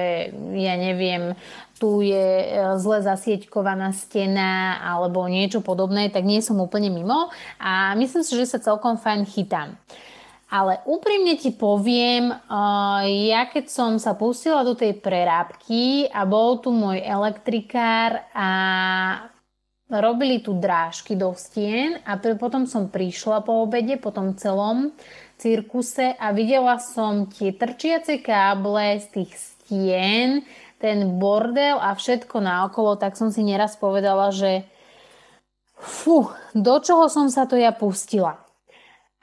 ja 0.55 0.75
neviem, 0.79 1.35
tu 1.86 2.01
je 2.01 2.17
e, 2.17 2.49
zle 2.81 3.05
zasieťkovaná 3.05 3.93
stena 3.93 4.81
alebo 4.81 5.29
niečo 5.29 5.61
podobné, 5.61 6.09
tak 6.09 6.25
nie 6.25 6.41
som 6.41 6.57
úplne 6.57 6.89
mimo 6.89 7.29
a 7.61 7.93
myslím 7.93 8.25
si, 8.25 8.33
že 8.33 8.49
sa 8.49 8.57
celkom 8.57 8.97
fajn 8.97 9.29
chytám. 9.29 9.77
Ale 10.49 10.81
úprimne 10.89 11.38
ti 11.38 11.53
poviem, 11.53 12.33
e, 12.33 12.38
ja 13.29 13.45
keď 13.45 13.69
som 13.69 14.01
sa 14.01 14.17
pustila 14.17 14.65
do 14.65 14.73
tej 14.73 14.97
prerábky 14.97 16.09
a 16.09 16.25
bol 16.25 16.57
tu 16.57 16.73
môj 16.73 17.05
elektrikár 17.05 18.25
a 18.33 18.49
robili 19.86 20.41
tu 20.41 20.57
drážky 20.57 21.13
do 21.13 21.38
stien 21.38 22.01
a 22.09 22.17
potom 22.17 22.65
som 22.65 22.89
prišla 22.89 23.45
po 23.45 23.61
obede, 23.61 24.01
po 24.01 24.09
tom 24.09 24.33
celom 24.33 24.89
cirkuse 25.38 26.17
a 26.17 26.33
videla 26.33 26.81
som 26.81 27.29
tie 27.29 27.53
trčiace 27.53 28.17
káble 28.25 28.97
z 29.05 29.07
tých 29.21 29.31
stien, 29.38 30.41
ten 30.80 31.17
bordel 31.21 31.80
a 31.80 31.95
všetko 31.95 32.43
naokolo, 32.43 32.99
tak 32.99 33.15
som 33.15 33.32
si 33.32 33.41
neraz 33.41 33.80
povedala, 33.80 34.30
že 34.30 34.67
fú, 35.80 36.30
do 36.55 36.76
čoho 36.84 37.07
som 37.11 37.28
sa 37.32 37.47
to 37.47 37.55
ja 37.55 37.71
pustila. 37.76 38.45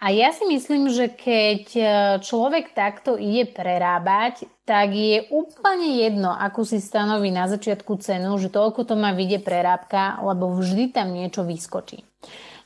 A 0.03 0.11
ja 0.11 0.35
si 0.35 0.43
myslím, 0.51 0.91
že 0.91 1.15
keď 1.15 1.63
e, 1.79 1.85
človek 2.27 2.75
takto 2.75 3.15
ide 3.15 3.47
prerábať, 3.47 4.51
tak 4.67 4.91
je 4.91 5.31
úplne 5.31 6.03
jedno, 6.03 6.35
akú 6.35 6.67
si 6.67 6.83
stanoví 6.83 7.31
na 7.31 7.47
začiatku 7.47 8.03
cenu, 8.03 8.35
že 8.35 8.51
toľko 8.51 8.83
to 8.83 8.99
má 8.99 9.15
vyjde 9.15 9.47
prerábka, 9.47 10.19
lebo 10.27 10.59
vždy 10.59 10.91
tam 10.91 11.15
niečo 11.15 11.47
vyskočí. 11.47 12.03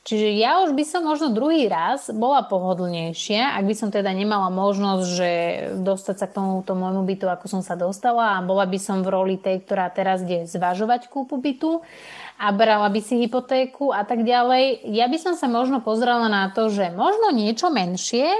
Čiže 0.07 0.39
ja 0.39 0.63
už 0.63 0.71
by 0.71 0.87
som 0.87 1.03
možno 1.03 1.35
druhý 1.35 1.67
raz 1.67 2.07
bola 2.07 2.39
pohodlnejšia, 2.47 3.59
ak 3.59 3.67
by 3.67 3.75
som 3.75 3.91
teda 3.91 4.07
nemala 4.15 4.47
možnosť, 4.47 5.03
že 5.03 5.31
dostať 5.83 6.15
sa 6.15 6.25
k 6.31 6.35
tomuto 6.39 6.79
môjmu 6.79 7.03
bytu, 7.03 7.27
ako 7.27 7.51
som 7.51 7.59
sa 7.59 7.75
dostala 7.75 8.39
a 8.39 8.45
bola 8.45 8.63
by 8.63 8.79
som 8.79 9.03
v 9.03 9.11
roli 9.11 9.35
tej, 9.35 9.67
ktorá 9.67 9.91
teraz 9.91 10.23
ide 10.23 10.47
zvažovať 10.47 11.11
kúpu 11.11 11.35
bytu 11.43 11.83
a 12.39 12.55
brala 12.55 12.87
by 12.87 13.03
si 13.03 13.19
hypotéku 13.19 13.91
a 13.91 14.07
tak 14.07 14.23
ďalej. 14.23 14.87
Ja 14.95 15.11
by 15.11 15.19
som 15.19 15.35
sa 15.35 15.51
možno 15.51 15.83
pozrela 15.83 16.31
na 16.31 16.55
to, 16.55 16.71
že 16.71 16.87
možno 16.87 17.35
niečo 17.35 17.67
menšie, 17.67 18.31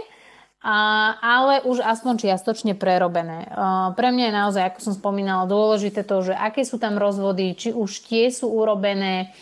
a, 0.63 0.77
ale 1.19 1.67
už 1.67 1.83
aspoň 1.83 2.31
čiastočne 2.31 2.79
prerobené. 2.79 3.43
A, 3.51 3.91
pre 3.91 4.15
mňa 4.15 4.31
je 4.31 4.39
naozaj, 4.39 4.63
ako 4.71 4.79
som 4.87 4.93
spomínala, 4.95 5.51
dôležité 5.51 6.07
to, 6.07 6.31
že 6.31 6.33
aké 6.33 6.63
sú 6.63 6.79
tam 6.79 6.95
rozvody, 6.95 7.59
či 7.59 7.75
už 7.75 8.07
tie 8.07 8.31
sú 8.31 8.55
urobené, 8.55 9.35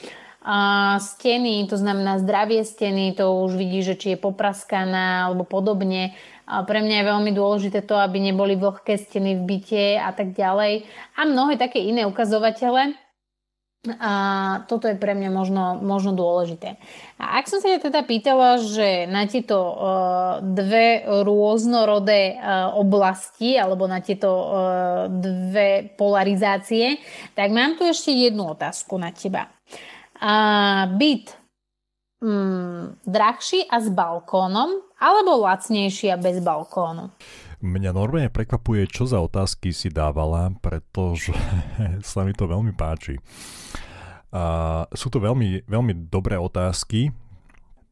a 0.46 0.58
steny, 1.02 1.66
to 1.66 1.74
znamená 1.74 2.22
zdravie 2.22 2.62
steny, 2.62 3.18
to 3.18 3.34
už 3.50 3.58
vidí, 3.58 3.82
že 3.82 3.98
či 3.98 4.14
je 4.14 4.22
popraskaná 4.22 5.26
alebo 5.26 5.42
podobne. 5.42 6.14
A 6.46 6.62
pre 6.62 6.86
mňa 6.86 7.02
je 7.02 7.10
veľmi 7.10 7.32
dôležité 7.34 7.82
to, 7.82 7.98
aby 7.98 8.22
neboli 8.22 8.54
vlhké 8.54 9.02
steny 9.02 9.42
v 9.42 9.42
byte 9.42 9.86
a 9.98 10.14
tak 10.14 10.38
ďalej. 10.38 10.86
A 11.18 11.26
mnohé 11.26 11.58
také 11.58 11.82
iné 11.82 12.06
ukazovatele. 12.06 12.94
A 13.98 14.14
toto 14.70 14.86
je 14.86 14.98
pre 14.98 15.18
mňa 15.18 15.30
možno, 15.34 15.82
možno 15.82 16.14
dôležité. 16.14 16.78
A 17.22 17.42
ak 17.42 17.50
som 17.50 17.62
sa 17.62 17.82
teda 17.82 18.06
pýtala, 18.06 18.62
že 18.62 19.10
na 19.10 19.26
tieto 19.26 19.58
uh, 19.58 19.78
dve 20.42 21.06
rôznorodé 21.26 22.38
uh, 22.38 22.74
oblasti 22.78 23.58
alebo 23.58 23.86
na 23.86 24.02
tieto 24.02 24.30
uh, 24.30 24.50
dve 25.10 25.90
polarizácie, 25.98 26.98
tak 27.38 27.54
mám 27.54 27.78
tu 27.78 27.86
ešte 27.86 28.14
jednu 28.14 28.54
otázku 28.54 28.98
na 28.98 29.10
teba 29.14 29.50
a 30.26 30.36
byt 30.90 31.38
mm, 32.26 33.06
drahší 33.06 33.70
a 33.70 33.78
s 33.78 33.94
balkónom 33.94 34.82
alebo 34.98 35.46
lacnejší 35.46 36.10
a 36.10 36.18
bez 36.18 36.42
balkónu? 36.42 37.14
Mňa 37.62 37.92
normálne 37.94 38.34
prekvapuje, 38.34 38.90
čo 38.90 39.06
za 39.06 39.22
otázky 39.22 39.70
si 39.70 39.94
dávala, 39.94 40.50
pretože 40.58 41.30
sa 42.02 42.26
mi 42.26 42.34
to 42.34 42.50
veľmi 42.50 42.74
páči. 42.74 43.22
A 44.34 44.84
sú 44.92 45.14
to 45.14 45.22
veľmi, 45.22 45.64
veľmi 45.70 46.10
dobré 46.10 46.36
otázky. 46.36 47.14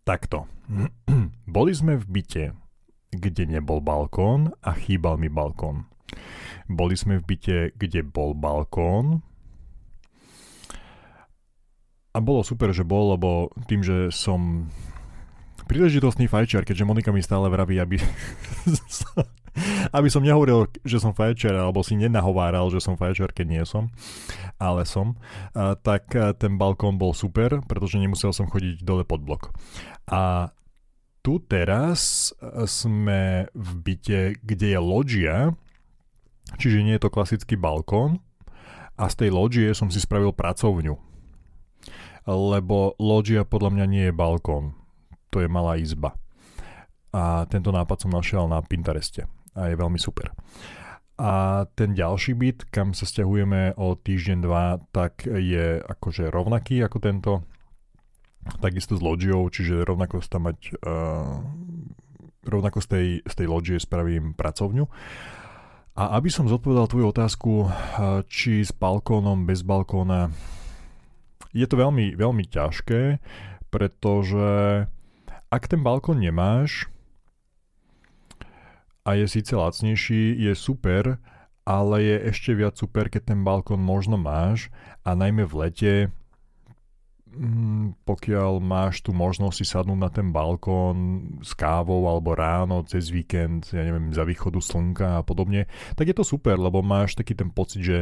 Takto. 0.04 0.50
Boli 1.56 1.72
sme 1.72 1.96
v 2.02 2.06
byte, 2.10 2.46
kde 3.14 3.44
nebol 3.46 3.80
balkón 3.80 4.52
a 4.66 4.74
chýbal 4.74 5.22
mi 5.22 5.30
balkón. 5.30 5.86
boli 6.66 6.98
sme 6.98 7.22
v 7.22 7.24
byte, 7.30 7.58
kde 7.78 8.02
bol 8.02 8.34
balkón, 8.34 9.22
a 12.14 12.18
bolo 12.22 12.46
super, 12.46 12.70
že 12.70 12.86
bol, 12.86 13.18
lebo 13.18 13.50
tým, 13.66 13.82
že 13.82 14.14
som 14.14 14.70
príležitostný 15.66 16.30
fajčiar, 16.30 16.62
keďže 16.62 16.86
Monika 16.86 17.10
mi 17.10 17.26
stále 17.26 17.50
vraví, 17.50 17.82
aby, 17.82 17.98
aby 19.98 20.08
som 20.14 20.22
nehovoril, 20.22 20.70
že 20.86 21.02
som 21.02 21.18
fajčiar, 21.18 21.58
alebo 21.58 21.82
si 21.82 21.98
nenahováral, 21.98 22.70
že 22.70 22.78
som 22.78 22.94
fajčiar, 22.94 23.34
keď 23.34 23.46
nie 23.50 23.64
som, 23.66 23.90
ale 24.62 24.86
som, 24.86 25.18
a, 25.58 25.74
tak 25.74 26.14
ten 26.38 26.62
balkón 26.62 27.02
bol 27.02 27.18
super, 27.18 27.66
pretože 27.66 27.98
nemusel 27.98 28.30
som 28.30 28.46
chodiť 28.46 28.86
dole 28.86 29.02
pod 29.02 29.26
blok. 29.26 29.50
A 30.06 30.54
tu 31.24 31.40
teraz 31.42 32.30
sme 32.68 33.48
v 33.56 33.70
byte, 33.80 34.22
kde 34.44 34.68
je 34.76 34.80
loďia, 34.80 35.38
čiže 36.62 36.84
nie 36.84 36.94
je 37.00 37.04
to 37.08 37.14
klasický 37.14 37.58
balkón, 37.58 38.22
a 38.94 39.10
z 39.10 39.26
tej 39.26 39.30
loďie 39.34 39.74
som 39.74 39.90
si 39.90 39.98
spravil 39.98 40.30
pracovňu 40.38 41.13
lebo 42.28 42.96
loďia 43.00 43.44
podľa 43.44 43.70
mňa 43.76 43.86
nie 43.90 44.04
je 44.10 44.16
balkón, 44.16 44.76
to 45.32 45.44
je 45.44 45.50
malá 45.52 45.76
izba. 45.80 46.16
A 47.14 47.46
tento 47.46 47.70
nápad 47.70 48.08
som 48.08 48.12
našiel 48.12 48.50
na 48.50 48.64
Pintereste 48.66 49.30
a 49.54 49.70
je 49.70 49.76
veľmi 49.78 50.02
super. 50.02 50.34
A 51.22 51.64
ten 51.78 51.94
ďalší 51.94 52.34
byt, 52.34 52.74
kam 52.74 52.98
sa 52.98 53.06
stiahujeme 53.06 53.78
o 53.78 53.94
týždeň, 53.94 54.38
dva, 54.42 54.82
tak 54.90 55.30
je 55.30 55.78
akože 55.78 56.34
rovnaký 56.34 56.82
ako 56.82 56.98
tento. 56.98 57.32
Takisto 58.60 58.98
s 58.98 59.02
loďiou, 59.06 59.46
čiže 59.48 59.86
rovnako 59.86 60.26
tam 60.26 60.50
mať 60.50 60.60
uh, 60.84 61.38
rovnako 62.44 62.80
z 62.84 62.88
tej, 62.90 63.08
z 63.24 63.34
tej 63.40 63.48
loďie 63.48 63.78
spravím 63.80 64.36
pracovňu. 64.36 64.90
A 65.94 66.18
aby 66.18 66.34
som 66.34 66.50
zodpovedal 66.50 66.90
tvoju 66.90 67.06
otázku, 67.14 67.70
či 68.26 68.66
s 68.66 68.74
balkónom, 68.74 69.46
bez 69.46 69.62
balkóna, 69.62 70.34
je 71.54 71.66
to 71.70 71.76
veľmi, 71.78 72.18
veľmi 72.18 72.46
ťažké, 72.50 73.22
pretože 73.70 74.86
ak 75.54 75.64
ten 75.70 75.86
balkón 75.86 76.18
nemáš 76.18 76.90
a 79.06 79.14
je 79.14 79.30
síce 79.30 79.54
lacnejší, 79.54 80.34
je 80.34 80.54
super, 80.58 81.22
ale 81.64 81.96
je 82.04 82.18
ešte 82.34 82.52
viac 82.58 82.76
super, 82.76 83.08
keď 83.08 83.34
ten 83.34 83.40
balkón 83.46 83.80
možno 83.80 84.18
máš 84.18 84.74
a 85.06 85.14
najmä 85.14 85.46
v 85.46 85.54
lete 85.62 85.94
pokiaľ 88.06 88.62
máš 88.62 89.02
tu 89.02 89.10
možnosť 89.10 89.56
si 89.58 89.66
sadnúť 89.66 90.00
na 90.00 90.10
ten 90.14 90.30
balkón 90.30 90.98
s 91.42 91.58
kávou 91.58 92.06
alebo 92.06 92.38
ráno 92.38 92.86
cez 92.86 93.10
víkend, 93.10 93.74
ja 93.74 93.82
neviem, 93.82 94.14
za 94.14 94.22
východu 94.22 94.62
slnka 94.62 95.22
a 95.22 95.26
podobne, 95.26 95.66
tak 95.98 96.10
je 96.10 96.16
to 96.16 96.26
super, 96.26 96.56
lebo 96.56 96.86
máš 96.86 97.18
taký 97.18 97.34
ten 97.34 97.50
pocit, 97.50 97.82
že, 97.82 98.00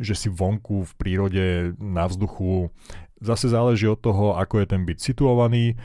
že 0.00 0.14
si 0.16 0.28
vonku 0.32 0.88
v 0.88 0.92
prírode 0.96 1.46
na 1.76 2.08
vzduchu. 2.08 2.72
Zase 3.20 3.52
záleží 3.52 3.84
od 3.84 4.00
toho, 4.00 4.40
ako 4.40 4.64
je 4.64 4.66
ten 4.66 4.82
byt 4.88 4.98
situovaný, 5.04 5.76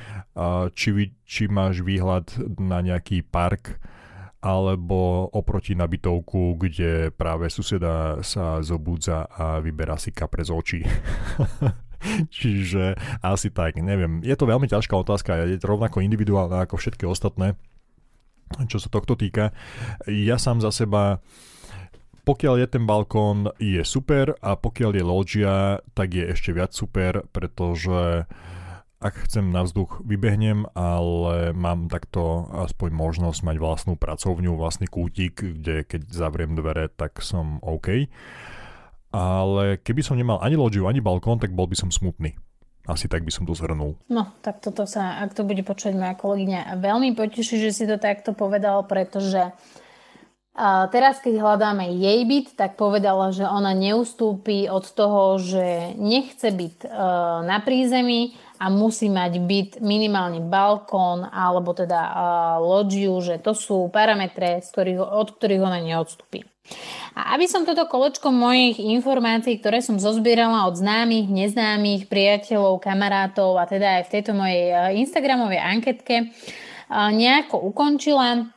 či, 0.71 1.11
či 1.27 1.43
máš 1.51 1.83
výhľad 1.83 2.31
na 2.55 2.79
nejaký 2.79 3.27
park, 3.27 3.75
alebo 4.45 5.25
oproti 5.33 5.73
nabitovku, 5.73 6.53
kde 6.61 7.09
práve 7.09 7.49
suseda 7.49 8.21
sa 8.21 8.61
zobúdza 8.61 9.25
a 9.25 9.57
vyberá 9.57 9.97
si 9.97 10.13
kapre 10.13 10.45
z 10.45 10.53
očí. 10.53 10.81
Čiže 12.29 12.99
asi 13.21 13.49
tak, 13.49 13.77
neviem. 13.79 14.21
Je 14.21 14.35
to 14.37 14.49
veľmi 14.49 14.69
ťažká 14.69 14.93
otázka, 14.95 15.45
je 15.45 15.61
rovnako 15.61 16.03
individuálna 16.03 16.65
ako 16.65 16.77
všetky 16.77 17.05
ostatné, 17.07 17.57
čo 18.71 18.77
sa 18.77 18.89
tohto 18.89 19.17
týka. 19.17 19.55
Ja 20.09 20.37
sám 20.37 20.61
za 20.61 20.69
seba 20.69 21.23
pokiaľ 22.25 22.65
je 22.65 22.67
ten 22.73 22.89
balkón, 22.89 23.53
je 23.61 23.85
super 23.85 24.33
a 24.41 24.57
pokiaľ 24.57 24.97
je 24.97 25.03
loďia, 25.05 25.55
tak 25.93 26.17
je 26.17 26.33
ešte 26.33 26.57
viac 26.57 26.73
super, 26.73 27.21
pretože 27.29 28.25
ak 28.97 29.29
chcem 29.29 29.53
na 29.53 29.61
vzduch, 29.61 30.01
vybehnem, 30.01 30.65
ale 30.73 31.53
mám 31.53 31.85
takto 31.85 32.49
aspoň 32.49 32.89
možnosť 32.97 33.45
mať 33.45 33.57
vlastnú 33.61 33.93
pracovňu, 33.93 34.57
vlastný 34.57 34.89
kútik, 34.89 35.37
kde 35.37 35.85
keď 35.85 36.09
zavriem 36.09 36.57
dvere, 36.57 36.89
tak 36.89 37.21
som 37.21 37.61
OK 37.61 38.09
ale 39.15 39.79
keby 39.79 40.03
som 40.03 40.19
nemal 40.19 40.43
ani 40.43 40.59
loďiu, 40.59 40.91
ani 40.91 40.99
balkón, 40.99 41.39
tak 41.39 41.55
bol 41.55 41.71
by 41.71 41.79
som 41.79 41.87
smutný. 41.87 42.35
Asi 42.85 43.07
tak 43.07 43.23
by 43.23 43.31
som 43.31 43.47
to 43.47 43.55
zhrnul. 43.55 43.97
No, 44.11 44.35
tak 44.43 44.61
toto 44.61 44.85
sa, 44.85 45.23
ak 45.23 45.33
to 45.33 45.47
bude 45.47 45.63
počuť 45.63 45.95
moja 45.95 46.13
kolegyňa, 46.13 46.77
veľmi 46.77 47.17
poteší, 47.17 47.57
že 47.57 47.71
si 47.73 47.83
to 47.89 47.97
takto 47.97 48.35
povedal, 48.35 48.85
pretože 48.85 49.55
a 50.55 50.87
teraz, 50.87 51.19
keď 51.19 51.43
hľadáme 51.43 51.83
jej 51.99 52.23
byt, 52.23 52.55
tak 52.55 52.79
povedala, 52.79 53.35
že 53.35 53.43
ona 53.43 53.75
neustúpi 53.75 54.71
od 54.71 54.87
toho, 54.87 55.35
že 55.35 55.91
nechce 55.99 56.47
byt 56.47 56.87
e, 56.87 56.89
na 57.43 57.59
prízemí 57.59 58.39
a 58.55 58.71
musí 58.71 59.11
mať 59.11 59.43
byt 59.43 59.71
minimálne 59.83 60.39
balkón 60.39 61.27
alebo 61.27 61.75
teda 61.75 61.99
e, 61.99 62.11
loďiu, 62.63 63.19
že 63.19 63.35
to 63.43 63.51
sú 63.51 63.91
parametre, 63.91 64.63
z 64.63 64.67
ktorých, 64.71 64.99
od 65.03 65.27
ktorých 65.35 65.59
ona 65.59 65.83
neodstúpi. 65.83 66.47
A 67.15 67.39
aby 67.39 67.47
som 67.47 67.63
toto 67.63 67.87
kolečko 67.87 68.27
mojich 68.27 68.75
informácií, 68.75 69.63
ktoré 69.63 69.79
som 69.79 69.95
zozbierala 69.95 70.67
od 70.67 70.75
známych, 70.75 71.31
neznámych, 71.31 72.11
priateľov, 72.11 72.83
kamarátov 72.83 73.55
a 73.55 73.63
teda 73.63 74.03
aj 74.03 74.11
v 74.11 74.13
tejto 74.19 74.31
mojej 74.35 74.63
eh, 74.75 74.99
Instagramovej 74.99 75.61
anketke 75.63 76.15
eh, 76.19 76.29
nejako 76.91 77.63
ukončila, 77.71 78.51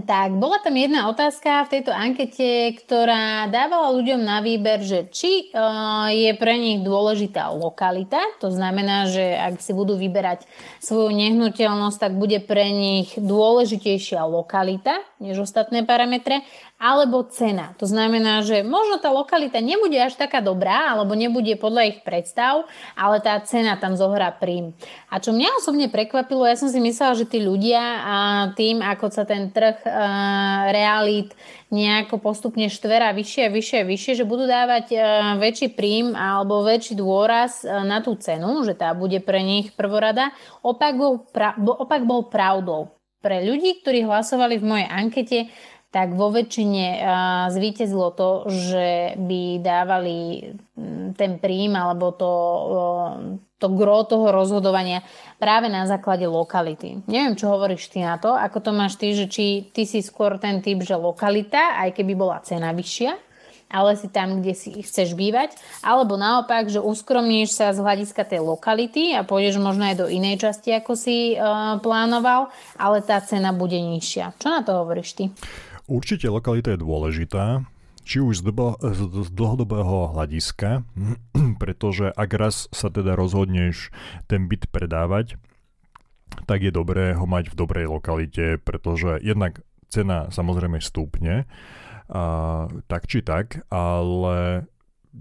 tak 0.00 0.40
bola 0.40 0.56
tam 0.64 0.72
jedna 0.72 1.12
otázka 1.12 1.68
v 1.68 1.72
tejto 1.76 1.92
ankete, 1.92 2.80
ktorá 2.80 3.44
dávala 3.52 3.92
ľuďom 3.92 4.24
na 4.24 4.40
výber, 4.40 4.80
že 4.80 5.04
či 5.12 5.52
uh, 5.52 6.08
je 6.08 6.32
pre 6.40 6.56
nich 6.56 6.80
dôležitá 6.80 7.52
lokalita, 7.52 8.16
to 8.40 8.48
znamená, 8.48 9.12
že 9.12 9.36
ak 9.36 9.60
si 9.60 9.76
budú 9.76 10.00
vyberať 10.00 10.48
svoju 10.80 11.12
nehnuteľnosť, 11.12 11.98
tak 12.00 12.12
bude 12.16 12.40
pre 12.40 12.72
nich 12.72 13.12
dôležitejšia 13.20 14.24
lokalita 14.24 14.96
než 15.20 15.44
ostatné 15.44 15.84
parametre 15.84 16.40
alebo 16.82 17.22
cena. 17.30 17.78
To 17.78 17.86
znamená, 17.86 18.42
že 18.42 18.66
možno 18.66 18.98
tá 18.98 19.06
lokalita 19.14 19.62
nebude 19.62 19.94
až 19.94 20.18
taká 20.18 20.42
dobrá, 20.42 20.90
alebo 20.90 21.14
nebude 21.14 21.54
podľa 21.54 21.94
ich 21.94 21.98
predstav, 22.02 22.66
ale 22.98 23.22
tá 23.22 23.38
cena 23.46 23.78
tam 23.78 23.94
zohrá 23.94 24.34
príjm. 24.34 24.74
A 25.06 25.22
čo 25.22 25.30
mňa 25.30 25.62
osobne 25.62 25.86
prekvapilo, 25.86 26.42
ja 26.42 26.58
som 26.58 26.66
si 26.66 26.82
myslela, 26.82 27.14
že 27.14 27.30
tí 27.30 27.38
ľudia 27.38 27.78
a 28.02 28.14
tým, 28.58 28.82
ako 28.82 29.14
sa 29.14 29.22
ten 29.22 29.54
trh 29.54 29.78
a, 29.86 29.94
realít 30.74 31.30
nejako 31.70 32.18
postupne 32.18 32.66
štverá 32.66 33.14
vyššie 33.14 33.46
a 33.46 33.54
vyššie 33.54 33.78
a 33.78 33.88
vyššie, 33.88 34.12
že 34.18 34.26
budú 34.26 34.50
dávať 34.50 34.84
a, 34.98 34.98
väčší 35.38 35.78
príjm 35.78 36.18
alebo 36.18 36.66
väčší 36.66 36.98
dôraz 36.98 37.62
a, 37.62 37.86
na 37.86 38.02
tú 38.02 38.18
cenu, 38.18 38.66
že 38.66 38.74
tá 38.74 38.90
bude 38.90 39.22
pre 39.22 39.38
nich 39.46 39.70
prvorada. 39.78 40.34
Opak 40.66 40.98
bol, 40.98 41.30
pra, 41.30 41.54
opak 41.54 42.02
bol 42.02 42.26
pravdou. 42.26 42.98
Pre 43.22 43.38
ľudí, 43.38 43.78
ktorí 43.86 44.02
hlasovali 44.02 44.58
v 44.58 44.66
mojej 44.66 44.88
ankete, 44.90 45.38
tak 45.92 46.16
vo 46.16 46.32
väčšine 46.32 47.04
zvíťazilo 47.52 48.16
to, 48.16 48.48
že 48.48 49.12
by 49.20 49.60
dávali 49.60 50.48
ten 51.12 51.36
príjm 51.36 51.76
alebo 51.76 52.16
to, 52.16 52.32
to 53.60 53.66
gro 53.76 54.00
toho 54.08 54.32
rozhodovania 54.32 55.04
práve 55.36 55.68
na 55.68 55.84
základe 55.84 56.24
lokality. 56.24 57.04
Neviem, 57.04 57.36
čo 57.36 57.52
hovoríš 57.52 57.92
ty 57.92 58.00
na 58.00 58.16
to, 58.16 58.32
ako 58.32 58.58
to 58.64 58.70
máš 58.72 58.96
ty, 58.96 59.12
že 59.12 59.28
či 59.28 59.68
ty 59.68 59.84
si 59.84 60.00
skôr 60.00 60.40
ten 60.40 60.64
typ, 60.64 60.80
že 60.80 60.96
lokalita, 60.96 61.76
aj 61.84 61.92
keby 61.92 62.16
bola 62.16 62.40
cena 62.40 62.72
vyššia, 62.72 63.12
ale 63.72 63.96
si 63.96 64.08
tam, 64.08 64.40
kde 64.40 64.52
si 64.56 64.84
chceš 64.84 65.12
bývať, 65.16 65.56
alebo 65.84 66.16
naopak, 66.16 66.68
že 66.68 66.80
uskromníš 66.80 67.56
sa 67.56 67.72
z 67.72 67.80
hľadiska 67.80 68.24
tej 68.24 68.44
lokality 68.44 69.12
a 69.16 69.24
pôjdeš 69.24 69.60
možno 69.60 69.88
aj 69.88 69.96
do 69.96 70.06
inej 70.08 70.44
časti, 70.44 70.76
ako 70.76 70.92
si 70.92 71.36
uh, 71.36 71.80
plánoval, 71.80 72.52
ale 72.76 73.00
tá 73.00 73.16
cena 73.24 73.52
bude 73.52 73.76
nižšia. 73.80 74.36
Čo 74.36 74.48
na 74.52 74.60
to 74.60 74.76
hovoríš 74.76 75.16
ty? 75.16 75.24
Určite 75.92 76.32
lokalita 76.32 76.72
je 76.72 76.80
dôležitá, 76.80 77.68
či 78.00 78.24
už 78.24 78.40
z, 78.40 78.42
dobo, 78.48 78.80
z 78.80 79.28
dlhodobého 79.28 80.16
hľadiska, 80.16 80.88
pretože 81.62 82.08
ak 82.08 82.30
raz 82.32 82.64
sa 82.72 82.88
teda 82.88 83.12
rozhodneš 83.12 83.92
ten 84.24 84.48
byt 84.48 84.72
predávať, 84.72 85.36
tak 86.48 86.64
je 86.64 86.72
dobré 86.72 87.12
ho 87.12 87.28
mať 87.28 87.52
v 87.52 87.58
dobrej 87.60 87.92
lokalite, 87.92 88.56
pretože 88.56 89.20
jednak 89.20 89.60
cena 89.92 90.32
samozrejme 90.32 90.80
stúpne, 90.80 91.44
a, 92.08 92.72
tak 92.88 93.04
či 93.04 93.20
tak, 93.20 93.60
ale 93.68 94.64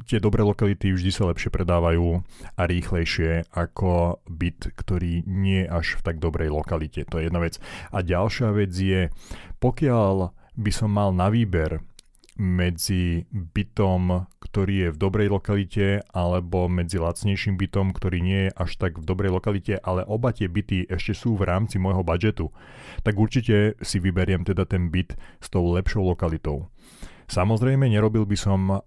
tie 0.07 0.23
dobré 0.23 0.39
lokality 0.39 0.95
vždy 0.95 1.11
sa 1.11 1.27
lepšie 1.27 1.51
predávajú 1.51 2.23
a 2.55 2.61
rýchlejšie 2.63 3.51
ako 3.51 4.23
byt, 4.23 4.71
ktorý 4.71 5.27
nie 5.27 5.67
je 5.67 5.71
až 5.71 5.99
v 5.99 6.01
tak 6.07 6.23
dobrej 6.23 6.47
lokalite. 6.47 7.03
To 7.11 7.19
je 7.19 7.27
jedna 7.27 7.43
vec. 7.43 7.59
A 7.91 7.99
ďalšia 7.99 8.55
vec 8.55 8.71
je, 8.71 9.11
pokiaľ 9.59 10.31
by 10.57 10.71
som 10.73 10.91
mal 10.91 11.15
na 11.15 11.31
výber 11.31 11.79
medzi 12.41 13.27
bytom, 13.31 14.25
ktorý 14.39 14.87
je 14.87 14.89
v 14.95 14.97
dobrej 14.97 15.27
lokalite, 15.29 16.01
alebo 16.09 16.65
medzi 16.71 16.97
lacnejším 16.97 17.59
bytom, 17.59 17.93
ktorý 17.93 18.17
nie 18.23 18.39
je 18.47 18.51
až 18.55 18.71
tak 18.81 18.97
v 18.97 19.05
dobrej 19.05 19.35
lokalite, 19.35 19.77
ale 19.77 20.01
oba 20.07 20.33
tie 20.33 20.49
byty 20.49 20.89
ešte 20.89 21.13
sú 21.13 21.37
v 21.37 21.45
rámci 21.45 21.77
môjho 21.77 22.01
budžetu, 22.01 22.49
tak 23.05 23.19
určite 23.19 23.77
si 23.83 24.01
vyberiem 24.01 24.41
teda 24.41 24.65
ten 24.65 24.89
byt 24.89 25.13
s 25.43 25.47
tou 25.53 25.69
lepšou 25.69 26.01
lokalitou. 26.01 26.71
Samozrejme, 27.29 27.85
nerobil 27.87 28.25
by 28.25 28.37
som 28.39 28.83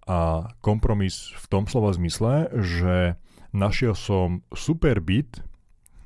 kompromis 0.59 1.31
v 1.39 1.47
tom 1.47 1.65
slova 1.71 1.95
zmysle, 1.95 2.51
že 2.59 3.17
našiel 3.55 3.95
som 3.95 4.43
super 4.51 4.99
byt 4.99 5.47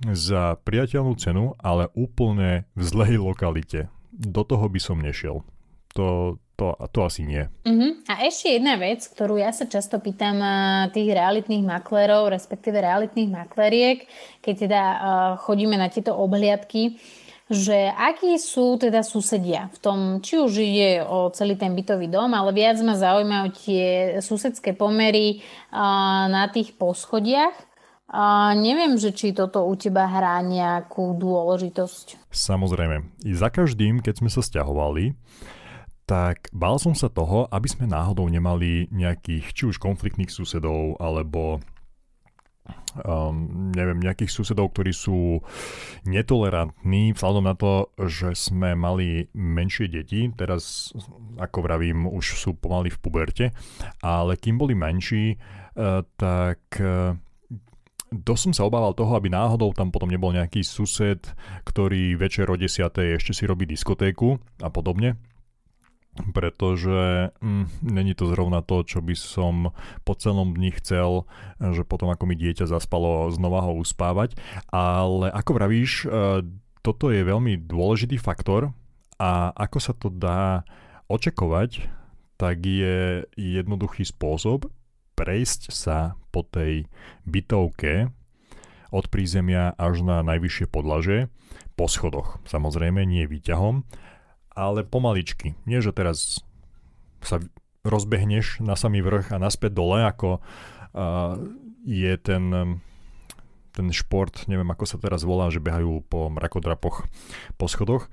za 0.05 0.55
priateľnú 0.63 1.17
cenu, 1.17 1.57
ale 1.59 1.89
úplne 1.97 2.69
v 2.77 2.83
zlej 2.83 3.19
lokalite. 3.19 3.89
Do 4.19 4.43
toho 4.43 4.67
by 4.67 4.81
som 4.83 4.99
nešiel. 4.99 5.47
To, 5.95 6.37
to, 6.59 6.75
to 6.91 6.99
asi 7.07 7.23
nie. 7.23 7.47
Uh-huh. 7.63 8.03
A 8.11 8.27
ešte 8.27 8.59
jedna 8.59 8.75
vec, 8.75 9.07
ktorú 9.07 9.39
ja 9.39 9.55
sa 9.55 9.71
často 9.71 10.03
pýtam 10.03 10.43
tých 10.91 11.15
realitných 11.15 11.63
maklerov, 11.63 12.35
respektíve 12.35 12.83
realitných 12.83 13.31
makleriek, 13.31 14.11
keď 14.43 14.55
teda 14.67 14.83
uh, 14.83 14.99
chodíme 15.39 15.79
na 15.79 15.87
tieto 15.87 16.19
obhliadky, 16.19 16.99
že 17.49 17.89
akí 17.89 18.37
sú 18.37 18.77
teda 18.77 19.01
susedia 19.01 19.73
v 19.73 19.79
tom, 19.81 19.99
či 20.21 20.37
už 20.37 20.53
ide 20.61 21.01
o 21.01 21.33
celý 21.33 21.57
ten 21.57 21.73
bytový 21.73 22.13
dom, 22.13 22.37
ale 22.37 22.53
viac 22.53 22.77
ma 22.85 22.93
zaujímajú 22.93 23.47
tie 23.57 23.87
susedské 24.21 24.77
pomery 24.77 25.41
na 26.29 26.45
tých 26.53 26.77
poschodiach. 26.77 27.57
A 28.09 28.57
neviem, 28.57 28.97
že 28.97 29.13
či 29.13 29.37
toto 29.37 29.69
u 29.69 29.77
teba 29.77 30.09
hrá 30.09 30.41
nejakú 30.41 31.13
dôležitosť. 31.21 32.33
Samozrejme. 32.33 33.05
I 33.29 33.33
za 33.37 33.53
každým, 33.53 34.01
keď 34.01 34.25
sme 34.25 34.31
sa 34.33 34.41
stiahovali, 34.41 35.13
tak 36.09 36.49
bál 36.57 36.81
som 36.81 36.97
sa 36.97 37.13
toho, 37.13 37.45
aby 37.53 37.69
sme 37.69 37.85
náhodou 37.85 38.25
nemali 38.33 38.89
nejakých 38.89 39.53
či 39.53 39.63
už 39.69 39.77
konfliktných 39.77 40.33
susedov, 40.33 40.97
alebo 40.97 41.61
um, 43.05 43.71
neviem, 43.77 44.01
nejakých 44.01 44.33
susedov, 44.33 44.73
ktorí 44.73 44.97
sú 44.97 45.45
netolerantní 46.09 47.13
vzhľadom 47.13 47.45
na 47.45 47.53
to, 47.61 47.93
že 48.09 48.33
sme 48.33 48.73
mali 48.73 49.29
menšie 49.37 49.93
deti, 49.93 50.33
teraz 50.33 50.97
ako 51.37 51.61
vravím, 51.61 52.09
už 52.09 52.41
sú 52.41 52.57
pomaly 52.57 52.89
v 52.89 53.01
puberte, 53.05 53.47
ale 54.01 54.41
kým 54.41 54.57
boli 54.57 54.73
menší, 54.73 55.37
uh, 55.37 56.01
tak 56.17 56.73
uh, 56.81 57.13
dosť 58.13 58.43
som 58.51 58.55
sa 58.57 58.67
obával 58.67 58.97
toho, 58.97 59.15
aby 59.17 59.29
náhodou 59.29 59.73
tam 59.77 59.93
potom 59.93 60.09
nebol 60.09 60.33
nejaký 60.33 60.65
sused, 60.65 61.29
ktorý 61.65 62.17
večer 62.17 62.49
o 62.49 62.57
10. 62.57 62.89
ešte 63.17 63.33
si 63.37 63.45
robí 63.45 63.69
diskotéku 63.69 64.41
a 64.65 64.69
podobne 64.73 65.21
pretože 66.35 67.31
mm, 67.39 67.87
není 67.87 68.13
to 68.15 68.27
zrovna 68.27 68.59
to, 68.63 68.83
čo 68.83 68.99
by 68.99 69.15
som 69.15 69.71
po 70.03 70.19
celom 70.19 70.55
dni 70.55 70.75
chcel, 70.83 71.31
že 71.63 71.87
potom 71.87 72.11
ako 72.11 72.27
mi 72.27 72.35
dieťa 72.35 72.67
zaspalo, 72.67 73.31
znova 73.31 73.63
ho 73.63 73.79
uspávať. 73.79 74.35
Ale 74.71 75.31
ako 75.31 75.51
vravíš, 75.55 75.93
e, 76.05 76.43
toto 76.83 77.15
je 77.15 77.23
veľmi 77.23 77.63
dôležitý 77.63 78.19
faktor 78.19 78.75
a 79.19 79.55
ako 79.55 79.79
sa 79.79 79.93
to 79.95 80.11
dá 80.11 80.67
očakovať, 81.07 81.87
tak 82.39 82.63
je 82.63 83.27
jednoduchý 83.35 84.07
spôsob 84.07 84.71
prejsť 85.19 85.75
sa 85.75 86.15
po 86.31 86.47
tej 86.47 86.87
bytovke 87.27 88.15
od 88.95 89.05
prízemia 89.11 89.75
až 89.75 90.07
na 90.07 90.23
najvyššie 90.23 90.71
podlaže 90.71 91.27
po 91.75 91.91
schodoch. 91.91 92.39
Samozrejme 92.47 93.03
nie 93.03 93.27
výťahom, 93.27 93.83
ale 94.55 94.87
pomaličky. 94.87 95.59
Nie, 95.67 95.83
že 95.83 95.91
teraz 95.91 96.47
sa 97.27 97.43
rozbehneš 97.83 98.63
na 98.63 98.79
samý 98.79 99.03
vrch 99.03 99.35
a 99.35 99.43
naspäť 99.43 99.75
dole, 99.75 100.07
ako 100.07 100.39
uh, 100.39 101.35
je 101.83 102.15
ten, 102.19 102.79
ten 103.75 103.87
šport, 103.91 104.47
neviem 104.47 104.71
ako 104.71 104.85
sa 104.87 104.99
teraz 105.03 105.27
volá, 105.27 105.51
že 105.51 105.63
behajú 105.63 106.07
po 106.07 106.31
mrakodrapoch 106.31 107.11
po 107.59 107.67
schodoch 107.67 108.07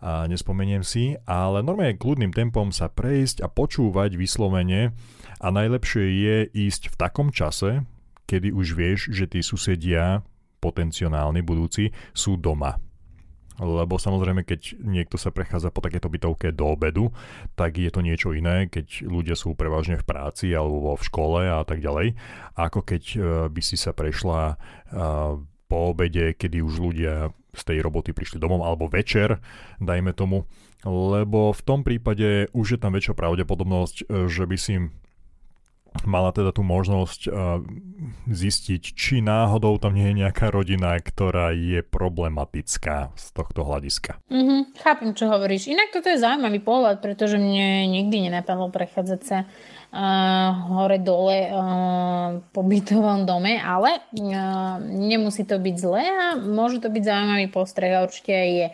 a 0.00 0.28
nespomeniem 0.28 0.84
si, 0.84 1.16
ale 1.24 1.64
normálne 1.64 1.96
kľudným 1.96 2.30
tempom 2.30 2.68
sa 2.68 2.92
prejsť 2.92 3.40
a 3.40 3.48
počúvať 3.48 4.20
vyslovene. 4.20 4.92
A 5.40 5.46
najlepšie 5.48 6.04
je 6.04 6.36
ísť 6.52 6.92
v 6.92 6.98
takom 7.00 7.28
čase, 7.32 7.84
kedy 8.28 8.52
už 8.52 8.76
vieš, 8.76 9.00
že 9.12 9.24
tí 9.30 9.40
susedia 9.40 10.20
potenciálni 10.60 11.40
budúci 11.40 11.94
sú 12.12 12.36
doma. 12.36 12.76
Lebo 13.56 13.96
samozrejme, 13.96 14.44
keď 14.44 14.76
niekto 14.84 15.16
sa 15.16 15.32
prechádza 15.32 15.72
po 15.72 15.80
takéto 15.80 16.12
bytovke 16.12 16.52
do 16.52 16.76
obedu, 16.76 17.08
tak 17.56 17.80
je 17.80 17.88
to 17.88 18.04
niečo 18.04 18.36
iné, 18.36 18.68
keď 18.68 19.08
ľudia 19.08 19.32
sú 19.32 19.56
prevažne 19.56 19.96
v 19.96 20.04
práci 20.04 20.52
alebo 20.52 20.92
v 20.92 21.06
škole 21.08 21.40
a 21.40 21.64
tak 21.64 21.80
ďalej, 21.80 22.20
ako 22.52 22.84
keď 22.84 23.02
e, 23.16 23.18
by 23.48 23.62
si 23.64 23.80
sa 23.80 23.96
prešla 23.96 24.42
e, 24.52 24.56
po 25.72 25.78
obede, 25.88 26.36
kedy 26.36 26.60
už 26.60 26.74
ľudia 26.84 27.32
z 27.56 27.62
tej 27.64 27.78
roboty 27.80 28.12
prišli 28.12 28.36
domov, 28.36 28.62
alebo 28.62 28.86
večer, 28.86 29.40
dajme 29.80 30.12
tomu, 30.12 30.44
lebo 30.84 31.50
v 31.56 31.62
tom 31.64 31.80
prípade 31.82 32.52
už 32.52 32.76
je 32.76 32.78
tam 32.78 32.92
väčšia 32.92 33.16
pravdepodobnosť, 33.16 33.96
e, 34.04 34.28
že 34.28 34.44
by 34.44 34.56
si 34.60 34.74
mala 36.04 36.28
teda 36.34 36.52
tú 36.52 36.60
možnosť 36.60 37.20
uh, 37.30 37.62
zistiť, 38.28 38.82
či 38.92 39.24
náhodou 39.24 39.80
tam 39.80 39.96
nie 39.96 40.12
je 40.12 40.20
nejaká 40.26 40.52
rodina, 40.52 40.92
ktorá 41.00 41.56
je 41.56 41.80
problematická 41.80 43.16
z 43.16 43.26
tohto 43.32 43.64
hľadiska. 43.64 44.20
Mm-hmm, 44.28 44.60
chápem, 44.76 45.16
čo 45.16 45.32
hovoríš. 45.32 45.72
Inak 45.72 45.96
toto 45.96 46.12
je 46.12 46.20
zaujímavý 46.20 46.60
pohľad, 46.60 47.00
pretože 47.00 47.40
mne 47.40 47.88
nikdy 47.88 48.28
nenapadlo 48.28 48.68
prechádzať 48.68 49.20
sa 49.24 49.48
uh, 49.96 50.52
hore-dole 50.68 51.38
uh, 51.48 52.28
po 52.52 52.60
bytovom 52.60 53.24
dome, 53.24 53.56
ale 53.56 54.04
uh, 54.20 54.76
nemusí 54.84 55.48
to 55.48 55.56
byť 55.56 55.76
zlé 55.80 56.04
a 56.04 56.24
môže 56.36 56.84
to 56.84 56.92
byť 56.92 57.02
zaujímavý 57.02 57.46
postreh 57.48 57.96
a 57.96 58.04
určite 58.04 58.32
aj 58.36 58.50
je. 58.52 58.68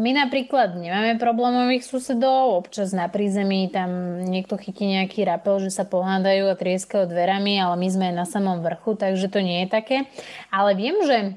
My 0.00 0.16
napríklad 0.16 0.80
nemáme 0.80 1.20
problémových 1.20 1.84
susedov, 1.84 2.64
občas 2.64 2.96
na 2.96 3.12
prízemí 3.12 3.68
tam 3.68 4.24
niekto 4.24 4.56
chytí 4.56 4.88
nejaký 4.88 5.28
rapel, 5.28 5.60
že 5.60 5.68
sa 5.68 5.84
pohádajú 5.84 6.48
a 6.48 6.56
trieskajú 6.56 7.04
dverami, 7.12 7.60
ale 7.60 7.76
my 7.76 7.88
sme 7.92 8.08
na 8.08 8.24
samom 8.24 8.64
vrchu, 8.64 8.96
takže 8.96 9.28
to 9.28 9.44
nie 9.44 9.64
je 9.64 9.68
také. 9.68 10.08
Ale 10.48 10.72
viem, 10.72 10.96
že 11.04 11.36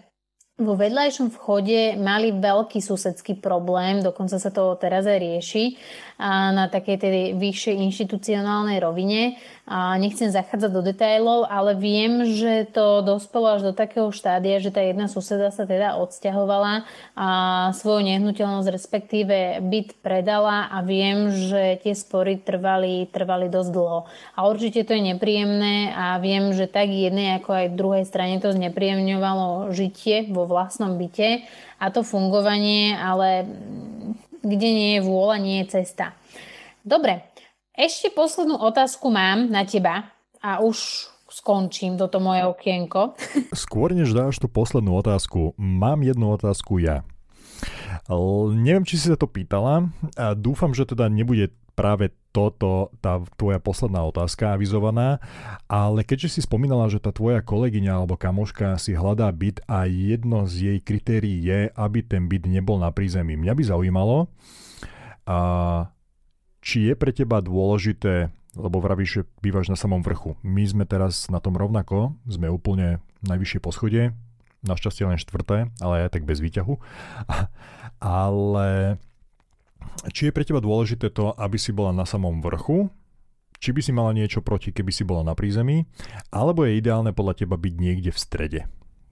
vo 0.55 0.71
vedľajšom 0.79 1.35
vchode 1.35 1.99
mali 1.99 2.31
veľký 2.31 2.79
susedský 2.79 3.43
problém, 3.43 3.99
dokonca 3.99 4.39
sa 4.39 4.47
to 4.47 4.71
teraz 4.79 5.03
aj 5.03 5.19
rieši 5.19 5.75
na 6.19 6.71
takej 6.71 6.97
tej 6.99 7.17
vyššej 7.35 7.75
inštitucionálnej 7.91 8.79
rovine. 8.79 9.35
A 9.65 9.97
nechcem 9.97 10.29
zachádzať 10.29 10.69
do 10.69 10.85
detailov, 10.85 11.49
ale 11.49 11.73
viem, 11.73 12.21
že 12.37 12.69
to 12.69 13.01
dospelo 13.01 13.57
až 13.57 13.65
do 13.65 13.73
takého 13.73 14.13
štádia, 14.13 14.61
že 14.61 14.69
tá 14.69 14.77
jedna 14.77 15.09
suseda 15.09 15.49
sa 15.49 15.65
teda 15.65 15.97
odsťahovala 15.97 16.85
a 17.17 17.27
svoju 17.73 18.05
nehnuteľnosť, 18.05 18.69
respektíve 18.69 19.65
byt 19.65 19.97
predala 20.05 20.69
a 20.69 20.85
viem, 20.85 21.33
že 21.33 21.81
tie 21.81 21.97
spory 21.97 22.37
trvali, 22.37 23.09
trvali 23.09 23.49
dosť 23.49 23.69
dlho. 23.73 24.05
A 24.37 24.39
určite 24.45 24.85
to 24.85 24.93
je 24.93 25.01
nepríjemné 25.01 25.97
a 25.97 26.21
viem, 26.21 26.53
že 26.53 26.69
tak 26.69 26.93
jednej 26.93 27.41
ako 27.41 27.49
aj 27.49 27.73
druhej 27.73 28.05
strane 28.05 28.37
to 28.37 28.53
znepríjemňovalo 28.53 29.73
žitie 29.73 30.29
vo 30.29 30.45
vlastnom 30.45 30.93
byte 31.01 31.41
a 31.81 31.85
to 31.89 32.05
fungovanie, 32.05 32.93
ale 32.93 33.49
kde 34.45 34.69
nie 34.69 34.91
je 34.97 35.01
vôľa, 35.01 35.41
nie 35.41 35.57
je 35.65 35.81
cesta. 35.81 36.13
Dobre, 36.85 37.25
ešte 37.73 38.13
poslednú 38.13 38.61
otázku 38.61 39.09
mám 39.09 39.49
na 39.49 39.65
teba 39.65 40.13
a 40.39 40.61
už 40.61 41.09
skončím 41.27 41.99
toto 41.99 42.23
moje 42.23 42.45
okienko. 42.47 43.17
Skôr 43.51 43.91
než 43.91 44.13
dáš 44.15 44.39
tú 44.39 44.47
poslednú 44.47 44.95
otázku, 45.01 45.57
mám 45.57 46.05
jednu 46.05 46.31
otázku 46.37 46.79
ja. 46.79 47.03
Neviem, 48.53 48.85
či 48.85 49.01
si 49.01 49.09
sa 49.09 49.17
to 49.17 49.25
pýtala 49.25 49.89
a 50.15 50.37
dúfam, 50.37 50.71
že 50.71 50.85
teda 50.85 51.09
nebude 51.09 51.51
práve 51.73 52.13
toto, 52.35 52.91
tá 52.99 53.23
tvoja 53.39 53.63
posledná 53.63 54.03
otázka 54.03 54.59
avizovaná, 54.59 55.23
ale 55.71 56.03
keďže 56.03 56.35
si 56.35 56.41
spomínala, 56.43 56.91
že 56.91 56.99
tá 56.99 57.15
tvoja 57.15 57.39
kolegyňa 57.39 58.03
alebo 58.03 58.19
kamoška 58.19 58.75
si 58.75 58.91
hľadá 58.91 59.31
byt 59.31 59.63
a 59.71 59.87
jedno 59.87 60.43
z 60.43 60.75
jej 60.75 60.79
kritérií 60.83 61.39
je, 61.39 61.71
aby 61.71 62.03
ten 62.03 62.27
byt 62.27 62.43
nebol 62.43 62.75
na 62.75 62.91
prízemí. 62.91 63.39
Mňa 63.39 63.53
by 63.55 63.63
zaujímalo, 63.63 64.27
a 65.25 65.37
či 66.61 66.89
je 66.89 66.93
pre 66.93 67.09
teba 67.09 67.41
dôležité, 67.41 68.29
lebo 68.53 68.77
vravíš, 68.77 69.09
že 69.09 69.21
bývaš 69.41 69.73
na 69.73 69.77
samom 69.77 70.05
vrchu. 70.05 70.37
My 70.45 70.63
sme 70.65 70.85
teraz 70.85 71.27
na 71.33 71.41
tom 71.41 71.57
rovnako, 71.57 72.13
sme 72.29 72.49
úplne 72.49 73.01
najvyššie 73.25 73.59
poschodie, 73.59 74.13
našťastie 74.65 75.05
len 75.05 75.21
štvrté, 75.21 75.69
ale 75.81 76.07
aj 76.07 76.13
tak 76.13 76.23
bez 76.29 76.41
výťahu. 76.41 76.73
ale 78.21 78.97
či 80.11 80.29
je 80.29 80.35
pre 80.35 80.45
teba 80.45 80.61
dôležité 80.61 81.09
to, 81.09 81.33
aby 81.35 81.57
si 81.57 81.71
bola 81.71 81.95
na 81.95 82.05
samom 82.05 82.41
vrchu, 82.43 82.89
či 83.59 83.71
by 83.71 83.81
si 83.81 83.91
mala 83.95 84.11
niečo 84.11 84.43
proti, 84.43 84.75
keby 84.75 84.91
si 84.91 85.07
bola 85.07 85.23
na 85.23 85.33
prízemí, 85.33 85.87
alebo 86.29 86.67
je 86.67 86.77
ideálne 86.77 87.15
podľa 87.15 87.45
teba 87.45 87.55
byť 87.55 87.73
niekde 87.79 88.11
v 88.11 88.19
strede 88.19 88.61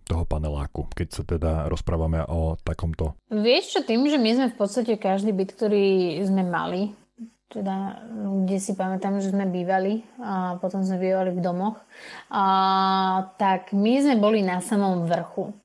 toho 0.03 0.27
paneláku, 0.27 0.91
keď 0.91 1.07
sa 1.09 1.23
teda 1.23 1.51
rozprávame 1.71 2.27
o 2.27 2.59
takomto. 2.59 3.15
Vieš 3.31 3.63
čo, 3.71 3.79
tým, 3.87 4.03
že 4.11 4.19
my 4.19 4.29
sme 4.35 4.47
v 4.51 4.57
podstate 4.59 4.99
každý 4.99 5.31
byt, 5.31 5.55
ktorý 5.55 6.19
sme 6.27 6.43
mali, 6.43 6.91
teda 7.47 8.03
kde 8.43 8.57
si 8.59 8.75
pamätám, 8.75 9.23
že 9.23 9.31
sme 9.31 9.47
bývali 9.47 10.03
a 10.19 10.59
potom 10.59 10.83
sme 10.83 10.99
bývali 10.99 11.31
v 11.31 11.39
domoch, 11.39 11.79
a, 12.27 12.43
tak 13.39 13.71
my 13.71 13.93
sme 14.03 14.15
boli 14.19 14.43
na 14.43 14.59
samom 14.59 15.07
vrchu. 15.07 15.55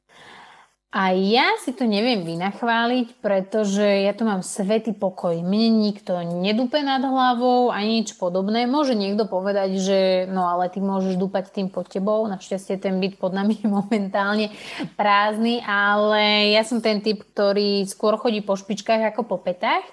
A 0.89 1.13
ja 1.13 1.53
si 1.61 1.77
to 1.77 1.85
neviem 1.85 2.25
vynachváliť, 2.25 3.21
pretože 3.21 3.85
ja 3.85 4.17
tu 4.17 4.25
mám 4.25 4.41
svetý 4.41 4.97
pokoj. 4.97 5.37
Mne 5.37 5.85
nikto 5.85 6.17
nedupe 6.25 6.81
nad 6.81 7.05
hlavou 7.05 7.69
ani 7.69 8.01
nič 8.01 8.17
podobné. 8.17 8.65
Môže 8.65 8.97
niekto 8.97 9.29
povedať, 9.29 9.77
že 9.77 9.99
no 10.33 10.49
ale 10.49 10.73
ty 10.73 10.81
môžeš 10.81 11.21
dúpať 11.21 11.53
tým 11.53 11.69
pod 11.69 11.93
tebou. 11.93 12.25
Našťastie 12.25 12.81
ten 12.81 13.05
byt 13.05 13.21
pod 13.21 13.37
nami 13.37 13.61
je 13.61 13.69
momentálne 13.85 14.49
prázdny, 14.97 15.61
ale 15.61 16.57
ja 16.57 16.65
som 16.65 16.81
ten 16.81 17.05
typ, 17.05 17.21
ktorý 17.37 17.85
skôr 17.85 18.17
chodí 18.17 18.41
po 18.41 18.57
špičkách 18.57 19.13
ako 19.13 19.29
po 19.29 19.37
petách. 19.45 19.85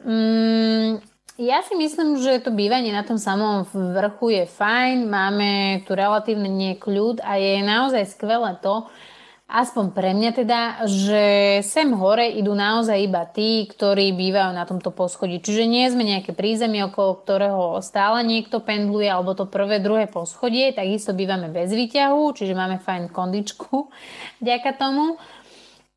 Mm, 0.00 1.04
ja 1.36 1.60
si 1.60 1.76
myslím, 1.76 2.16
že 2.24 2.40
to 2.40 2.56
bývanie 2.56 2.88
na 2.88 3.04
tom 3.04 3.20
samom 3.20 3.68
vrchu 3.68 4.32
je 4.32 4.44
fajn, 4.48 5.12
máme 5.12 5.50
tu 5.84 5.92
relatívne 5.92 6.80
kľud 6.80 7.20
a 7.20 7.36
je 7.36 7.60
naozaj 7.60 8.16
skvelé 8.16 8.56
to, 8.64 8.88
aspoň 9.46 9.94
pre 9.94 10.10
mňa 10.10 10.30
teda, 10.34 10.60
že 10.90 11.22
sem 11.62 11.94
hore 11.94 12.26
idú 12.34 12.52
naozaj 12.58 12.98
iba 12.98 13.22
tí, 13.30 13.70
ktorí 13.70 14.10
bývajú 14.18 14.50
na 14.50 14.66
tomto 14.66 14.90
poschodí. 14.90 15.38
Čiže 15.38 15.70
nie 15.70 15.86
sme 15.86 16.02
nejaké 16.02 16.34
prízemie, 16.34 16.82
okolo 16.82 17.22
ktorého 17.22 17.64
stále 17.78 18.26
niekto 18.26 18.58
pendluje, 18.58 19.06
alebo 19.06 19.38
to 19.38 19.46
prvé, 19.46 19.78
druhé 19.78 20.10
poschodie, 20.10 20.74
takisto 20.74 21.14
bývame 21.14 21.46
bez 21.46 21.70
výťahu, 21.70 22.34
čiže 22.34 22.58
máme 22.58 22.82
fajn 22.82 23.14
kondičku 23.14 23.86
vďaka 24.42 24.70
tomu. 24.74 25.14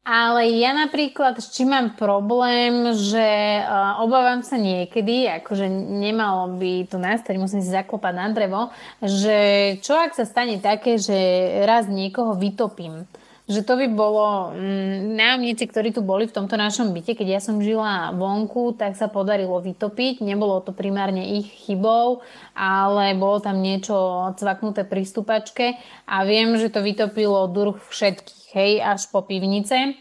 Ale 0.09 0.49
ja 0.57 0.73
napríklad, 0.73 1.37
s 1.37 1.53
čím 1.53 1.69
mám 1.69 1.93
problém, 1.93 2.97
že 2.97 3.61
uh, 3.61 4.01
obávam 4.01 4.41
sa 4.41 4.57
niekedy, 4.57 5.29
akože 5.43 5.69
nemalo 5.69 6.57
by 6.57 6.89
to 6.89 6.97
nastať, 6.97 7.37
musím 7.37 7.61
si 7.61 7.69
zaklopať 7.69 8.13
na 8.17 8.27
drevo, 8.33 8.73
že 9.05 9.37
čo 9.85 9.93
ak 9.93 10.17
sa 10.17 10.25
stane 10.25 10.57
také, 10.57 10.97
že 10.97 11.13
raz 11.61 11.85
niekoho 11.85 12.33
vytopím 12.33 13.05
že 13.49 13.65
to 13.65 13.81
by 13.81 13.89
bolo 13.89 14.53
mm, 14.53 15.17
nájomníci, 15.17 15.65
ktorí 15.65 15.89
tu 15.89 16.05
boli 16.05 16.29
v 16.29 16.35
tomto 16.37 16.53
našom 16.53 16.93
byte, 16.93 17.17
keď 17.17 17.27
ja 17.27 17.41
som 17.41 17.57
žila 17.57 18.13
vonku, 18.13 18.77
tak 18.77 18.93
sa 18.93 19.09
podarilo 19.09 19.57
vytopiť. 19.57 20.21
Nebolo 20.21 20.61
to 20.61 20.69
primárne 20.69 21.41
ich 21.41 21.49
chybou, 21.65 22.21
ale 22.53 23.17
bolo 23.17 23.41
tam 23.41 23.57
niečo 23.65 24.29
cvaknuté 24.37 24.85
pri 24.85 25.01
stupačke 25.01 25.81
a 26.05 26.21
viem, 26.29 26.61
že 26.61 26.69
to 26.69 26.85
vytopilo 26.85 27.49
druh 27.49 27.81
všetkých, 27.89 28.53
hej, 28.53 28.71
až 28.85 29.09
po 29.09 29.25
pivnice. 29.25 29.97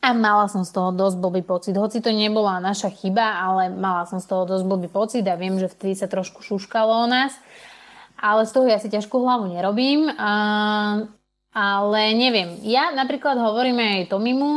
A 0.00 0.16
mala 0.16 0.48
som 0.48 0.64
z 0.64 0.72
toho 0.72 0.88
dosť 0.88 1.20
blbý 1.20 1.44
pocit. 1.44 1.76
Hoci 1.76 2.00
to 2.00 2.08
nebola 2.16 2.64
naša 2.64 2.88
chyba, 2.88 3.44
ale 3.44 3.76
mala 3.76 4.08
som 4.08 4.24
z 4.24 4.26
toho 4.28 4.48
dosť 4.48 4.64
blbý 4.64 4.88
pocit 4.88 5.24
a 5.28 5.36
viem, 5.36 5.60
že 5.60 5.68
vtedy 5.68 6.00
sa 6.00 6.08
trošku 6.08 6.40
šuškalo 6.40 7.04
o 7.04 7.06
nás. 7.10 7.36
Ale 8.16 8.48
z 8.48 8.52
toho 8.56 8.64
ja 8.64 8.80
si 8.80 8.88
ťažkú 8.88 9.20
hlavu 9.20 9.52
nerobím. 9.52 10.08
A 10.16 10.30
ale 11.56 12.12
neviem, 12.12 12.60
ja 12.68 12.92
napríklad 12.92 13.40
hovorím 13.40 13.80
aj 13.80 14.12
Tomimu, 14.12 14.52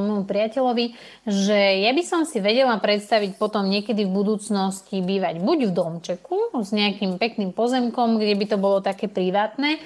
môjmu 0.00 0.24
priateľovi, 0.24 0.96
že 1.28 1.84
ja 1.84 1.92
by 1.92 2.02
som 2.06 2.24
si 2.24 2.40
vedela 2.40 2.72
predstaviť 2.80 3.36
potom 3.36 3.68
niekedy 3.68 4.08
v 4.08 4.16
budúcnosti 4.16 5.04
bývať 5.04 5.44
buď 5.44 5.68
v 5.68 5.72
domčeku 5.76 6.56
s 6.56 6.72
nejakým 6.72 7.20
pekným 7.20 7.52
pozemkom, 7.52 8.16
kde 8.16 8.34
by 8.38 8.44
to 8.48 8.56
bolo 8.56 8.80
také 8.80 9.12
privátne, 9.12 9.76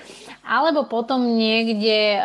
alebo 0.47 0.87
potom 0.87 1.35
niekde 1.35 2.23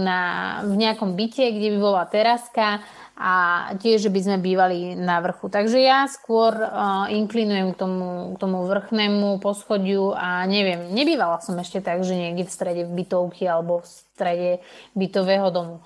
na, 0.00 0.20
v 0.64 0.74
nejakom 0.80 1.12
byte, 1.12 1.52
kde 1.52 1.76
by 1.76 1.78
bola 1.78 2.02
teraska 2.08 2.80
a 3.14 3.34
tiež, 3.78 4.08
že 4.08 4.10
by 4.10 4.20
sme 4.26 4.36
bývali 4.42 4.98
na 4.98 5.22
vrchu. 5.22 5.46
Takže 5.46 5.78
ja 5.78 6.10
skôr 6.10 6.50
uh, 6.50 7.06
inklinujem 7.06 7.70
k 7.70 7.78
tomu, 7.78 8.34
k 8.34 8.36
tomu 8.42 8.66
vrchnému 8.66 9.38
poschodiu 9.38 10.10
a 10.18 10.42
neviem, 10.50 10.90
nebývala 10.90 11.38
som 11.38 11.54
ešte 11.54 11.78
tak, 11.78 12.02
že 12.02 12.18
niekde 12.18 12.42
v 12.42 12.50
strede 12.50 12.82
bytovky 12.90 13.46
alebo 13.46 13.86
v 13.86 13.86
strede 13.86 14.50
bytového 14.98 15.46
domu. 15.54 15.76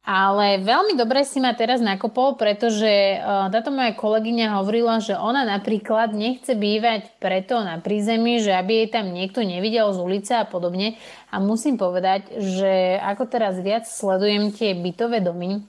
Ale 0.00 0.64
veľmi 0.64 0.96
dobre 0.96 1.28
si 1.28 1.44
ma 1.44 1.52
teraz 1.52 1.84
nakopol, 1.84 2.40
pretože 2.40 3.20
uh, 3.20 3.52
táto 3.52 3.68
moja 3.68 3.92
kolegyňa 3.92 4.56
hovorila, 4.56 4.96
že 4.96 5.12
ona 5.12 5.44
napríklad 5.44 6.16
nechce 6.16 6.56
bývať 6.56 7.20
preto 7.20 7.60
na 7.60 7.76
prízemí, 7.84 8.40
že 8.40 8.56
aby 8.56 8.84
jej 8.84 8.88
tam 8.88 9.12
niekto 9.12 9.44
nevidel 9.44 9.92
z 9.92 10.00
ulice 10.00 10.32
a 10.40 10.48
podobne. 10.48 10.96
A 11.28 11.36
musím 11.36 11.76
povedať, 11.76 12.32
že 12.40 12.96
ako 12.96 13.28
teraz 13.28 13.60
viac 13.60 13.84
sledujem 13.84 14.56
tie 14.56 14.72
bytové 14.72 15.20
domy, 15.20 15.68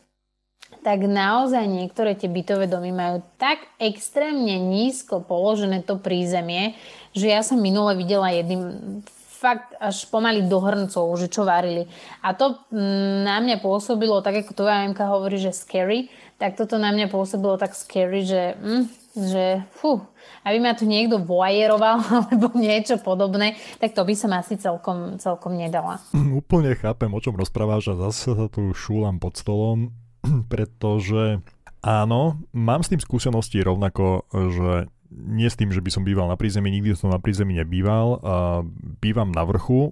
tak 0.79 1.03
naozaj 1.03 1.67
niektoré 1.67 2.15
tie 2.15 2.31
bytové 2.31 2.71
domy 2.71 2.95
majú 2.95 3.19
tak 3.35 3.59
extrémne 3.83 4.55
nízko 4.63 5.19
položené 5.27 5.83
to 5.83 5.99
prízemie, 5.99 6.79
že 7.11 7.27
ja 7.27 7.43
som 7.43 7.59
minule 7.59 7.99
videla 7.99 8.31
jedným 8.31 9.03
fakt 9.41 9.73
až 9.81 10.05
pomaly 10.13 10.45
do 10.45 10.61
hrncov, 10.61 11.17
že 11.17 11.25
čo 11.25 11.41
varili. 11.41 11.89
A 12.21 12.37
to 12.37 12.61
mm, 12.69 13.25
na 13.25 13.41
mňa 13.41 13.57
pôsobilo, 13.57 14.21
tak 14.21 14.45
ako 14.45 14.53
tvoja 14.53 14.85
Emka 14.85 15.09
hovorí, 15.09 15.41
že 15.41 15.49
scary, 15.49 16.13
tak 16.37 16.53
toto 16.53 16.77
na 16.77 16.93
mňa 16.93 17.09
pôsobilo 17.09 17.57
tak 17.57 17.73
scary, 17.73 18.21
že, 18.21 18.53
mm, 18.61 18.83
že 19.17 19.65
fú, 19.73 19.97
aby 20.45 20.61
ma 20.61 20.77
tu 20.77 20.85
niekto 20.85 21.17
voajeroval 21.17 21.97
alebo 22.29 22.53
niečo 22.53 23.01
podobné, 23.01 23.57
tak 23.81 23.97
to 23.97 24.05
by 24.05 24.13
som 24.13 24.29
asi 24.37 24.61
celkom, 24.61 25.17
celkom 25.17 25.57
nedala. 25.57 25.97
Úplne 26.13 26.77
chápem, 26.77 27.09
o 27.09 27.17
čom 27.17 27.33
rozprávaš 27.33 27.97
a 27.97 28.09
zase 28.09 28.37
sa 28.37 28.45
tu 28.45 28.69
šúlam 28.77 29.17
pod 29.17 29.41
stolom. 29.41 29.97
pretože 30.51 31.41
áno, 31.81 32.37
mám 32.53 32.81
s 32.85 32.91
tým 32.93 33.01
skúsenosti 33.01 33.61
rovnako, 33.61 34.29
že 34.31 34.89
nie 35.11 35.51
s 35.51 35.59
tým, 35.59 35.75
že 35.75 35.83
by 35.83 35.91
som 35.91 36.07
býval 36.07 36.31
na 36.31 36.39
prízemí, 36.39 36.71
nikdy 36.71 36.95
som 36.95 37.11
na 37.11 37.19
prízemí 37.19 37.59
nebýval, 37.59 38.23
a 38.23 38.63
bývam 39.03 39.29
na 39.29 39.43
vrchu, 39.43 39.91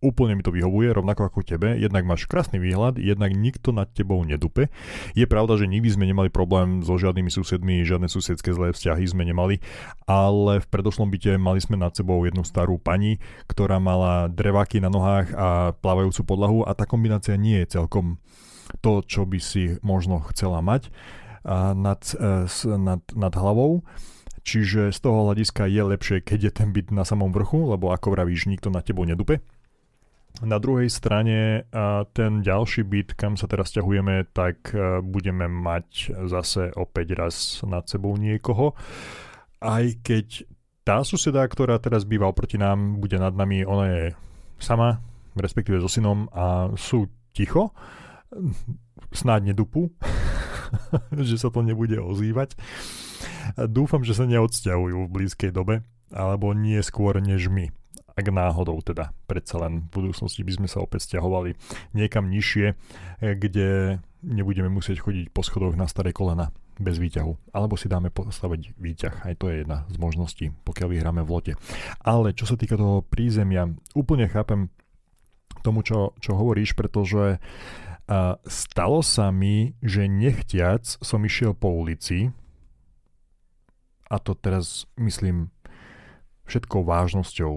úplne 0.00 0.32
mi 0.32 0.40
to 0.40 0.48
vyhovuje, 0.48 0.96
rovnako 0.96 1.28
ako 1.28 1.44
tebe. 1.44 1.76
Jednak 1.76 2.08
máš 2.08 2.24
krásny 2.24 2.56
výhľad, 2.56 2.96
jednak 2.96 3.36
nikto 3.36 3.70
nad 3.70 3.92
tebou 3.92 4.24
nedupe. 4.24 4.72
Je 5.12 5.28
pravda, 5.28 5.60
že 5.60 5.68
nikdy 5.68 5.92
sme 5.92 6.08
nemali 6.08 6.32
problém 6.32 6.80
so 6.80 6.96
žiadnymi 6.96 7.28
susedmi, 7.28 7.84
žiadne 7.84 8.08
susedské 8.08 8.56
zlé 8.56 8.72
vzťahy 8.72 9.04
sme 9.04 9.28
nemali, 9.28 9.60
ale 10.08 10.64
v 10.64 10.66
predošlom 10.72 11.12
byte 11.12 11.36
mali 11.36 11.60
sme 11.60 11.76
nad 11.76 11.92
sebou 11.92 12.24
jednu 12.24 12.42
starú 12.48 12.80
pani, 12.80 13.20
ktorá 13.44 13.76
mala 13.76 14.32
dreváky 14.32 14.80
na 14.80 14.88
nohách 14.88 15.36
a 15.36 15.76
plávajúcu 15.76 16.20
podlahu 16.24 16.58
a 16.64 16.72
tá 16.72 16.88
kombinácia 16.88 17.36
nie 17.36 17.60
je 17.62 17.76
celkom 17.76 18.16
to, 18.80 19.04
čo 19.04 19.28
by 19.28 19.36
si 19.36 19.76
možno 19.84 20.24
chcela 20.32 20.64
mať 20.64 20.88
nad, 21.76 22.00
e, 22.16 22.48
nad, 22.76 23.02
nad 23.16 23.32
hlavou. 23.36 23.84
Čiže 24.50 24.90
z 24.90 24.98
toho 24.98 25.30
hľadiska 25.30 25.70
je 25.70 25.82
lepšie, 25.94 26.26
keď 26.26 26.50
je 26.50 26.52
ten 26.58 26.74
byt 26.74 26.90
na 26.90 27.06
samom 27.06 27.30
vrchu, 27.30 27.70
lebo 27.70 27.94
ako 27.94 28.18
vravíš, 28.18 28.50
nikto 28.50 28.66
na 28.66 28.82
tebou 28.82 29.06
nedupe. 29.06 29.38
Na 30.42 30.58
druhej 30.58 30.90
strane 30.90 31.70
ten 32.10 32.42
ďalší 32.42 32.82
byt, 32.82 33.14
kam 33.14 33.38
sa 33.38 33.46
teraz 33.46 33.70
ťahujeme, 33.70 34.26
tak 34.34 34.74
e, 34.74 35.06
budeme 35.06 35.46
mať 35.46 36.18
zase 36.26 36.74
opäť 36.74 37.14
raz 37.14 37.62
nad 37.62 37.86
sebou 37.86 38.18
niekoho. 38.18 38.74
Aj 39.62 39.86
keď 40.02 40.42
tá 40.82 41.06
suseda, 41.06 41.46
ktorá 41.46 41.78
teraz 41.78 42.02
býva 42.02 42.26
oproti 42.26 42.58
nám, 42.58 42.98
bude 42.98 43.22
nad 43.22 43.30
nami, 43.30 43.62
ona 43.62 43.86
je 43.86 44.04
sama, 44.58 44.98
respektíve 45.38 45.78
so 45.78 45.86
synom 45.86 46.26
a 46.34 46.74
sú 46.74 47.06
ticho, 47.30 47.70
snáď 49.14 49.54
nedupu, 49.54 49.94
že 51.30 51.38
sa 51.38 51.54
to 51.54 51.62
nebude 51.62 52.02
ozývať. 52.02 52.58
Dúfam, 53.56 54.04
že 54.06 54.16
sa 54.16 54.28
neodsťahujú 54.28 55.06
v 55.06 55.12
blízkej 55.12 55.50
dobe, 55.50 55.82
alebo 56.10 56.54
nie 56.54 56.78
skôr 56.82 57.18
než 57.22 57.50
my. 57.50 57.70
Ak 58.18 58.26
náhodou 58.28 58.82
teda, 58.84 59.14
predsa 59.24 59.56
len 59.62 59.86
v 59.88 60.02
budúcnosti 60.02 60.44
by 60.44 60.52
sme 60.60 60.68
sa 60.68 60.82
opäť 60.84 61.08
stiahovali 61.08 61.56
niekam 61.96 62.28
nižšie, 62.28 62.76
kde 63.22 64.00
nebudeme 64.20 64.68
musieť 64.68 65.00
chodiť 65.00 65.32
po 65.32 65.40
schodoch 65.40 65.72
na 65.78 65.88
staré 65.88 66.12
kolena 66.12 66.52
bez 66.80 66.96
výťahu. 66.96 67.52
Alebo 67.52 67.76
si 67.76 67.88
dáme 67.88 68.08
postaviť 68.12 68.76
výťah. 68.76 69.14
Aj 69.24 69.34
to 69.36 69.48
je 69.52 69.64
jedna 69.64 69.84
z 69.88 69.96
možností, 70.00 70.46
pokiaľ 70.64 70.88
vyhráme 70.92 71.22
v 71.24 71.32
lote. 71.32 71.52
Ale 72.00 72.32
čo 72.32 72.48
sa 72.48 72.56
týka 72.56 72.76
toho 72.76 73.04
prízemia, 73.04 73.68
úplne 73.92 74.28
chápem 74.28 74.72
tomu, 75.60 75.84
čo, 75.84 76.16
čo 76.24 76.36
hovoríš, 76.36 76.72
pretože 76.72 77.36
uh, 77.36 78.36
stalo 78.48 79.04
sa 79.04 79.28
mi, 79.28 79.76
že 79.84 80.08
nechtiac 80.08 80.84
som 81.04 81.20
išiel 81.20 81.52
po 81.52 81.68
ulici, 81.68 82.32
a 84.10 84.18
to 84.18 84.34
teraz 84.34 84.90
myslím 84.98 85.54
všetkou 86.50 86.82
vážnosťou, 86.82 87.52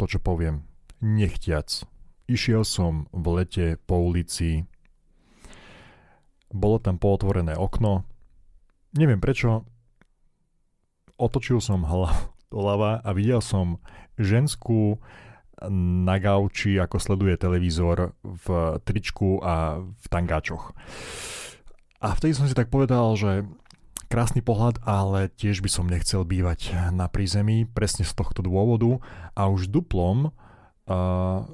to 0.00 0.04
čo 0.08 0.18
poviem, 0.18 0.64
nechtiac. 1.04 1.84
Išiel 2.24 2.64
som 2.64 3.12
v 3.12 3.44
lete 3.44 3.66
po 3.84 4.00
ulici, 4.00 4.64
bolo 6.48 6.80
tam 6.80 6.96
pootvorené 6.96 7.52
okno, 7.60 8.08
neviem 8.96 9.20
prečo, 9.20 9.68
otočil 11.20 11.60
som 11.60 11.84
hlava 12.52 13.04
a 13.04 13.10
videl 13.12 13.44
som 13.44 13.76
ženskú 14.16 14.96
na 15.70 16.18
gauči, 16.18 16.74
ako 16.80 16.98
sleduje 16.98 17.38
televízor 17.38 18.18
v 18.24 18.46
tričku 18.82 19.38
a 19.44 19.78
v 19.78 20.06
tangáčoch. 20.10 20.74
A 22.02 22.18
vtedy 22.18 22.34
som 22.34 22.50
si 22.50 22.56
tak 22.58 22.66
povedal, 22.66 23.14
že 23.14 23.46
krásny 24.12 24.44
pohľad, 24.44 24.84
ale 24.84 25.32
tiež 25.32 25.64
by 25.64 25.70
som 25.72 25.88
nechcel 25.88 26.28
bývať 26.28 26.92
na 26.92 27.08
prízemí 27.08 27.64
presne 27.64 28.04
z 28.04 28.12
tohto 28.12 28.44
dôvodu 28.44 29.00
a 29.32 29.48
už 29.48 29.72
duplom 29.72 30.28
uh, 30.28 31.48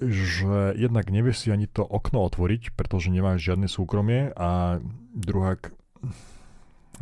že 0.00 0.80
jednak 0.80 1.12
nevie 1.12 1.36
si 1.36 1.52
ani 1.52 1.68
to 1.68 1.84
okno 1.84 2.24
otvoriť, 2.24 2.72
pretože 2.72 3.12
nemáš 3.12 3.44
žiadne 3.44 3.68
súkromie 3.68 4.32
a 4.32 4.80
druhák, 5.12 5.76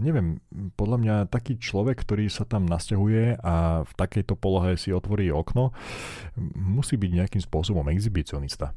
neviem, 0.02 0.42
podľa 0.74 0.98
mňa 0.98 1.16
taký 1.30 1.62
človek, 1.62 2.02
ktorý 2.02 2.26
sa 2.26 2.42
tam 2.42 2.66
nasťahuje 2.66 3.38
a 3.38 3.86
v 3.86 3.92
takejto 3.94 4.34
polohe 4.34 4.74
si 4.74 4.90
otvorí 4.90 5.30
okno, 5.30 5.70
musí 6.59 6.98
byť 6.98 7.11
nejakým 7.22 7.42
spôsobom 7.42 7.86
exhibicionista. 7.94 8.74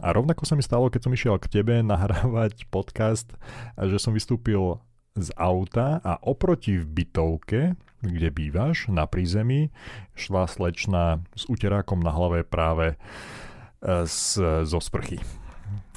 A 0.00 0.08
rovnako 0.16 0.48
sa 0.48 0.56
mi 0.56 0.64
stalo, 0.64 0.88
keď 0.88 1.04
som 1.04 1.12
išiel 1.12 1.36
k 1.36 1.60
tebe 1.60 1.84
nahrávať 1.92 2.64
podcast, 2.72 3.28
že 3.76 4.00
som 4.00 4.16
vystúpil 4.16 4.80
z 5.16 5.28
auta 5.36 6.00
a 6.00 6.16
oproti 6.24 6.80
v 6.80 6.86
bytovke, 6.86 7.60
kde 8.02 8.28
bývaš, 8.34 8.90
na 8.90 9.06
prízemí, 9.06 9.70
šla 10.18 10.48
slečna 10.50 11.22
s 11.36 11.46
uterákom 11.46 12.02
na 12.02 12.10
hlave 12.10 12.42
práve 12.42 12.94
e, 12.94 12.96
z, 14.08 14.40
zo 14.66 14.80
sprchy. 14.82 15.22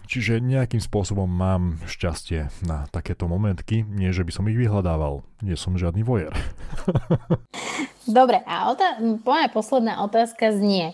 Čiže 0.06 0.38
nejakým 0.38 0.78
spôsobom 0.78 1.26
mám 1.26 1.82
šťastie 1.90 2.54
na 2.62 2.86
takéto 2.94 3.26
momentky, 3.26 3.82
nie 3.82 4.14
že 4.14 4.22
by 4.22 4.32
som 4.32 4.46
ich 4.46 4.58
vyhľadával. 4.58 5.26
Nie 5.42 5.58
som 5.58 5.74
žiadny 5.74 6.06
vojer. 6.06 6.30
Dobre, 8.06 8.38
a 8.46 8.70
otá- 8.70 9.02
moja 9.02 9.50
posledná 9.50 10.06
otázka 10.06 10.54
znie 10.54 10.94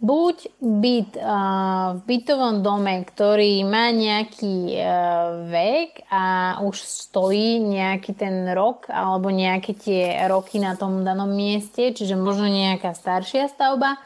buď 0.00 0.36
byt 0.58 1.12
uh, 1.20 2.00
v 2.00 2.02
bytovom 2.08 2.64
dome, 2.64 3.04
ktorý 3.04 3.60
má 3.68 3.92
nejaký 3.92 4.80
uh, 4.80 5.44
vek 5.46 6.08
a 6.08 6.24
už 6.64 6.80
stojí 6.80 7.60
nejaký 7.60 8.16
ten 8.16 8.48
rok 8.56 8.88
alebo 8.88 9.28
nejaké 9.28 9.76
tie 9.76 10.24
roky 10.26 10.56
na 10.56 10.74
tom 10.74 11.04
danom 11.04 11.28
mieste, 11.28 11.92
čiže 11.92 12.16
možno 12.16 12.48
nejaká 12.48 12.96
staršia 12.96 13.52
stavba, 13.52 14.00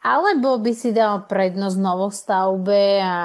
alebo 0.00 0.56
by 0.56 0.72
si 0.72 0.96
dal 0.96 1.28
prednosť 1.28 1.76
novostavbe 1.76 3.04
a 3.04 3.16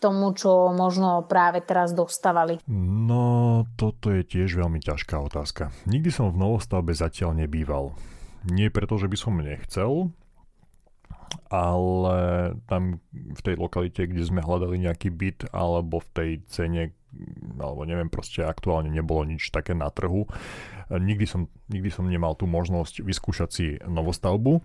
tomu, 0.00 0.32
čo 0.32 0.72
možno 0.72 1.28
práve 1.28 1.60
teraz 1.60 1.92
dostávali? 1.92 2.56
No, 2.72 3.68
toto 3.76 4.08
je 4.08 4.24
tiež 4.24 4.56
veľmi 4.56 4.80
ťažká 4.80 5.20
otázka. 5.20 5.68
Nikdy 5.84 6.08
som 6.08 6.32
v 6.32 6.40
novostavbe 6.40 6.96
zatiaľ 6.96 7.36
nebýval. 7.36 7.92
Nie 8.48 8.72
preto, 8.72 8.96
že 8.96 9.12
by 9.12 9.16
som 9.20 9.36
nechcel, 9.36 10.16
ale 11.50 12.18
tam 12.70 13.02
v 13.10 13.40
tej 13.42 13.54
lokalite, 13.58 14.06
kde 14.06 14.22
sme 14.22 14.42
hľadali 14.42 14.78
nejaký 14.82 15.10
byt 15.10 15.50
alebo 15.50 16.02
v 16.02 16.08
tej 16.14 16.30
cene 16.50 16.82
alebo 17.58 17.82
neviem, 17.82 18.06
proste 18.06 18.46
aktuálne 18.46 18.86
nebolo 18.86 19.26
nič 19.26 19.50
také 19.50 19.74
na 19.74 19.90
trhu. 19.90 20.30
Nikdy 20.90 21.26
som, 21.26 21.50
nikdy 21.66 21.90
som 21.90 22.06
nemal 22.06 22.38
tú 22.38 22.46
možnosť 22.46 23.02
vyskúšať 23.02 23.48
si 23.50 23.66
novostavbu. 23.82 24.62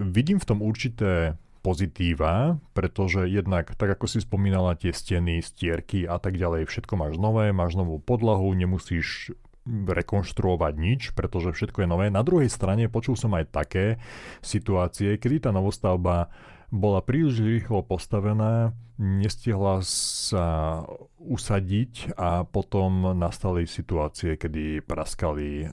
Vidím 0.00 0.40
v 0.40 0.48
tom 0.48 0.64
určité 0.64 1.36
pozitíva, 1.64 2.60
pretože 2.76 3.24
jednak, 3.24 3.72
tak 3.76 3.96
ako 3.96 4.04
si 4.04 4.20
spomínala, 4.20 4.76
tie 4.76 4.92
steny, 4.92 5.40
stierky 5.40 6.04
a 6.04 6.20
tak 6.20 6.36
ďalej, 6.36 6.68
všetko 6.68 6.92
máš 7.00 7.16
nové, 7.16 7.52
máš 7.56 7.72
novú 7.72 7.96
podlahu, 7.96 8.52
nemusíš 8.52 9.32
rekonštruovať 9.66 10.74
nič, 10.76 11.02
pretože 11.16 11.56
všetko 11.56 11.84
je 11.84 11.88
nové. 11.88 12.06
Na 12.12 12.20
druhej 12.20 12.52
strane 12.52 12.92
počul 12.92 13.16
som 13.16 13.32
aj 13.32 13.48
také 13.48 13.96
situácie, 14.44 15.16
kedy 15.16 15.48
tá 15.48 15.50
novostavba 15.50 16.28
bola 16.74 17.00
príliš 17.00 17.40
rýchlo 17.40 17.86
postavená, 17.86 18.74
nestihla 18.98 19.78
sa 19.86 20.82
usadiť 21.22 22.18
a 22.18 22.42
potom 22.42 23.14
nastali 23.14 23.64
situácie, 23.64 24.34
kedy 24.34 24.82
praskali 24.82 25.70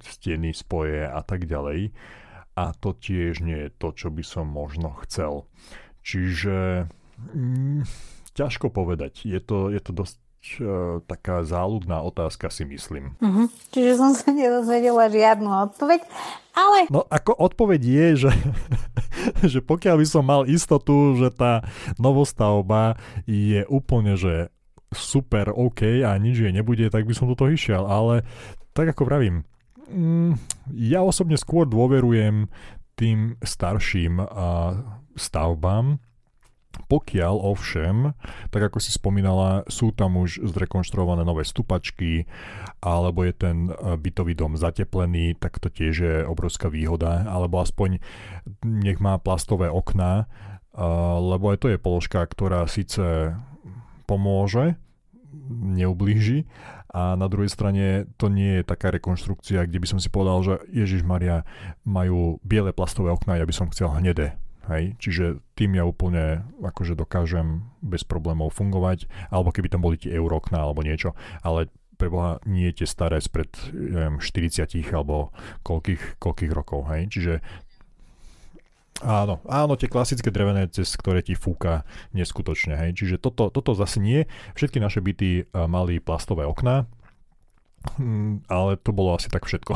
steny, 0.00 0.50
spoje 0.56 1.04
a 1.04 1.20
tak 1.20 1.44
ďalej. 1.44 1.92
A 2.56 2.72
to 2.72 2.96
tiež 2.96 3.44
nie 3.44 3.68
je 3.68 3.70
to, 3.76 3.92
čo 3.92 4.08
by 4.08 4.24
som 4.24 4.48
možno 4.48 4.96
chcel. 5.04 5.44
Čiže 6.00 6.88
mm, 7.36 7.84
ťažko 8.32 8.72
povedať. 8.72 9.28
Je 9.28 9.36
to, 9.44 9.68
je 9.68 9.80
to 9.84 9.92
dosť 9.92 10.16
uh, 10.58 11.02
taká 11.04 11.42
záľudná 11.42 12.02
otázka, 12.02 12.48
si 12.48 12.64
myslím. 12.68 13.18
Uh-huh. 13.18 13.46
Čiže 13.74 13.92
som 13.98 14.10
sa 14.14 14.30
nedozvedela 14.30 15.10
žiadnu 15.10 15.50
odpoveď, 15.70 16.00
ale... 16.56 16.88
No 16.88 17.04
ako 17.08 17.36
odpoveď 17.36 17.80
je, 17.82 18.06
že, 18.26 18.32
že 19.52 19.58
pokiaľ 19.60 20.00
by 20.00 20.06
som 20.06 20.24
mal 20.24 20.42
istotu, 20.48 21.18
že 21.18 21.34
tá 21.34 21.66
novostavba 22.00 22.96
je 23.28 23.66
úplne, 23.68 24.14
že 24.14 24.48
super, 24.94 25.50
OK 25.52 26.06
a 26.06 26.14
nič 26.16 26.40
jej 26.40 26.52
nebude, 26.54 26.88
tak 26.88 27.04
by 27.04 27.12
som 27.12 27.28
do 27.28 27.36
toho 27.36 27.52
išiel. 27.52 27.84
Ale 27.84 28.22
tak 28.72 28.94
ako 28.94 29.04
pravím, 29.04 29.44
mm, 29.90 30.38
ja 30.72 31.02
osobne 31.02 31.36
skôr 31.36 31.66
dôverujem 31.66 32.48
tým 32.96 33.36
starším 33.44 34.24
stavbám, 35.16 36.00
pokiaľ 36.86 37.34
ovšem, 37.40 38.12
tak 38.52 38.62
ako 38.72 38.78
si 38.78 38.92
spomínala, 38.92 39.64
sú 39.66 39.90
tam 39.90 40.20
už 40.20 40.44
zrekonštruované 40.44 41.24
nové 41.24 41.42
stupačky, 41.42 42.28
alebo 42.84 43.24
je 43.24 43.34
ten 43.34 43.56
e, 43.66 43.96
bytový 43.96 44.36
dom 44.36 44.54
zateplený, 44.54 45.40
tak 45.40 45.58
to 45.58 45.72
tiež 45.72 45.94
je 45.96 46.14
obrovská 46.22 46.68
výhoda, 46.68 47.24
alebo 47.26 47.58
aspoň 47.58 47.98
nech 48.62 49.00
má 49.00 49.16
plastové 49.18 49.72
okná, 49.72 50.24
e, 50.24 50.86
lebo 51.20 51.50
aj 51.50 51.58
to 51.64 51.68
je 51.72 51.78
položka, 51.80 52.20
ktorá 52.22 52.68
síce 52.68 53.34
pomôže, 54.04 54.78
neublíži, 55.50 56.46
a 56.96 57.12
na 57.12 57.28
druhej 57.28 57.52
strane 57.52 58.08
to 58.16 58.32
nie 58.32 58.62
je 58.62 58.64
taká 58.64 58.88
rekonštrukcia, 58.88 59.68
kde 59.68 59.84
by 59.84 59.86
som 59.90 60.00
si 60.00 60.08
povedal, 60.08 60.40
že 60.40 60.54
Ježiš 60.72 61.04
Maria 61.04 61.44
majú 61.84 62.40
biele 62.40 62.72
plastové 62.72 63.12
okná, 63.12 63.36
ja 63.36 63.44
by 63.44 63.52
som 63.52 63.68
chcel 63.68 63.92
hnedé 63.92 64.40
Hej, 64.66 64.98
čiže 64.98 65.38
tým 65.54 65.78
ja 65.78 65.86
úplne 65.86 66.42
akože 66.58 66.98
dokážem 66.98 67.70
bez 67.86 68.02
problémov 68.02 68.50
fungovať, 68.50 69.06
alebo 69.30 69.54
keby 69.54 69.70
tam 69.70 69.86
boli 69.86 69.94
tie 69.94 70.10
eurokna 70.10 70.58
alebo 70.58 70.82
niečo, 70.82 71.14
ale 71.46 71.70
preboha 71.96 72.42
nie 72.44 72.74
tie 72.74 72.84
staré 72.84 73.22
spred 73.22 73.48
neviem, 73.72 74.18
40 74.18 74.66
alebo 74.90 75.30
koľkých, 75.62 76.18
koľkých 76.18 76.52
rokov, 76.52 76.90
hej, 76.90 77.08
čiže 77.08 77.34
Áno, 79.04 79.44
áno, 79.44 79.76
tie 79.76 79.92
klasické 79.92 80.32
drevené, 80.32 80.72
cez 80.72 80.96
ktoré 80.96 81.20
ti 81.20 81.36
fúka 81.36 81.84
neskutočne, 82.16 82.80
hej. 82.80 82.96
Čiže 82.96 83.20
toto, 83.20 83.52
toto 83.52 83.76
zase 83.76 84.00
nie. 84.00 84.24
Všetky 84.56 84.80
naše 84.80 85.04
byty 85.04 85.44
uh, 85.44 85.68
mali 85.68 86.00
plastové 86.00 86.48
okná, 86.48 86.88
ale 88.46 88.76
to 88.80 88.90
bolo 88.92 89.16
asi 89.16 89.32
tak 89.32 89.46
všetko. 89.48 89.72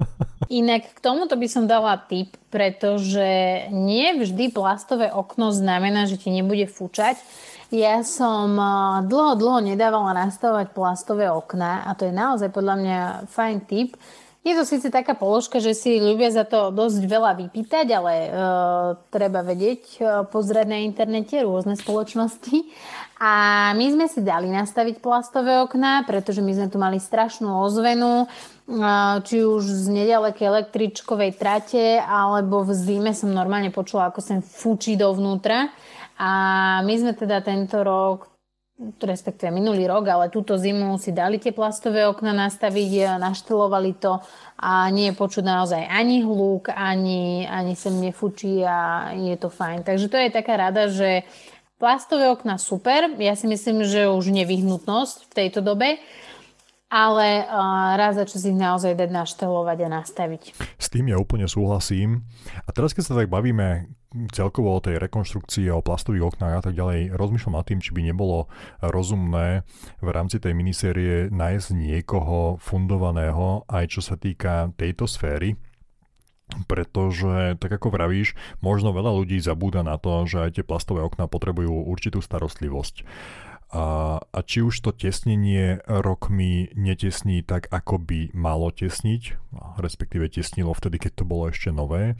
Inak 0.60 0.92
k 0.94 0.98
tomuto 1.00 1.34
by 1.40 1.48
som 1.48 1.64
dala 1.64 1.96
tip, 1.96 2.36
pretože 2.52 3.66
nie 3.72 4.12
vždy 4.20 4.52
plastové 4.52 5.08
okno 5.08 5.50
znamená, 5.50 6.04
že 6.04 6.20
ti 6.20 6.28
nebude 6.28 6.68
fúčať. 6.68 7.16
Ja 7.74 8.04
som 8.06 8.54
eh, 8.54 9.08
dlho, 9.08 9.34
dlho 9.40 9.60
nedávala 9.64 10.14
nastavovať 10.14 10.70
plastové 10.76 11.26
okná 11.26 11.88
a 11.88 11.96
to 11.96 12.06
je 12.06 12.14
naozaj 12.14 12.52
podľa 12.52 12.74
mňa 12.78 12.98
fajn 13.32 13.56
tip. 13.66 13.96
Je 14.44 14.52
to 14.52 14.68
síce 14.68 14.84
taká 14.92 15.16
položka, 15.16 15.56
že 15.56 15.72
si 15.72 15.96
ľubia 15.96 16.28
za 16.28 16.44
to 16.44 16.68
dosť 16.68 17.08
veľa 17.08 17.32
vypýtať, 17.40 17.86
ale 17.96 18.12
uh, 18.28 18.28
treba 19.08 19.40
vedieť, 19.40 19.82
uh, 20.04 20.28
pozrieť 20.28 20.68
na 20.68 20.84
internete 20.84 21.40
rôzne 21.40 21.80
spoločnosti. 21.80 22.68
A 23.22 23.70
my 23.78 23.86
sme 23.94 24.06
si 24.10 24.26
dali 24.26 24.50
nastaviť 24.50 24.98
plastové 24.98 25.62
okná, 25.62 26.02
pretože 26.02 26.42
my 26.42 26.50
sme 26.50 26.66
tu 26.66 26.82
mali 26.82 26.98
strašnú 26.98 27.46
ozvenu 27.62 28.26
či 29.22 29.44
už 29.44 29.62
z 29.62 29.86
nedalekej 29.92 30.48
električkovej 30.48 31.36
trate, 31.36 32.00
alebo 32.00 32.64
v 32.64 32.72
zime 32.74 33.12
som 33.12 33.28
normálne 33.30 33.68
počula, 33.68 34.08
ako 34.08 34.18
sem 34.24 34.40
fúči 34.40 34.96
dovnútra. 34.96 35.68
A 36.16 36.30
my 36.82 36.94
sme 36.96 37.12
teda 37.12 37.44
tento 37.44 37.84
rok, 37.84 38.32
respektíve 38.98 39.54
minulý 39.54 39.86
rok, 39.86 40.10
ale 40.10 40.32
túto 40.34 40.58
zimu 40.58 40.98
si 40.98 41.14
dali 41.14 41.38
tie 41.38 41.54
plastové 41.54 42.10
okna 42.10 42.34
nastaviť, 42.34 43.20
naštelovali 43.22 43.94
to 44.02 44.18
a 44.58 44.90
nie 44.90 45.12
je 45.12 45.14
počuť 45.14 45.44
naozaj 45.46 45.82
ani 45.86 46.26
hluk, 46.26 46.72
ani, 46.74 47.46
ani 47.46 47.78
sem 47.78 47.94
nefúči 47.94 48.66
a 48.66 49.12
je 49.14 49.38
to 49.38 49.52
fajn. 49.52 49.86
Takže 49.86 50.10
to 50.10 50.18
je 50.18 50.34
taká 50.34 50.58
rada, 50.58 50.90
že 50.90 51.22
plastové 51.78 52.30
okna 52.30 52.56
super, 52.56 53.12
ja 53.18 53.34
si 53.34 53.46
myslím, 53.50 53.84
že 53.84 54.08
už 54.10 54.30
nevyhnutnosť 54.30 55.30
v 55.30 55.32
tejto 55.34 55.60
dobe, 55.60 55.98
ale 56.94 57.42
raz 57.98 58.14
za 58.14 58.22
čo 58.22 58.38
si 58.38 58.54
ich 58.54 58.58
naozaj 58.58 58.94
dať 58.94 59.10
naštelovať 59.10 59.78
a 59.82 59.88
nastaviť. 59.98 60.42
S 60.78 60.86
tým 60.86 61.10
ja 61.10 61.18
úplne 61.18 61.50
súhlasím. 61.50 62.22
A 62.64 62.70
teraz, 62.70 62.94
keď 62.94 63.02
sa 63.02 63.18
tak 63.18 63.26
bavíme 63.26 63.90
celkovo 64.30 64.78
o 64.78 64.84
tej 64.84 65.02
rekonštrukcii, 65.02 65.74
o 65.74 65.82
plastových 65.82 66.30
oknách 66.30 66.54
a 66.54 66.62
tak 66.62 66.78
ďalej, 66.78 67.18
rozmýšľam 67.18 67.58
nad 67.58 67.66
tým, 67.66 67.82
či 67.82 67.90
by 67.90 68.14
nebolo 68.14 68.46
rozumné 68.78 69.66
v 69.98 70.08
rámci 70.14 70.38
tej 70.38 70.54
minisérie 70.54 71.34
nájsť 71.34 71.74
niekoho 71.74 72.62
fundovaného, 72.62 73.66
aj 73.66 73.98
čo 73.98 73.98
sa 73.98 74.14
týka 74.14 74.70
tejto 74.78 75.10
sféry, 75.10 75.58
pretože, 76.70 77.58
tak 77.58 77.70
ako 77.80 77.90
vravíš, 77.90 78.38
možno 78.62 78.94
veľa 78.94 79.12
ľudí 79.12 79.38
zabúda 79.42 79.82
na 79.82 79.98
to, 79.98 80.24
že 80.24 80.38
aj 80.48 80.50
tie 80.60 80.64
plastové 80.64 81.02
okná 81.02 81.26
potrebujú 81.26 81.86
určitú 81.90 82.22
starostlivosť. 82.22 83.04
A, 83.74 84.22
a 84.22 84.38
či 84.46 84.62
už 84.62 84.86
to 84.86 84.94
tesnenie 84.94 85.82
rokmi 85.90 86.70
netesní 86.78 87.42
tak, 87.42 87.66
ako 87.74 87.98
by 87.98 88.30
malo 88.30 88.70
tesniť, 88.70 89.34
respektíve 89.82 90.30
tesnilo 90.30 90.70
vtedy, 90.70 91.02
keď 91.02 91.12
to 91.18 91.24
bolo 91.26 91.50
ešte 91.50 91.74
nové, 91.74 92.14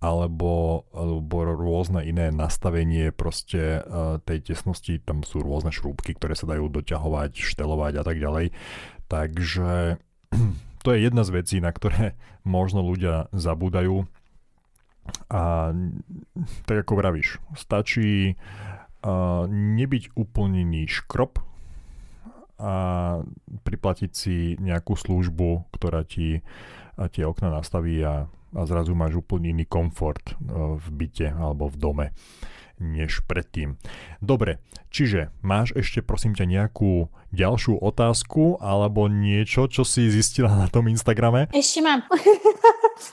alebo, 0.00 0.84
alebo 0.92 1.44
rôzne 1.44 2.04
iné 2.04 2.28
nastavenie 2.32 3.12
proste 3.12 3.80
uh, 3.80 4.16
tej 4.24 4.52
tesnosti, 4.52 4.96
tam 5.00 5.24
sú 5.24 5.40
rôzne 5.40 5.72
šrúbky, 5.72 6.16
ktoré 6.16 6.36
sa 6.36 6.48
dajú 6.48 6.68
doťahovať, 6.68 7.32
štelovať 7.36 7.92
a 8.00 8.04
tak 8.04 8.16
ďalej. 8.20 8.52
Takže 9.08 10.00
to 10.80 10.96
je 10.96 11.04
jedna 11.04 11.22
z 11.24 11.30
vecí, 11.30 11.56
na 11.60 11.70
ktoré 11.72 12.16
možno 12.44 12.80
ľudia 12.84 13.28
zabúdajú. 13.32 14.08
A 15.26 15.74
tak 16.68 16.76
ako 16.86 16.92
vravíš, 16.94 17.42
stačí 17.58 18.36
uh, 18.36 19.44
nebyť 19.50 20.14
úplný 20.14 20.86
škrop 20.86 21.42
a 22.60 22.74
priplatiť 23.64 24.10
si 24.12 24.54
nejakú 24.60 24.92
službu, 24.92 25.72
ktorá 25.72 26.04
ti 26.04 26.44
tie 27.08 27.24
okna 27.24 27.48
nastaví 27.48 27.96
a, 28.04 28.28
a 28.28 28.60
zrazu 28.68 28.92
máš 28.92 29.24
úplne 29.24 29.56
iný 29.56 29.64
komfort 29.64 30.36
v 30.76 30.86
byte 30.92 31.32
alebo 31.32 31.72
v 31.72 31.76
dome 31.80 32.06
než 32.80 33.22
predtým. 33.28 33.76
Dobre, 34.24 34.58
čiže 34.88 35.30
máš 35.44 35.76
ešte 35.76 36.00
prosím 36.00 36.32
ťa 36.32 36.48
nejakú 36.48 37.12
ďalšiu 37.30 37.78
otázku 37.78 38.58
alebo 38.58 39.06
niečo, 39.06 39.70
čo 39.70 39.86
si 39.86 40.10
zistila 40.10 40.50
na 40.50 40.66
tom 40.66 40.90
Instagrame? 40.90 41.46
Ešte 41.54 41.84
mám. 41.84 42.02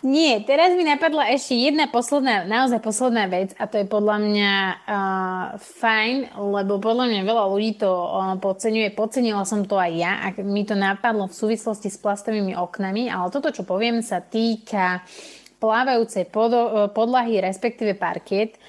Nie, 0.03 0.43
teraz 0.43 0.75
mi 0.75 0.83
napadla 0.83 1.31
ešte 1.31 1.55
jedna 1.55 1.87
posledná, 1.87 2.43
naozaj 2.43 2.83
posledná 2.83 3.23
vec 3.31 3.55
a 3.55 3.71
to 3.71 3.79
je 3.79 3.87
podľa 3.87 4.17
mňa 4.19 4.53
uh, 4.83 5.45
fajn, 5.55 6.35
lebo 6.35 6.83
podľa 6.83 7.07
mňa 7.07 7.21
veľa 7.23 7.45
ľudí 7.47 7.79
to 7.79 7.87
uh, 7.87 8.35
podceňuje. 8.35 8.91
Podcenila 8.91 9.47
som 9.47 9.63
to 9.63 9.79
aj 9.79 9.91
ja 9.95 10.13
a 10.19 10.27
mi 10.43 10.67
to 10.67 10.75
napadlo 10.75 11.31
v 11.31 11.37
súvislosti 11.39 11.87
s 11.87 11.95
plastovými 12.03 12.51
oknami, 12.59 13.07
ale 13.07 13.31
toto, 13.31 13.47
čo 13.55 13.63
poviem, 13.63 14.03
sa 14.03 14.19
týka 14.19 15.07
plávajúcej 15.57 16.27
pod, 16.29 16.51
podlahy, 16.91 17.41
respektíve 17.41 17.95
parket. 17.97 18.59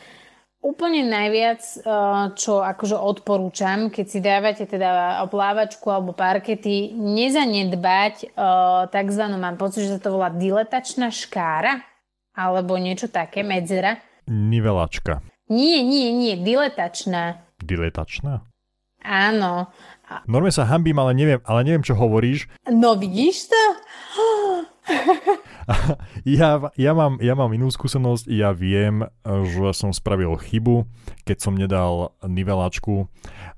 Úplne 0.58 1.06
najviac, 1.06 1.62
eh, 1.62 2.24
čo 2.34 2.58
akože 2.58 2.98
odporúčam, 2.98 3.94
keď 3.94 4.06
si 4.10 4.18
dávate 4.18 4.66
teda 4.66 5.22
plávačku 5.30 5.86
alebo 5.86 6.10
parkety, 6.10 6.90
nezanedbať 6.98 8.14
eh, 8.26 8.30
takzvanú, 8.90 9.38
mám 9.38 9.54
pocit, 9.54 9.86
že 9.86 9.96
sa 9.96 10.02
to 10.02 10.18
volá 10.18 10.34
diletačná 10.34 11.14
škára, 11.14 11.86
alebo 12.34 12.74
niečo 12.74 13.06
také, 13.06 13.46
medzera. 13.46 14.02
Nivelačka. 14.26 15.22
Nie, 15.46 15.80
nie, 15.86 16.10
nie, 16.10 16.34
diletačná. 16.34 17.38
Diletačná? 17.62 18.42
Áno. 19.06 19.70
Normálne 20.26 20.52
sa 20.52 20.66
hambím, 20.66 20.98
ale 20.98 21.14
neviem, 21.14 21.40
ale 21.46 21.60
neviem, 21.62 21.86
čo 21.86 21.94
hovoríš. 21.94 22.50
No 22.66 22.98
vidíš 22.98 23.46
to? 23.54 23.62
ja, 26.38 26.72
ja, 26.74 26.92
mám, 26.96 27.20
ja 27.20 27.34
mám 27.36 27.52
inú 27.52 27.68
skúsenosť, 27.68 28.24
ja 28.32 28.56
viem, 28.56 29.04
že 29.24 29.68
som 29.76 29.92
spravil 29.92 30.32
chybu, 30.40 30.88
keď 31.28 31.36
som 31.38 31.54
nedal 31.54 32.16
nivelačku 32.24 33.08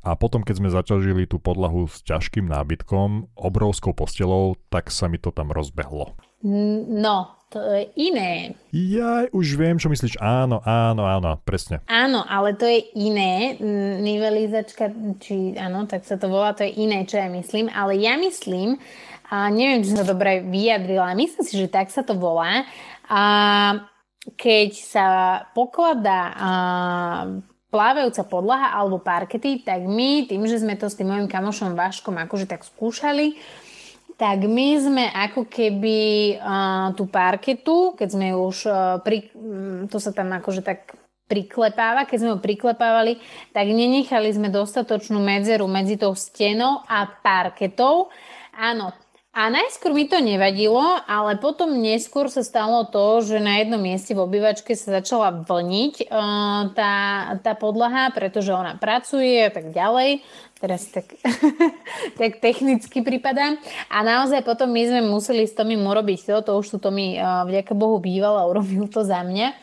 a 0.03 0.19
potom, 0.19 0.43
keď 0.43 0.55
sme 0.59 0.75
zaťažili 0.75 1.31
tú 1.31 1.39
podlahu 1.39 1.87
s 1.87 2.03
ťažkým 2.03 2.51
nábytkom, 2.51 3.31
obrovskou 3.39 3.95
postelou, 3.95 4.59
tak 4.73 4.91
sa 4.91 5.07
mi 5.07 5.23
to 5.23 5.31
tam 5.31 5.55
rozbehlo. 5.55 6.19
No, 6.43 7.41
to 7.53 7.61
je 7.61 7.91
iné. 7.99 8.57
Ja 8.73 9.29
už 9.29 9.61
viem, 9.61 9.77
čo 9.77 9.93
myslíš. 9.93 10.23
Áno, 10.23 10.65
áno, 10.65 11.05
áno, 11.05 11.37
presne. 11.43 11.85
Áno, 11.85 12.25
ale 12.25 12.57
to 12.57 12.65
je 12.65 12.81
iné. 12.97 13.61
Nivelizačka, 14.01 14.89
či 15.21 15.59
áno, 15.59 15.85
tak 15.85 16.07
sa 16.07 16.17
to 16.17 16.33
volá, 16.33 16.57
to 16.57 16.65
je 16.65 16.73
iné, 16.79 17.05
čo 17.05 17.21
ja 17.21 17.29
myslím. 17.29 17.69
Ale 17.69 17.99
ja 18.01 18.17
myslím, 18.17 18.81
a 19.31 19.47
neviem, 19.49 19.87
či 19.87 19.95
sa 19.95 20.03
dobre 20.03 20.43
vyjadrila, 20.43 21.15
myslím 21.15 21.45
si, 21.47 21.55
že 21.55 21.71
tak 21.71 21.89
sa 21.95 22.03
to 22.03 22.19
volá. 22.19 22.67
A 23.07 23.23
keď 24.35 24.71
sa 24.75 25.07
pokladá 25.55 26.35
plávajúca 27.71 28.27
podlaha 28.27 28.75
alebo 28.75 28.99
parkety, 28.99 29.63
tak 29.63 29.87
my, 29.87 30.27
tým, 30.27 30.43
že 30.51 30.59
sme 30.59 30.75
to 30.75 30.91
s 30.91 30.99
tým 30.99 31.15
mojim 31.15 31.31
kamošom 31.31 31.79
Váškom 31.79 32.19
akože 32.27 32.51
tak 32.51 32.67
skúšali, 32.67 33.39
tak 34.19 34.45
my 34.45 34.69
sme 34.77 35.05
ako 35.09 35.49
keby 35.49 36.37
uh, 36.37 36.93
tú 36.93 37.09
parketu, 37.09 37.97
keď 37.97 38.09
sme 38.13 38.37
už 38.37 38.69
uh, 38.69 39.01
pri, 39.01 39.33
um, 39.33 39.89
to 39.89 39.97
sa 39.97 40.13
tam 40.13 40.29
akože 40.37 40.61
tak 40.61 40.93
priklepáva, 41.25 42.05
keď 42.05 42.19
sme 42.21 42.33
ho 42.37 42.43
priklepávali, 42.43 43.17
tak 43.55 43.71
nenechali 43.71 44.29
sme 44.35 44.53
dostatočnú 44.53 45.23
medzeru 45.23 45.71
medzi 45.71 45.97
tou 45.97 46.13
stenou 46.13 46.85
a 46.85 47.07
parketou. 47.07 48.13
Áno, 48.53 48.93
a 49.31 49.47
najskôr 49.47 49.95
mi 49.95 50.11
to 50.11 50.19
nevadilo, 50.19 50.83
ale 51.07 51.39
potom 51.39 51.79
neskôr 51.79 52.27
sa 52.27 52.43
stalo 52.43 52.83
to, 52.91 53.23
že 53.23 53.39
na 53.39 53.63
jednom 53.63 53.79
mieste 53.79 54.11
v 54.11 54.27
obývačke 54.27 54.75
sa 54.75 54.99
začala 54.99 55.47
vlniť 55.47 56.11
uh, 56.11 56.75
tá, 56.75 56.95
tá 57.39 57.53
podlaha, 57.55 58.11
pretože 58.11 58.51
ona 58.51 58.75
pracuje 58.75 59.47
a 59.47 59.51
tak 59.55 59.71
ďalej. 59.71 60.27
Teraz 60.59 60.91
tak, 60.91 61.15
tak 62.19 62.43
technicky 62.43 63.07
pripadá. 63.07 63.55
A 63.87 64.03
naozaj 64.03 64.43
potom 64.43 64.67
my 64.67 64.83
sme 64.83 65.01
museli 65.07 65.47
s 65.47 65.55
Tomím 65.55 65.87
urobiť 65.87 66.27
to, 66.27 66.35
to 66.43 66.53
už 66.59 66.67
tu 66.75 66.77
Tomi 66.83 67.15
uh, 67.15 67.47
vďaka 67.47 67.71
Bohu 67.79 68.03
býval 68.03 68.35
a 68.35 68.51
urobil 68.51 68.91
to 68.91 69.07
za 69.07 69.23
mňa 69.23 69.55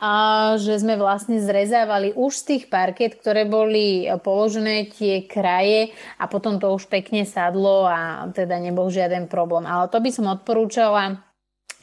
a 0.00 0.12
že 0.60 0.76
sme 0.78 1.00
vlastne 1.00 1.40
zrezávali 1.40 2.12
už 2.12 2.32
z 2.32 2.44
tých 2.44 2.64
parket, 2.68 3.16
ktoré 3.18 3.48
boli 3.48 4.04
položené 4.20 4.92
tie 4.92 5.24
kraje 5.24 5.92
a 6.20 6.28
potom 6.28 6.60
to 6.60 6.70
už 6.72 6.86
pekne 6.92 7.24
sadlo 7.24 7.88
a 7.88 8.28
teda 8.30 8.60
nebol 8.60 8.92
žiaden 8.92 9.26
problém. 9.26 9.64
Ale 9.64 9.88
to 9.88 9.98
by 9.98 10.10
som 10.12 10.28
odporúčala 10.28 11.25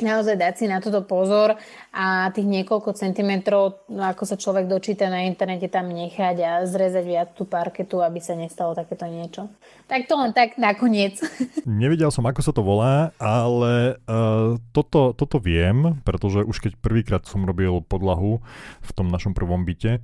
naozaj 0.02 0.40
dať 0.40 0.54
si 0.58 0.66
na 0.66 0.82
toto 0.82 1.06
pozor 1.06 1.54
a 1.94 2.34
tých 2.34 2.50
niekoľko 2.50 2.98
centimetrov, 2.98 3.86
ako 3.94 4.24
sa 4.26 4.40
človek 4.40 4.66
dočíta 4.66 5.06
na 5.12 5.30
internete, 5.30 5.70
tam 5.70 5.94
nechať 5.94 6.38
a 6.42 6.52
zrezať 6.66 7.06
viac 7.06 7.30
tú 7.38 7.46
parketu, 7.46 8.02
aby 8.02 8.18
sa 8.18 8.34
nestalo 8.34 8.74
takéto 8.74 9.06
niečo. 9.06 9.54
Tak 9.86 10.10
to 10.10 10.18
len 10.18 10.34
tak 10.34 10.58
nakoniec. 10.58 11.22
Nevedel 11.70 12.10
som, 12.10 12.26
ako 12.26 12.42
sa 12.42 12.56
to 12.56 12.66
volá, 12.66 13.14
ale 13.22 14.02
uh, 14.10 14.58
toto, 14.74 15.14
toto 15.14 15.38
viem, 15.38 16.02
pretože 16.02 16.42
už 16.42 16.58
keď 16.58 16.74
prvýkrát 16.82 17.24
som 17.30 17.46
robil 17.46 17.84
podlahu 17.86 18.42
v 18.82 18.92
tom 18.98 19.14
našom 19.14 19.38
prvom 19.38 19.62
byte, 19.62 20.02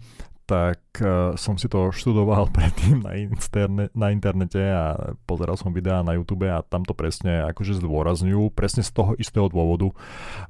tak 0.50 0.82
uh, 1.06 1.38
som 1.38 1.62
si 1.62 1.70
to 1.70 1.94
študoval 1.94 2.50
predtým 2.58 3.06
na, 3.06 3.14
interne, 3.14 3.94
na 3.94 4.10
internete 4.10 4.58
a 4.58 5.14
pozeral 5.30 5.54
som 5.54 5.70
videá 5.70 6.02
na 6.02 6.18
YouTube 6.18 6.50
a 6.50 6.66
tam 6.66 6.82
to 6.82 6.98
presne 6.98 7.46
akože 7.54 7.78
zdôrazňujú, 7.78 8.50
presne 8.58 8.82
z 8.82 8.90
toho 8.90 9.14
istého 9.22 9.46
dôvodu. 9.46 9.94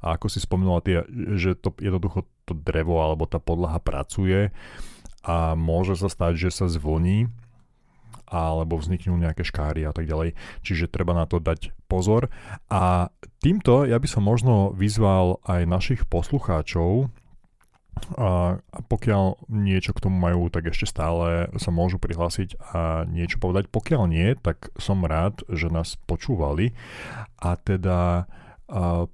A 0.00 0.16
ako 0.16 0.32
si 0.32 0.40
spomenula, 0.40 0.80
tie, 0.80 1.04
že 1.36 1.52
to 1.52 1.76
jednoducho 1.76 2.24
to 2.48 2.56
drevo 2.56 3.04
alebo 3.04 3.28
tá 3.28 3.36
podlaha 3.36 3.76
pracuje 3.76 4.48
a 5.20 5.52
môže 5.52 6.00
sa 6.00 6.08
stať, 6.08 6.48
že 6.48 6.50
sa 6.50 6.66
zvlní 6.72 7.28
alebo 8.30 8.78
vzniknú 8.78 9.18
nejaké 9.18 9.42
škáry 9.42 9.84
a 9.84 9.92
tak 9.92 10.06
ďalej. 10.06 10.38
Čiže 10.62 10.88
treba 10.88 11.12
na 11.12 11.26
to 11.26 11.42
dať 11.42 11.74
pozor. 11.90 12.30
A 12.70 13.10
týmto 13.42 13.84
ja 13.84 13.98
by 13.98 14.08
som 14.08 14.22
možno 14.22 14.70
vyzval 14.70 15.42
aj 15.44 15.66
našich 15.66 16.00
poslucháčov, 16.06 17.10
a 18.18 18.58
pokiaľ 18.90 19.50
niečo 19.50 19.94
k 19.94 20.02
tomu 20.08 20.16
majú, 20.18 20.50
tak 20.50 20.70
ešte 20.72 20.90
stále 20.90 21.50
sa 21.60 21.70
môžu 21.70 22.02
prihlásiť 22.02 22.58
a 22.72 23.04
niečo 23.06 23.38
povedať. 23.38 23.70
Pokiaľ 23.70 24.02
nie, 24.10 24.34
tak 24.38 24.72
som 24.80 25.06
rád, 25.06 25.44
že 25.46 25.70
nás 25.70 26.00
počúvali 26.08 26.74
a 27.38 27.54
teda 27.54 28.26
a, 28.70 29.06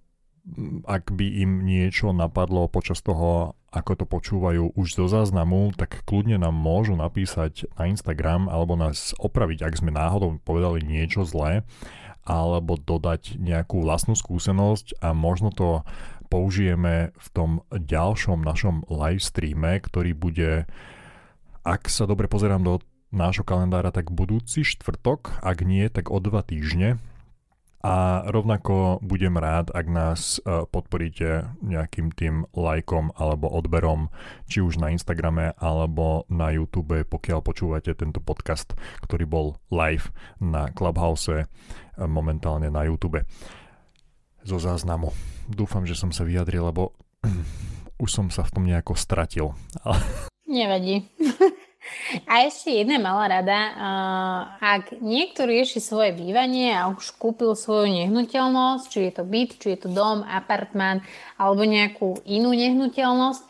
ak 0.87 1.05
by 1.11 1.27
im 1.43 1.67
niečo 1.67 2.15
napadlo 2.15 2.71
počas 2.71 3.03
toho, 3.03 3.59
ako 3.75 3.93
to 3.99 4.05
počúvajú 4.09 4.65
už 4.79 4.89
zo 4.95 5.07
záznamu, 5.11 5.75
tak 5.77 6.07
kľudne 6.07 6.41
nám 6.41 6.55
môžu 6.55 6.95
napísať 6.97 7.69
na 7.77 7.91
Instagram 7.91 8.49
alebo 8.49 8.79
nás 8.79 9.13
opraviť, 9.21 9.67
ak 9.67 9.75
sme 9.83 9.93
náhodou 9.93 10.39
povedali 10.41 10.87
niečo 10.87 11.27
zlé 11.27 11.67
alebo 12.27 12.75
dodať 12.75 13.39
nejakú 13.39 13.87
vlastnú 13.87 14.19
skúsenosť 14.19 14.99
a 14.99 15.15
možno 15.15 15.55
to 15.55 15.87
použijeme 16.27 17.15
v 17.17 17.29
tom 17.33 17.51
ďalšom 17.73 18.43
našom 18.43 18.85
live 18.91 19.23
streame, 19.23 19.79
ktorý 19.81 20.13
bude, 20.13 20.67
ak 21.63 21.89
sa 21.89 22.05
dobre 22.05 22.27
pozerám 22.27 22.63
do 22.63 22.75
nášho 23.15 23.47
kalendára, 23.47 23.95
tak 23.95 24.11
budúci 24.11 24.67
štvrtok, 24.67 25.41
ak 25.41 25.63
nie, 25.63 25.87
tak 25.89 26.11
o 26.11 26.19
dva 26.19 26.43
týždne. 26.43 26.99
A 27.87 28.27
rovnako 28.27 28.99
budem 28.99 29.39
rád, 29.39 29.71
ak 29.71 29.87
nás 29.87 30.43
e, 30.43 30.67
podporíte 30.67 31.55
nejakým 31.63 32.11
tým 32.11 32.43
lajkom 32.51 33.15
alebo 33.15 33.47
odberom, 33.47 34.11
či 34.51 34.59
už 34.59 34.83
na 34.83 34.91
Instagrame 34.91 35.55
alebo 35.55 36.27
na 36.27 36.51
YouTube, 36.51 37.07
pokiaľ 37.07 37.47
počúvate 37.47 37.95
tento 37.95 38.19
podcast, 38.19 38.75
ktorý 39.07 39.25
bol 39.31 39.47
live 39.71 40.11
na 40.43 40.67
Clubhouse, 40.75 41.31
e, 41.31 41.47
momentálne 42.11 42.75
na 42.75 42.83
YouTube 42.91 43.23
zo 44.47 44.63
záznamu. 44.63 45.11
Dúfam, 45.51 45.83
že 45.83 45.99
som 45.99 46.15
sa 46.15 46.23
vyjadril, 46.23 46.71
lebo 46.71 46.95
už 48.03 48.11
som 48.11 48.27
sa 48.31 48.47
v 48.47 48.53
tom 48.55 48.65
nejako 48.65 48.95
stratil. 48.95 49.59
Nevadí. 50.47 51.03
A 52.27 52.47
ešte 52.47 52.83
jedna 52.83 52.99
malá 52.99 53.31
rada. 53.31 53.59
Ak 54.59 54.91
niekto 54.99 55.47
rieši 55.47 55.79
svoje 55.79 56.11
bývanie 56.15 56.75
a 56.75 56.91
už 56.91 57.15
kúpil 57.15 57.55
svoju 57.55 57.87
nehnuteľnosť, 57.91 58.85
či 58.91 58.99
je 59.07 59.13
to 59.15 59.23
byt, 59.23 59.51
či 59.59 59.69
je 59.75 59.87
to 59.87 59.89
dom, 59.95 60.27
apartmán 60.27 61.07
alebo 61.39 61.63
nejakú 61.63 62.19
inú 62.27 62.51
nehnuteľnosť, 62.55 63.45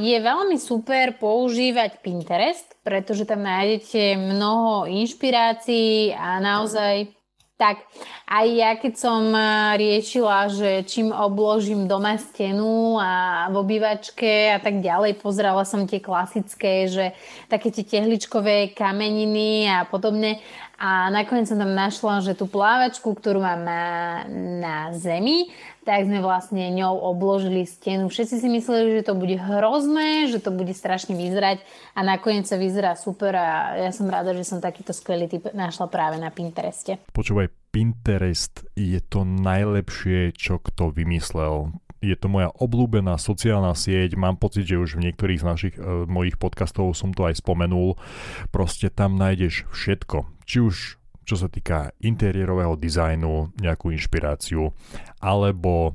je 0.00 0.16
veľmi 0.18 0.56
super 0.58 1.14
používať 1.20 2.02
Pinterest, 2.02 2.66
pretože 2.82 3.28
tam 3.28 3.46
nájdete 3.46 4.18
mnoho 4.18 4.90
inšpirácií 4.90 6.10
a 6.16 6.42
naozaj 6.42 7.19
tak 7.60 7.84
aj 8.24 8.46
ja 8.48 8.72
keď 8.80 8.94
som 8.96 9.28
e, 9.36 9.42
riešila, 9.76 10.48
že 10.48 10.70
čím 10.88 11.12
obložím 11.12 11.84
doma 11.84 12.16
stenu 12.16 12.96
a 12.96 13.44
v 13.52 13.54
obývačke 13.60 14.56
a 14.56 14.58
tak 14.64 14.80
ďalej, 14.80 15.20
pozerala 15.20 15.68
som 15.68 15.84
tie 15.84 16.00
klasické, 16.00 16.88
že 16.88 17.12
také 17.52 17.68
tie 17.68 17.84
tehličkové 17.84 18.72
kameniny 18.72 19.68
a 19.68 19.84
podobne. 19.84 20.40
A 20.80 21.12
nakoniec 21.12 21.44
som 21.44 21.60
tam 21.60 21.76
našla, 21.76 22.24
že 22.24 22.32
tú 22.32 22.48
plávačku, 22.48 23.12
ktorú 23.12 23.44
mám 23.44 23.60
na, 23.60 23.84
na 24.32 24.76
zemi, 24.96 25.52
tak 25.90 26.06
sme 26.06 26.22
vlastne 26.22 26.70
ňou 26.70 27.02
obložili 27.02 27.66
stenu. 27.66 28.06
Všetci 28.06 28.38
si 28.38 28.46
mysleli, 28.46 29.02
že 29.02 29.10
to 29.10 29.18
bude 29.18 29.34
hrozné, 29.34 30.30
že 30.30 30.38
to 30.38 30.54
bude 30.54 30.70
strašne 30.70 31.18
vyzerať 31.18 31.66
a 31.98 32.06
nakoniec 32.06 32.46
sa 32.46 32.54
vyzerá 32.54 32.94
super 32.94 33.34
a 33.34 33.74
ja 33.74 33.90
som 33.90 34.06
rada, 34.06 34.30
že 34.30 34.46
som 34.46 34.62
takýto 34.62 34.94
skvelý 34.94 35.26
typ 35.26 35.50
našla 35.50 35.90
práve 35.90 36.22
na 36.22 36.30
Pintereste. 36.30 37.02
Počúvaj, 37.10 37.50
Pinterest 37.74 38.62
je 38.78 39.02
to 39.02 39.26
najlepšie, 39.26 40.30
čo 40.38 40.62
kto 40.62 40.94
vymyslel 40.94 41.74
je 42.00 42.16
to 42.16 42.32
moja 42.32 42.48
obľúbená 42.56 43.20
sociálna 43.20 43.76
sieť, 43.76 44.16
mám 44.16 44.40
pocit, 44.40 44.64
že 44.64 44.80
už 44.80 44.96
v 44.96 45.10
niektorých 45.10 45.40
z 45.42 45.44
našich 45.44 45.74
e, 45.76 46.08
mojich 46.08 46.40
podcastov 46.40 46.96
som 46.96 47.12
to 47.12 47.28
aj 47.28 47.44
spomenul. 47.44 48.00
Proste 48.48 48.88
tam 48.88 49.20
nájdeš 49.20 49.68
všetko. 49.68 50.24
Či 50.48 50.56
už 50.64 50.76
čo 51.30 51.38
sa 51.38 51.46
týka 51.46 51.94
interiérového 52.02 52.74
dizajnu, 52.74 53.54
nejakú 53.62 53.94
inšpiráciu, 53.94 54.74
alebo 55.22 55.94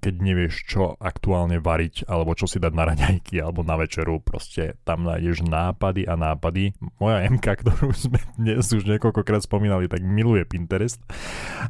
keď 0.00 0.14
nevieš, 0.16 0.54
čo 0.64 0.96
aktuálne 0.96 1.60
variť, 1.60 2.08
alebo 2.08 2.32
čo 2.32 2.48
si 2.48 2.56
dať 2.56 2.72
na 2.72 2.84
raňajky, 2.88 3.42
alebo 3.42 3.60
na 3.60 3.76
večeru, 3.76 4.22
proste 4.22 4.78
tam 4.86 5.04
nájdeš 5.04 5.44
nápady 5.44 6.08
a 6.08 6.14
nápady. 6.16 6.72
Moja 6.96 7.26
MK, 7.28 7.46
ktorú 7.62 7.92
sme 7.92 8.20
dnes 8.40 8.66
už 8.72 8.86
niekoľkokrát 8.86 9.44
spomínali, 9.44 9.90
tak 9.90 10.00
miluje 10.00 10.46
Pinterest. 10.48 11.02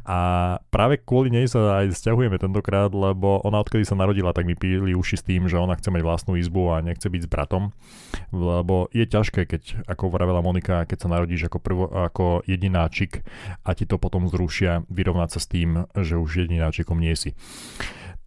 A 0.07 0.59
práve 0.71 1.01
kvôli 1.01 1.33
nej 1.33 1.49
sa 1.49 1.83
aj 1.83 1.95
stiahujeme 1.95 2.39
tentokrát, 2.39 2.93
lebo 2.93 3.41
ona 3.43 3.59
odkedy 3.61 3.83
sa 3.83 3.97
narodila, 3.97 4.31
tak 4.31 4.47
mi 4.47 4.55
píli 4.55 4.95
uši 4.95 5.15
s 5.19 5.25
tým, 5.25 5.49
že 5.51 5.59
ona 5.59 5.75
chce 5.75 5.89
mať 5.91 6.01
vlastnú 6.05 6.33
izbu 6.37 6.77
a 6.77 6.85
nechce 6.85 7.07
byť 7.09 7.21
s 7.25 7.29
bratom. 7.29 7.75
Lebo 8.31 8.87
je 8.93 9.05
ťažké, 9.07 9.47
keď, 9.47 9.87
ako 9.87 10.13
vravela 10.13 10.43
Monika, 10.43 10.85
keď 10.85 10.97
sa 11.03 11.11
narodíš 11.11 11.47
ako, 11.47 11.57
prvo, 11.59 11.85
ako 11.89 12.45
jedináčik 12.45 13.23
a 13.63 13.73
ti 13.75 13.87
to 13.87 13.97
potom 13.97 14.27
zrušia, 14.29 14.83
vyrovnať 14.91 15.29
sa 15.33 15.39
s 15.39 15.47
tým, 15.47 15.87
že 15.95 16.19
už 16.19 16.47
jedináčikom 16.47 16.99
nie 16.99 17.15
si. 17.17 17.33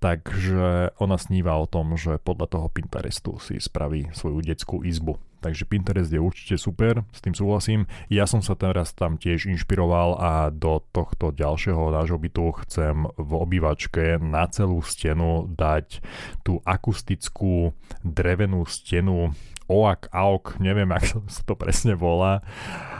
Takže 0.00 0.96
ona 0.96 1.20
sníva 1.20 1.60
o 1.60 1.68
tom, 1.68 1.92
že 2.00 2.16
podľa 2.16 2.56
toho 2.56 2.66
Pinterestu 2.72 3.36
si 3.36 3.60
spraví 3.60 4.08
svoju 4.16 4.40
detskú 4.40 4.80
izbu. 4.80 5.20
Takže 5.44 5.64
Pinterest 5.68 6.12
je 6.12 6.20
určite 6.20 6.56
super, 6.60 7.04
s 7.12 7.20
tým 7.24 7.32
súhlasím. 7.32 7.88
Ja 8.12 8.28
som 8.28 8.44
sa 8.44 8.56
teraz 8.56 8.92
tam 8.96 9.16
tiež 9.16 9.48
inšpiroval 9.48 10.16
a 10.20 10.32
do 10.52 10.84
tohto 10.92 11.32
ďalšieho 11.32 11.92
nášho 11.92 12.20
bytu 12.20 12.64
chcem 12.64 13.08
v 13.16 13.30
obývačke 13.32 14.20
na 14.20 14.48
celú 14.48 14.84
stenu 14.84 15.48
dať 15.52 16.04
tú 16.44 16.60
akustickú 16.64 17.72
drevenú 18.04 18.68
stenu 18.68 19.32
OAK, 19.68 20.12
AOK, 20.12 20.60
neviem, 20.60 20.88
ako 20.92 21.24
sa 21.28 21.42
to 21.44 21.54
presne 21.56 21.96
volá. 21.96 22.44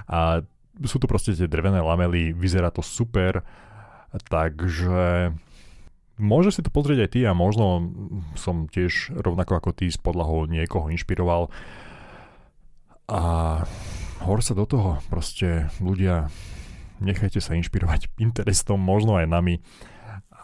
A 0.09 0.45
sú 0.85 0.97
to 0.97 1.05
proste 1.05 1.37
tie 1.37 1.49
drevené 1.49 1.81
lamely, 1.81 2.33
vyzerá 2.33 2.73
to 2.73 2.81
super, 2.81 3.45
takže 4.33 5.33
Môže 6.21 6.53
si 6.53 6.61
to 6.61 6.69
pozrieť 6.69 7.09
aj 7.09 7.11
ty 7.17 7.21
a 7.25 7.33
možno 7.33 7.89
som 8.37 8.69
tiež 8.69 9.17
rovnako 9.25 9.57
ako 9.57 9.71
ty 9.73 9.89
s 9.89 9.97
podlahou 9.97 10.45
niekoho 10.45 10.93
inšpiroval. 10.93 11.49
A 13.09 13.23
hor 14.23 14.39
sa 14.45 14.53
do 14.53 14.69
toho, 14.69 15.01
proste 15.09 15.73
ľudia, 15.81 16.29
nechajte 17.01 17.41
sa 17.41 17.57
inšpirovať 17.57 18.13
Pinterestom, 18.21 18.79
možno 18.79 19.17
aj 19.17 19.27
nami. 19.33 19.65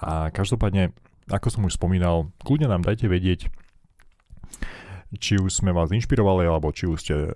A 0.01 0.32
každopádne, 0.32 0.97
ako 1.28 1.48
som 1.53 1.62
už 1.69 1.77
spomínal, 1.77 2.32
kľudne 2.40 2.73
nám 2.73 2.81
dajte 2.81 3.07
vedieť, 3.07 3.53
či 5.14 5.38
už 5.38 5.62
sme 5.62 5.70
vás 5.70 5.94
inšpirovali, 5.94 6.50
alebo 6.50 6.74
či 6.74 6.90
už 6.90 6.98
ste 6.98 7.16
uh, 7.30 7.34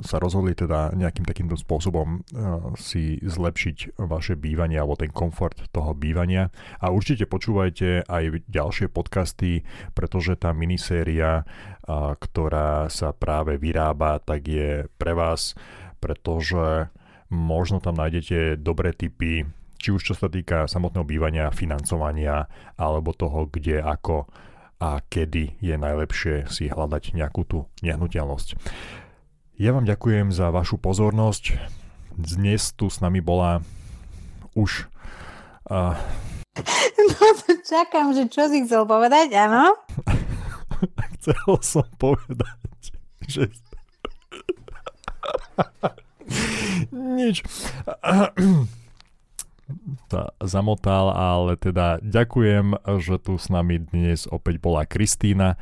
sa 0.00 0.16
rozhodli 0.16 0.56
teda 0.56 0.96
nejakým 0.96 1.28
takýmto 1.28 1.60
spôsobom 1.60 2.20
uh, 2.20 2.72
si 2.80 3.20
zlepšiť 3.20 4.00
vaše 4.00 4.40
bývanie 4.40 4.80
alebo 4.80 4.96
ten 4.96 5.12
komfort 5.12 5.60
toho 5.68 5.92
bývania. 5.92 6.48
A 6.80 6.88
určite 6.88 7.28
počúvajte 7.28 8.08
aj 8.08 8.48
ďalšie 8.48 8.88
podcasty, 8.88 9.68
pretože 9.92 10.40
tá 10.40 10.56
miniséria, 10.56 11.44
uh, 11.44 12.16
ktorá 12.16 12.88
sa 12.88 13.12
práve 13.12 13.60
vyrába, 13.60 14.16
tak 14.24 14.48
je 14.48 14.88
pre 14.96 15.12
vás, 15.12 15.52
pretože 16.00 16.88
možno 17.28 17.78
tam 17.84 18.00
nájdete 18.00 18.58
dobré 18.58 18.96
tipy, 18.96 19.44
či 19.80 19.88
už 19.92 20.12
čo 20.12 20.14
sa 20.16 20.28
týka 20.28 20.68
samotného 20.68 21.04
bývania, 21.04 21.54
financovania, 21.54 22.48
alebo 22.76 23.12
toho, 23.12 23.48
kde, 23.48 23.80
ako 23.80 24.28
a 24.80 25.04
kedy 25.12 25.60
je 25.60 25.76
najlepšie 25.76 26.48
si 26.48 26.72
hľadať 26.72 27.12
nejakú 27.12 27.44
tú 27.44 27.68
nehnuteľnosť. 27.84 28.56
Ja 29.60 29.76
vám 29.76 29.84
ďakujem 29.84 30.32
za 30.32 30.48
vašu 30.48 30.80
pozornosť. 30.80 31.60
Dnes 32.16 32.72
tu 32.72 32.88
s 32.88 33.04
nami 33.04 33.20
bola 33.20 33.60
už... 34.56 34.88
Uh... 35.68 35.92
No 37.00 37.26
to 37.44 37.60
čakám, 37.64 38.12
že 38.16 38.28
čo 38.32 38.48
si 38.48 38.64
chcel 38.64 38.88
povedať, 38.88 39.32
áno? 39.36 39.76
chcel 41.20 41.52
som 41.60 41.86
povedať, 42.00 42.96
že... 43.28 43.52
Nič 46.90 47.44
sa 50.10 50.34
zamotal, 50.42 51.10
ale 51.14 51.56
teda 51.56 51.98
ďakujem, 52.02 52.78
že 53.02 53.16
tu 53.22 53.38
s 53.38 53.48
nami 53.48 53.82
dnes 53.82 54.26
opäť 54.28 54.60
bola 54.62 54.84
Kristýna, 54.84 55.56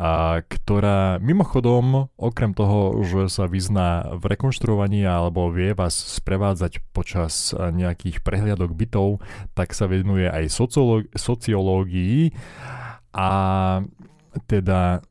a, 0.00 0.40
ktorá 0.44 1.18
mimochodom, 1.18 2.12
okrem 2.16 2.52
toho, 2.52 3.00
že 3.04 3.32
sa 3.32 3.48
vyzná 3.48 4.16
v 4.16 4.36
rekonštruovaní 4.36 5.04
alebo 5.04 5.50
vie 5.50 5.72
vás 5.72 5.96
sprevádzať 5.96 6.80
počas 6.94 7.52
nejakých 7.56 8.22
prehliadok 8.24 8.72
bytov, 8.72 9.24
tak 9.52 9.72
sa 9.76 9.88
venuje 9.90 10.28
aj 10.28 10.52
sociológii. 11.16 12.32
A 13.10 13.30
teda 14.46 15.02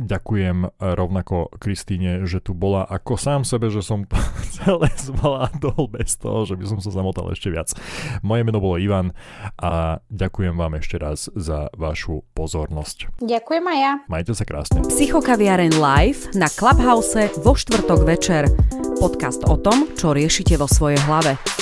ďakujem 0.00 0.80
rovnako 0.80 1.52
Kristýne, 1.60 2.24
že 2.24 2.40
tu 2.40 2.56
bola 2.56 2.88
ako 2.88 3.20
sám 3.20 3.42
sebe, 3.44 3.68
že 3.68 3.84
som 3.84 4.08
celé 4.60 4.88
zvládol 4.96 5.92
bez 5.92 6.16
toho, 6.16 6.48
že 6.48 6.56
by 6.56 6.64
som 6.64 6.78
sa 6.80 6.90
zamotal 6.90 7.28
ešte 7.30 7.52
viac. 7.52 7.76
Moje 8.24 8.42
meno 8.42 8.58
bolo 8.58 8.80
Ivan 8.80 9.12
a 9.60 10.00
ďakujem 10.08 10.56
vám 10.56 10.80
ešte 10.80 10.96
raz 10.96 11.28
za 11.36 11.68
vašu 11.76 12.24
pozornosť. 12.32 13.20
Ďakujem 13.20 13.64
aj 13.68 13.78
ja. 13.78 13.92
Majte 14.08 14.32
sa 14.32 14.48
krásne. 14.48 14.80
Psychokaviaren 14.88 15.76
live 15.76 16.32
na 16.32 16.48
Clubhouse 16.48 17.28
vo 17.44 17.52
štvrtok 17.52 18.00
večer. 18.08 18.48
Podcast 18.96 19.44
o 19.48 19.56
tom, 19.60 19.92
čo 19.96 20.16
riešite 20.16 20.56
vo 20.56 20.68
svojej 20.68 21.00
hlave. 21.04 21.59